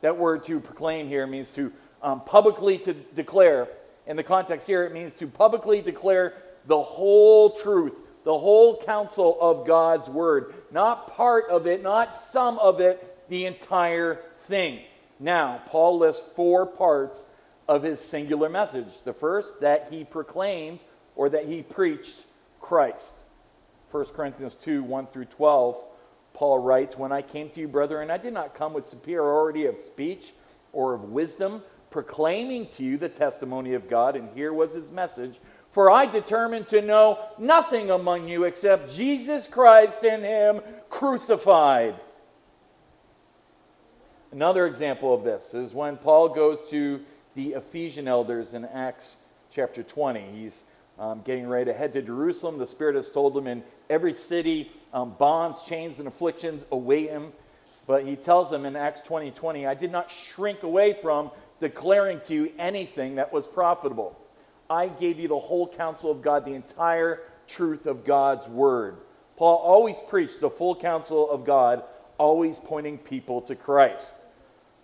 That 0.00 0.16
word 0.16 0.44
to 0.44 0.60
proclaim 0.60 1.08
here 1.08 1.26
means 1.26 1.50
to 1.50 1.72
um, 2.02 2.20
publicly 2.20 2.78
to 2.78 2.94
declare. 2.94 3.68
In 4.06 4.16
the 4.16 4.22
context 4.22 4.66
here, 4.66 4.84
it 4.84 4.92
means 4.92 5.14
to 5.14 5.26
publicly 5.26 5.82
declare 5.82 6.34
the 6.66 6.80
whole 6.80 7.50
truth 7.50 7.94
the 8.28 8.38
whole 8.38 8.76
counsel 8.82 9.38
of 9.40 9.66
God's 9.66 10.06
word, 10.06 10.52
not 10.70 11.08
part 11.16 11.48
of 11.48 11.66
it, 11.66 11.82
not 11.82 12.14
some 12.18 12.58
of 12.58 12.78
it, 12.78 13.16
the 13.30 13.46
entire 13.46 14.20
thing. 14.48 14.80
Now, 15.20 15.62
Paul 15.66 15.98
lists 15.98 16.26
four 16.34 16.66
parts 16.66 17.24
of 17.68 17.82
his 17.82 18.00
singular 18.00 18.48
message. 18.48 19.02
The 19.04 19.12
first, 19.12 19.60
that 19.60 19.88
he 19.90 20.04
proclaimed 20.04 20.80
or 21.14 21.28
that 21.28 21.46
he 21.46 21.62
preached 21.62 22.26
Christ. 22.60 23.14
1 23.90 24.06
Corinthians 24.06 24.54
2 24.56 24.82
1 24.82 25.06
through 25.08 25.26
12, 25.26 25.76
Paul 26.34 26.58
writes, 26.58 26.96
When 26.96 27.12
I 27.12 27.22
came 27.22 27.50
to 27.50 27.60
you, 27.60 27.68
brethren, 27.68 28.10
I 28.10 28.18
did 28.18 28.32
not 28.32 28.54
come 28.54 28.72
with 28.72 28.86
superiority 28.86 29.66
of 29.66 29.76
speech 29.76 30.32
or 30.72 30.94
of 30.94 31.04
wisdom, 31.04 31.62
proclaiming 31.90 32.66
to 32.68 32.84
you 32.84 32.98
the 32.98 33.08
testimony 33.08 33.74
of 33.74 33.88
God, 33.88 34.16
and 34.16 34.28
here 34.34 34.52
was 34.52 34.74
his 34.74 34.92
message. 34.92 35.38
For 35.70 35.90
I 35.90 36.06
determined 36.06 36.68
to 36.68 36.82
know 36.82 37.18
nothing 37.38 37.90
among 37.90 38.28
you 38.28 38.44
except 38.44 38.94
Jesus 38.94 39.46
Christ 39.46 40.04
and 40.04 40.24
him 40.24 40.60
crucified. 40.88 41.94
Another 44.38 44.68
example 44.68 45.12
of 45.12 45.24
this 45.24 45.52
is 45.52 45.74
when 45.74 45.96
Paul 45.96 46.28
goes 46.28 46.60
to 46.70 47.00
the 47.34 47.54
Ephesian 47.54 48.06
elders 48.06 48.54
in 48.54 48.64
Acts 48.66 49.16
chapter 49.50 49.82
20. 49.82 50.30
He's 50.30 50.62
um, 50.96 51.22
getting 51.24 51.48
ready 51.48 51.64
to 51.64 51.72
head 51.72 51.92
to 51.94 52.02
Jerusalem. 52.02 52.56
The 52.58 52.68
Spirit 52.68 52.94
has 52.94 53.10
told 53.10 53.36
him 53.36 53.48
in 53.48 53.64
every 53.90 54.14
city, 54.14 54.70
um, 54.92 55.16
bonds, 55.18 55.64
chains, 55.64 55.98
and 55.98 56.06
afflictions 56.06 56.64
await 56.70 57.10
him. 57.10 57.32
But 57.88 58.06
he 58.06 58.14
tells 58.14 58.48
them 58.48 58.64
in 58.64 58.76
Acts 58.76 59.00
20 59.00 59.32
20, 59.32 59.66
I 59.66 59.74
did 59.74 59.90
not 59.90 60.08
shrink 60.08 60.62
away 60.62 60.92
from 60.92 61.32
declaring 61.58 62.20
to 62.26 62.34
you 62.34 62.52
anything 62.60 63.16
that 63.16 63.32
was 63.32 63.44
profitable. 63.44 64.16
I 64.70 64.86
gave 64.86 65.18
you 65.18 65.26
the 65.26 65.36
whole 65.40 65.66
counsel 65.66 66.12
of 66.12 66.22
God, 66.22 66.44
the 66.44 66.54
entire 66.54 67.22
truth 67.48 67.86
of 67.86 68.04
God's 68.04 68.46
word. 68.46 68.98
Paul 69.36 69.56
always 69.56 69.96
preached 70.08 70.40
the 70.40 70.48
full 70.48 70.76
counsel 70.76 71.28
of 71.28 71.44
God, 71.44 71.82
always 72.18 72.60
pointing 72.60 72.98
people 72.98 73.40
to 73.40 73.56
Christ. 73.56 74.14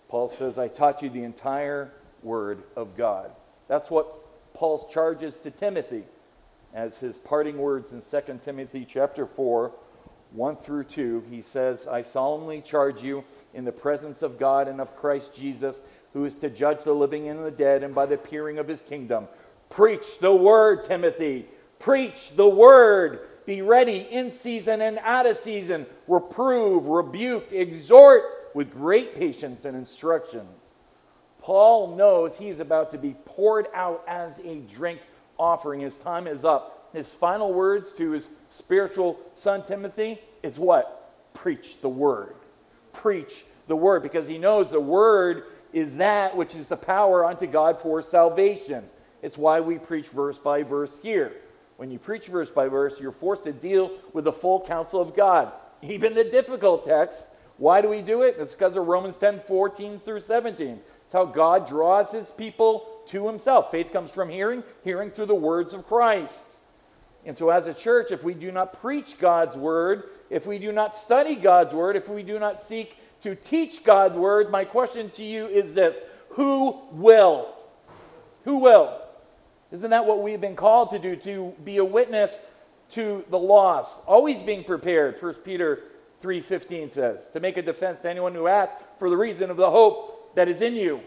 Paul 0.08 0.28
says, 0.28 0.58
I 0.58 0.68
taught 0.68 1.02
you 1.02 1.10
the 1.10 1.24
entire 1.24 1.92
word 2.22 2.62
of 2.76 2.96
God. 2.96 3.30
That's 3.68 3.90
what 3.90 4.54
Paul's 4.54 4.92
charges 4.92 5.36
to 5.38 5.50
Timothy 5.50 6.04
as 6.72 6.98
his 6.98 7.18
parting 7.18 7.58
words 7.58 7.92
in 7.92 8.02
2 8.02 8.40
Timothy 8.44 8.86
chapter 8.88 9.26
4, 9.26 9.72
1 10.32 10.56
through 10.56 10.84
2. 10.84 11.24
He 11.30 11.42
says, 11.42 11.86
I 11.86 12.02
solemnly 12.02 12.60
charge 12.60 13.02
you 13.02 13.24
in 13.52 13.64
the 13.64 13.72
presence 13.72 14.22
of 14.22 14.38
God 14.38 14.68
and 14.68 14.80
of 14.80 14.96
Christ 14.96 15.36
Jesus, 15.36 15.80
who 16.12 16.24
is 16.24 16.36
to 16.38 16.50
judge 16.50 16.84
the 16.84 16.92
living 16.92 17.28
and 17.28 17.44
the 17.44 17.50
dead, 17.50 17.82
and 17.82 17.94
by 17.94 18.06
the 18.06 18.16
appearing 18.16 18.58
of 18.58 18.68
his 18.68 18.82
kingdom. 18.82 19.28
Preach 19.70 20.18
the 20.18 20.34
word, 20.34 20.84
Timothy. 20.84 21.46
Preach 21.78 22.32
the 22.36 22.48
word. 22.48 23.20
Be 23.46 23.62
ready 23.62 23.98
in 23.98 24.32
season 24.32 24.80
and 24.80 24.98
out 24.98 25.26
of 25.26 25.36
season. 25.36 25.86
Reprove, 26.08 26.86
rebuke, 26.86 27.52
exhort 27.52 28.22
with 28.54 28.72
great 28.72 29.16
patience 29.16 29.64
and 29.64 29.76
instruction. 29.76 30.46
Paul 31.40 31.96
knows 31.96 32.38
he 32.38 32.48
is 32.48 32.60
about 32.60 32.92
to 32.92 32.98
be 32.98 33.16
poured 33.26 33.66
out 33.74 34.02
as 34.08 34.38
a 34.38 34.60
drink 34.60 35.00
offering. 35.38 35.80
His 35.80 35.98
time 35.98 36.26
is 36.26 36.44
up. 36.44 36.88
His 36.94 37.10
final 37.10 37.52
words 37.52 37.92
to 37.94 38.12
his 38.12 38.30
spiritual 38.48 39.18
son 39.34 39.62
Timothy 39.66 40.20
is 40.42 40.58
what? 40.58 41.12
Preach 41.34 41.80
the 41.80 41.88
word. 41.88 42.36
Preach 42.92 43.44
the 43.66 43.76
word 43.76 44.02
because 44.02 44.28
he 44.28 44.38
knows 44.38 44.70
the 44.70 44.80
word 44.80 45.44
is 45.72 45.96
that 45.96 46.36
which 46.36 46.54
is 46.54 46.68
the 46.68 46.76
power 46.76 47.24
unto 47.24 47.46
God 47.46 47.80
for 47.80 48.00
salvation. 48.00 48.84
It's 49.22 49.36
why 49.36 49.60
we 49.60 49.78
preach 49.78 50.08
verse 50.08 50.38
by 50.38 50.62
verse 50.62 51.00
here. 51.02 51.32
When 51.76 51.90
you 51.90 51.98
preach 51.98 52.26
verse 52.26 52.50
by 52.50 52.68
verse, 52.68 53.00
you're 53.00 53.10
forced 53.10 53.44
to 53.44 53.52
deal 53.52 53.90
with 54.12 54.24
the 54.24 54.32
full 54.32 54.64
counsel 54.64 55.00
of 55.00 55.16
God, 55.16 55.52
even 55.82 56.14
the 56.14 56.24
difficult 56.24 56.84
texts. 56.84 57.33
Why 57.56 57.80
do 57.80 57.88
we 57.88 58.02
do 58.02 58.22
it? 58.22 58.36
It's 58.38 58.54
because 58.54 58.76
of 58.76 58.86
Romans 58.86 59.16
10 59.16 59.40
14 59.46 60.00
through 60.00 60.20
17. 60.20 60.80
It's 61.04 61.12
how 61.12 61.24
God 61.24 61.68
draws 61.68 62.12
his 62.12 62.30
people 62.30 62.86
to 63.08 63.26
himself. 63.26 63.70
Faith 63.70 63.92
comes 63.92 64.10
from 64.10 64.28
hearing, 64.28 64.64
hearing 64.82 65.10
through 65.10 65.26
the 65.26 65.34
words 65.34 65.74
of 65.74 65.86
Christ. 65.86 66.46
And 67.26 67.36
so, 67.38 67.50
as 67.50 67.66
a 67.66 67.74
church, 67.74 68.10
if 68.10 68.22
we 68.22 68.34
do 68.34 68.52
not 68.52 68.80
preach 68.80 69.18
God's 69.18 69.56
word, 69.56 70.04
if 70.30 70.46
we 70.46 70.58
do 70.58 70.72
not 70.72 70.96
study 70.96 71.36
God's 71.36 71.74
word, 71.74 71.96
if 71.96 72.08
we 72.08 72.22
do 72.22 72.38
not 72.38 72.60
seek 72.60 72.98
to 73.22 73.34
teach 73.34 73.84
God's 73.84 74.16
word, 74.16 74.50
my 74.50 74.64
question 74.64 75.10
to 75.10 75.22
you 75.22 75.46
is 75.46 75.74
this 75.74 76.04
Who 76.30 76.78
will? 76.92 77.54
Who 78.44 78.58
will? 78.58 79.00
Isn't 79.72 79.90
that 79.90 80.04
what 80.06 80.22
we've 80.22 80.40
been 80.40 80.56
called 80.56 80.90
to 80.90 80.98
do? 80.98 81.16
To 81.16 81.54
be 81.64 81.78
a 81.78 81.84
witness 81.84 82.38
to 82.90 83.24
the 83.30 83.38
lost, 83.38 84.04
always 84.06 84.42
being 84.42 84.62
prepared. 84.62 85.20
1 85.20 85.34
Peter 85.36 85.82
3:15 86.24 86.90
says, 86.90 87.28
to 87.28 87.40
make 87.40 87.58
a 87.58 87.62
defense 87.62 88.00
to 88.00 88.10
anyone 88.10 88.34
who 88.34 88.46
asks 88.46 88.82
for 88.98 89.10
the 89.10 89.16
reason 89.16 89.50
of 89.50 89.58
the 89.58 89.70
hope 89.70 90.34
that 90.34 90.48
is 90.48 90.62
in 90.62 90.74
you. 90.74 91.02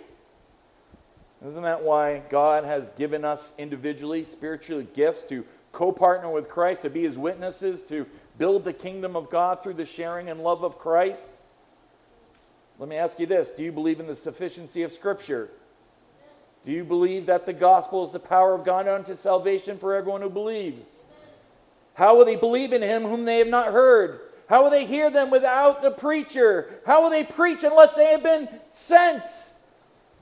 Isn't 1.45 1.63
that 1.63 1.84
why 1.84 2.20
God 2.30 2.63
has 2.63 2.91
given 2.91 3.26
us 3.26 3.55
individually 3.57 4.24
spiritual 4.24 4.84
gifts 4.84 5.24
to 5.30 5.43
co 5.72 5.91
partner 5.91 6.30
with 6.30 6.49
Christ, 6.49 6.84
to 6.84 6.89
be 6.91 7.03
his 7.03 7.18
witnesses, 7.18 7.84
to 7.86 8.05
build 8.38 8.63
the 8.63 8.74
kingdom 8.74 9.15
of 9.15 9.32
God 9.32 9.63
through 9.63 9.74
the 9.74 9.86
sharing 9.88 10.30
and 10.30 10.41
love 10.41 10.63
of 10.63 10.78
Christ? 10.78 11.30
Let 12.78 12.88
me 12.88 12.95
ask 12.95 13.20
you 13.20 13.26
this 13.26 13.51
Do 13.51 13.63
you 13.63 13.72
believe 13.72 13.99
in 13.99 14.07
the 14.07 14.15
sufficiency 14.15 14.84
of 14.84 14.91
Scripture? 14.91 15.49
Do 16.63 16.72
you 16.72 16.84
believe 16.84 17.26
that 17.28 17.45
the 17.45 17.53
gospel 17.53 18.03
is 18.03 18.11
the 18.11 18.20
power 18.20 18.53
of 18.53 18.65
God 18.65 18.88
unto 18.88 19.15
salvation 19.15 19.80
for 19.80 19.95
everyone 19.95 20.22
who 20.22 20.30
believes? 20.30 20.99
How 21.93 22.18
will 22.18 22.26
they 22.26 22.36
believe 22.36 22.74
in 22.74 22.84
him 22.84 23.03
whom 23.03 23.26
they 23.26 23.39
have 23.39 23.47
not 23.47 23.72
heard? 23.72 24.20
How 24.47 24.63
will 24.63 24.71
they 24.71 24.85
hear 24.85 25.09
them 25.09 25.29
without 25.29 25.81
the 25.81 25.91
preacher? 25.91 26.79
How 26.85 27.03
will 27.03 27.09
they 27.09 27.23
preach 27.23 27.63
unless 27.63 27.95
they 27.95 28.11
have 28.11 28.23
been 28.23 28.47
sent? 28.69 29.23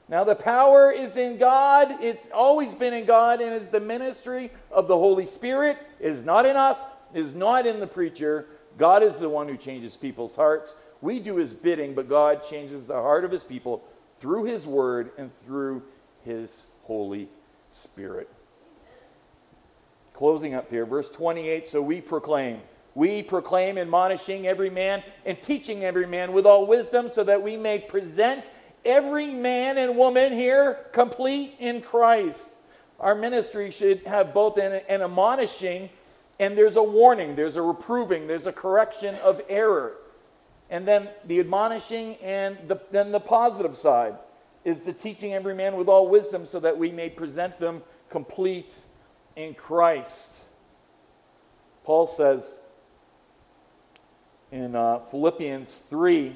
Now, 0.08 0.24
the 0.24 0.34
power 0.34 0.92
is 0.92 1.16
in 1.16 1.36
God. 1.36 2.02
It's 2.02 2.30
always 2.30 2.74
been 2.74 2.94
in 2.94 3.06
God, 3.06 3.40
and 3.40 3.52
it's 3.52 3.70
the 3.70 3.80
ministry 3.80 4.50
of 4.70 4.86
the 4.86 4.96
Holy 4.96 5.26
Spirit. 5.26 5.78
It 5.98 6.10
is 6.10 6.24
not 6.24 6.46
in 6.46 6.56
us, 6.56 6.84
it 7.14 7.20
is 7.20 7.34
not 7.34 7.66
in 7.66 7.80
the 7.80 7.86
preacher. 7.86 8.46
God 8.78 9.02
is 9.02 9.20
the 9.20 9.28
one 9.28 9.48
who 9.48 9.56
changes 9.56 9.96
people's 9.96 10.36
hearts. 10.36 10.80
We 11.00 11.18
do 11.18 11.36
his 11.36 11.52
bidding, 11.52 11.94
but 11.94 12.08
God 12.08 12.42
changes 12.48 12.86
the 12.86 12.94
heart 12.94 13.24
of 13.24 13.30
his 13.30 13.42
people 13.42 13.84
through 14.20 14.44
his 14.44 14.66
word 14.66 15.10
and 15.18 15.30
through 15.44 15.82
his 16.24 16.66
Holy 16.84 17.28
Spirit. 17.72 18.28
Closing 20.14 20.54
up 20.54 20.70
here, 20.70 20.86
verse 20.86 21.10
28 21.10 21.66
So 21.66 21.82
we 21.82 22.00
proclaim 22.00 22.60
we 22.96 23.22
proclaim, 23.22 23.76
admonishing 23.76 24.46
every 24.46 24.70
man 24.70 25.02
and 25.26 25.40
teaching 25.42 25.84
every 25.84 26.06
man 26.06 26.32
with 26.32 26.46
all 26.46 26.66
wisdom, 26.66 27.10
so 27.10 27.22
that 27.22 27.42
we 27.42 27.54
may 27.54 27.78
present 27.78 28.50
every 28.86 29.30
man 29.30 29.76
and 29.76 29.98
woman 29.98 30.32
here 30.32 30.78
complete 30.92 31.54
in 31.60 31.82
Christ. 31.82 32.48
Our 32.98 33.14
ministry 33.14 33.70
should 33.70 34.00
have 34.04 34.32
both 34.32 34.56
an, 34.56 34.80
an 34.88 35.02
admonishing 35.02 35.90
and 36.38 36.56
there's 36.56 36.76
a 36.76 36.82
warning, 36.82 37.36
there's 37.36 37.56
a 37.56 37.62
reproving, 37.62 38.26
there's 38.26 38.46
a 38.46 38.52
correction 38.52 39.14
of 39.16 39.42
error. 39.50 39.92
And 40.70 40.88
then 40.88 41.10
the 41.26 41.38
admonishing 41.38 42.16
and 42.16 42.56
the, 42.66 42.80
then 42.90 43.12
the 43.12 43.20
positive 43.20 43.76
side 43.76 44.14
is 44.64 44.84
the 44.84 44.94
teaching 44.94 45.34
every 45.34 45.54
man 45.54 45.76
with 45.76 45.88
all 45.88 46.08
wisdom 46.08 46.46
so 46.46 46.60
that 46.60 46.78
we 46.78 46.90
may 46.90 47.10
present 47.10 47.58
them 47.58 47.82
complete 48.08 48.74
in 49.36 49.52
Christ. 49.52 50.44
Paul 51.84 52.06
says, 52.06 52.62
in 54.56 54.74
uh, 54.74 55.00
Philippians 55.10 55.86
3 55.90 56.34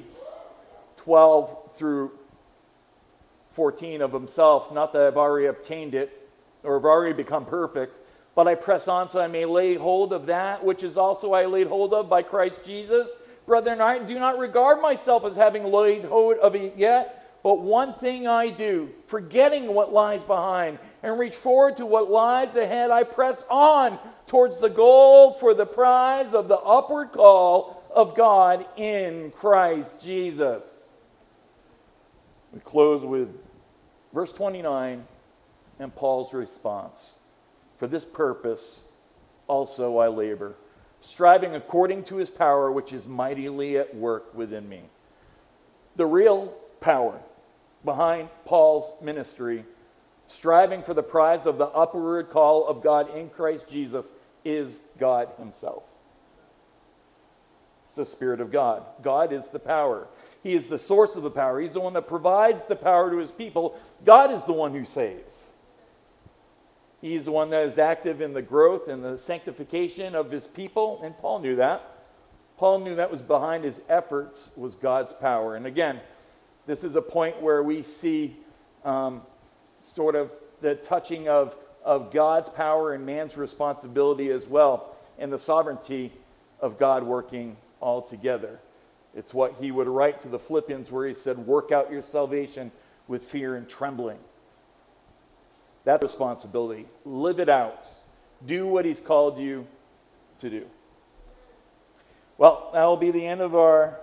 12 0.98 1.70
through 1.76 2.10
14 3.52 4.02
of 4.02 4.12
himself. 4.12 4.72
Not 4.72 4.92
that 4.92 5.06
I've 5.06 5.16
already 5.16 5.46
obtained 5.46 5.94
it 5.94 6.28
or 6.62 6.74
have 6.74 6.84
already 6.84 7.14
become 7.14 7.46
perfect, 7.46 7.98
but 8.34 8.46
I 8.46 8.54
press 8.54 8.88
on 8.88 9.08
so 9.08 9.22
I 9.22 9.26
may 9.26 9.46
lay 9.46 9.76
hold 9.76 10.12
of 10.12 10.26
that 10.26 10.62
which 10.62 10.82
is 10.82 10.98
also 10.98 11.32
I 11.32 11.46
laid 11.46 11.66
hold 11.66 11.94
of 11.94 12.10
by 12.10 12.22
Christ 12.22 12.60
Jesus. 12.62 13.08
Brethren, 13.46 13.80
I 13.80 13.98
do 13.98 14.18
not 14.18 14.38
regard 14.38 14.82
myself 14.82 15.24
as 15.24 15.36
having 15.36 15.64
laid 15.64 16.04
hold 16.04 16.36
of 16.36 16.54
it 16.54 16.74
yet, 16.76 17.40
but 17.42 17.60
one 17.60 17.94
thing 17.94 18.28
I 18.28 18.50
do, 18.50 18.90
forgetting 19.06 19.72
what 19.72 19.94
lies 19.94 20.22
behind 20.22 20.78
and 21.02 21.18
reach 21.18 21.34
forward 21.34 21.78
to 21.78 21.86
what 21.86 22.10
lies 22.10 22.54
ahead, 22.54 22.90
I 22.90 23.02
press 23.04 23.46
on 23.50 23.98
towards 24.26 24.58
the 24.58 24.68
goal 24.68 25.32
for 25.32 25.54
the 25.54 25.64
prize 25.64 26.34
of 26.34 26.48
the 26.48 26.58
upward 26.58 27.12
call 27.12 27.79
of 27.94 28.14
God 28.14 28.66
in 28.76 29.30
Christ 29.30 30.02
Jesus. 30.02 30.88
We 32.52 32.60
close 32.60 33.04
with 33.04 33.28
verse 34.12 34.32
29 34.32 35.04
and 35.78 35.94
Paul's 35.94 36.32
response. 36.34 37.18
For 37.78 37.86
this 37.86 38.04
purpose 38.04 38.82
also 39.46 39.98
I 39.98 40.08
labor, 40.08 40.54
striving 41.00 41.54
according 41.54 42.04
to 42.04 42.16
his 42.16 42.30
power, 42.30 42.70
which 42.70 42.92
is 42.92 43.06
mightily 43.06 43.78
at 43.78 43.94
work 43.94 44.34
within 44.34 44.68
me. 44.68 44.82
The 45.96 46.06
real 46.06 46.54
power 46.80 47.20
behind 47.84 48.28
Paul's 48.44 48.92
ministry, 49.02 49.64
striving 50.26 50.82
for 50.82 50.94
the 50.94 51.02
prize 51.02 51.46
of 51.46 51.58
the 51.58 51.66
upward 51.66 52.30
call 52.30 52.66
of 52.66 52.82
God 52.82 53.14
in 53.16 53.30
Christ 53.30 53.68
Jesus, 53.68 54.12
is 54.44 54.80
God 54.98 55.28
Himself. 55.38 55.82
It's 57.90 57.96
the 57.96 58.06
Spirit 58.06 58.40
of 58.40 58.52
God. 58.52 58.84
God 59.02 59.32
is 59.32 59.48
the 59.48 59.58
power. 59.58 60.06
He 60.44 60.54
is 60.54 60.68
the 60.68 60.78
source 60.78 61.16
of 61.16 61.24
the 61.24 61.30
power. 61.30 61.60
He's 61.60 61.72
the 61.72 61.80
one 61.80 61.94
that 61.94 62.06
provides 62.06 62.66
the 62.66 62.76
power 62.76 63.10
to 63.10 63.16
his 63.16 63.32
people. 63.32 63.76
God 64.04 64.30
is 64.30 64.44
the 64.44 64.52
one 64.52 64.72
who 64.72 64.84
saves. 64.84 65.50
He's 67.00 67.24
the 67.24 67.32
one 67.32 67.50
that 67.50 67.66
is 67.66 67.80
active 67.80 68.20
in 68.20 68.32
the 68.32 68.42
growth 68.42 68.86
and 68.86 69.02
the 69.02 69.18
sanctification 69.18 70.14
of 70.14 70.30
his 70.30 70.46
people, 70.46 71.00
and 71.02 71.18
Paul 71.18 71.40
knew 71.40 71.56
that. 71.56 71.82
Paul 72.58 72.78
knew 72.78 72.94
that 72.94 73.10
was 73.10 73.22
behind 73.22 73.64
his 73.64 73.82
efforts 73.88 74.52
was 74.56 74.76
God's 74.76 75.12
power. 75.14 75.56
And 75.56 75.66
again, 75.66 75.98
this 76.68 76.84
is 76.84 76.94
a 76.94 77.02
point 77.02 77.42
where 77.42 77.60
we 77.60 77.82
see 77.82 78.36
um, 78.84 79.22
sort 79.82 80.14
of 80.14 80.30
the 80.60 80.76
touching 80.76 81.28
of, 81.28 81.56
of 81.84 82.12
God's 82.12 82.50
power 82.50 82.94
and 82.94 83.04
man's 83.04 83.36
responsibility 83.36 84.30
as 84.30 84.46
well, 84.46 84.94
and 85.18 85.32
the 85.32 85.40
sovereignty 85.40 86.12
of 86.60 86.78
God 86.78 87.02
working 87.02 87.56
all 87.80 88.02
together. 88.02 88.60
It's 89.14 89.34
what 89.34 89.56
he 89.60 89.70
would 89.70 89.88
write 89.88 90.20
to 90.22 90.28
the 90.28 90.38
Philippians, 90.38 90.90
where 90.90 91.06
he 91.06 91.14
said, 91.14 91.38
Work 91.38 91.72
out 91.72 91.90
your 91.90 92.02
salvation 92.02 92.70
with 93.08 93.24
fear 93.24 93.56
and 93.56 93.68
trembling. 93.68 94.18
That 95.84 96.02
responsibility. 96.02 96.86
Live 97.04 97.40
it 97.40 97.48
out. 97.48 97.88
Do 98.46 98.66
what 98.66 98.84
he's 98.84 99.00
called 99.00 99.38
you 99.38 99.66
to 100.40 100.50
do. 100.50 100.66
Well, 102.38 102.70
that 102.72 102.84
will 102.84 102.96
be 102.96 103.10
the 103.10 103.26
end 103.26 103.40
of 103.40 103.54
our 103.54 103.98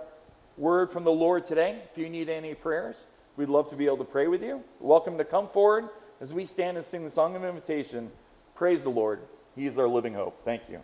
word 0.56 0.90
from 0.92 1.04
the 1.04 1.10
Lord 1.10 1.46
today. 1.46 1.80
If 1.90 1.98
you 1.98 2.08
need 2.08 2.28
any 2.28 2.54
prayers, 2.54 2.96
we'd 3.36 3.48
love 3.48 3.70
to 3.70 3.76
be 3.76 3.86
able 3.86 3.98
to 3.98 4.04
pray 4.04 4.28
with 4.28 4.42
you. 4.42 4.62
Welcome 4.80 5.18
to 5.18 5.24
come 5.24 5.48
forward 5.48 5.88
as 6.20 6.32
we 6.32 6.44
stand 6.44 6.76
and 6.76 6.84
sing 6.84 7.04
the 7.04 7.10
song 7.10 7.34
of 7.34 7.44
invitation. 7.44 8.10
Praise 8.54 8.82
the 8.82 8.90
Lord. 8.90 9.20
He 9.56 9.66
is 9.66 9.78
our 9.78 9.88
living 9.88 10.14
hope. 10.14 10.44
Thank 10.44 10.68
you. 10.68 10.80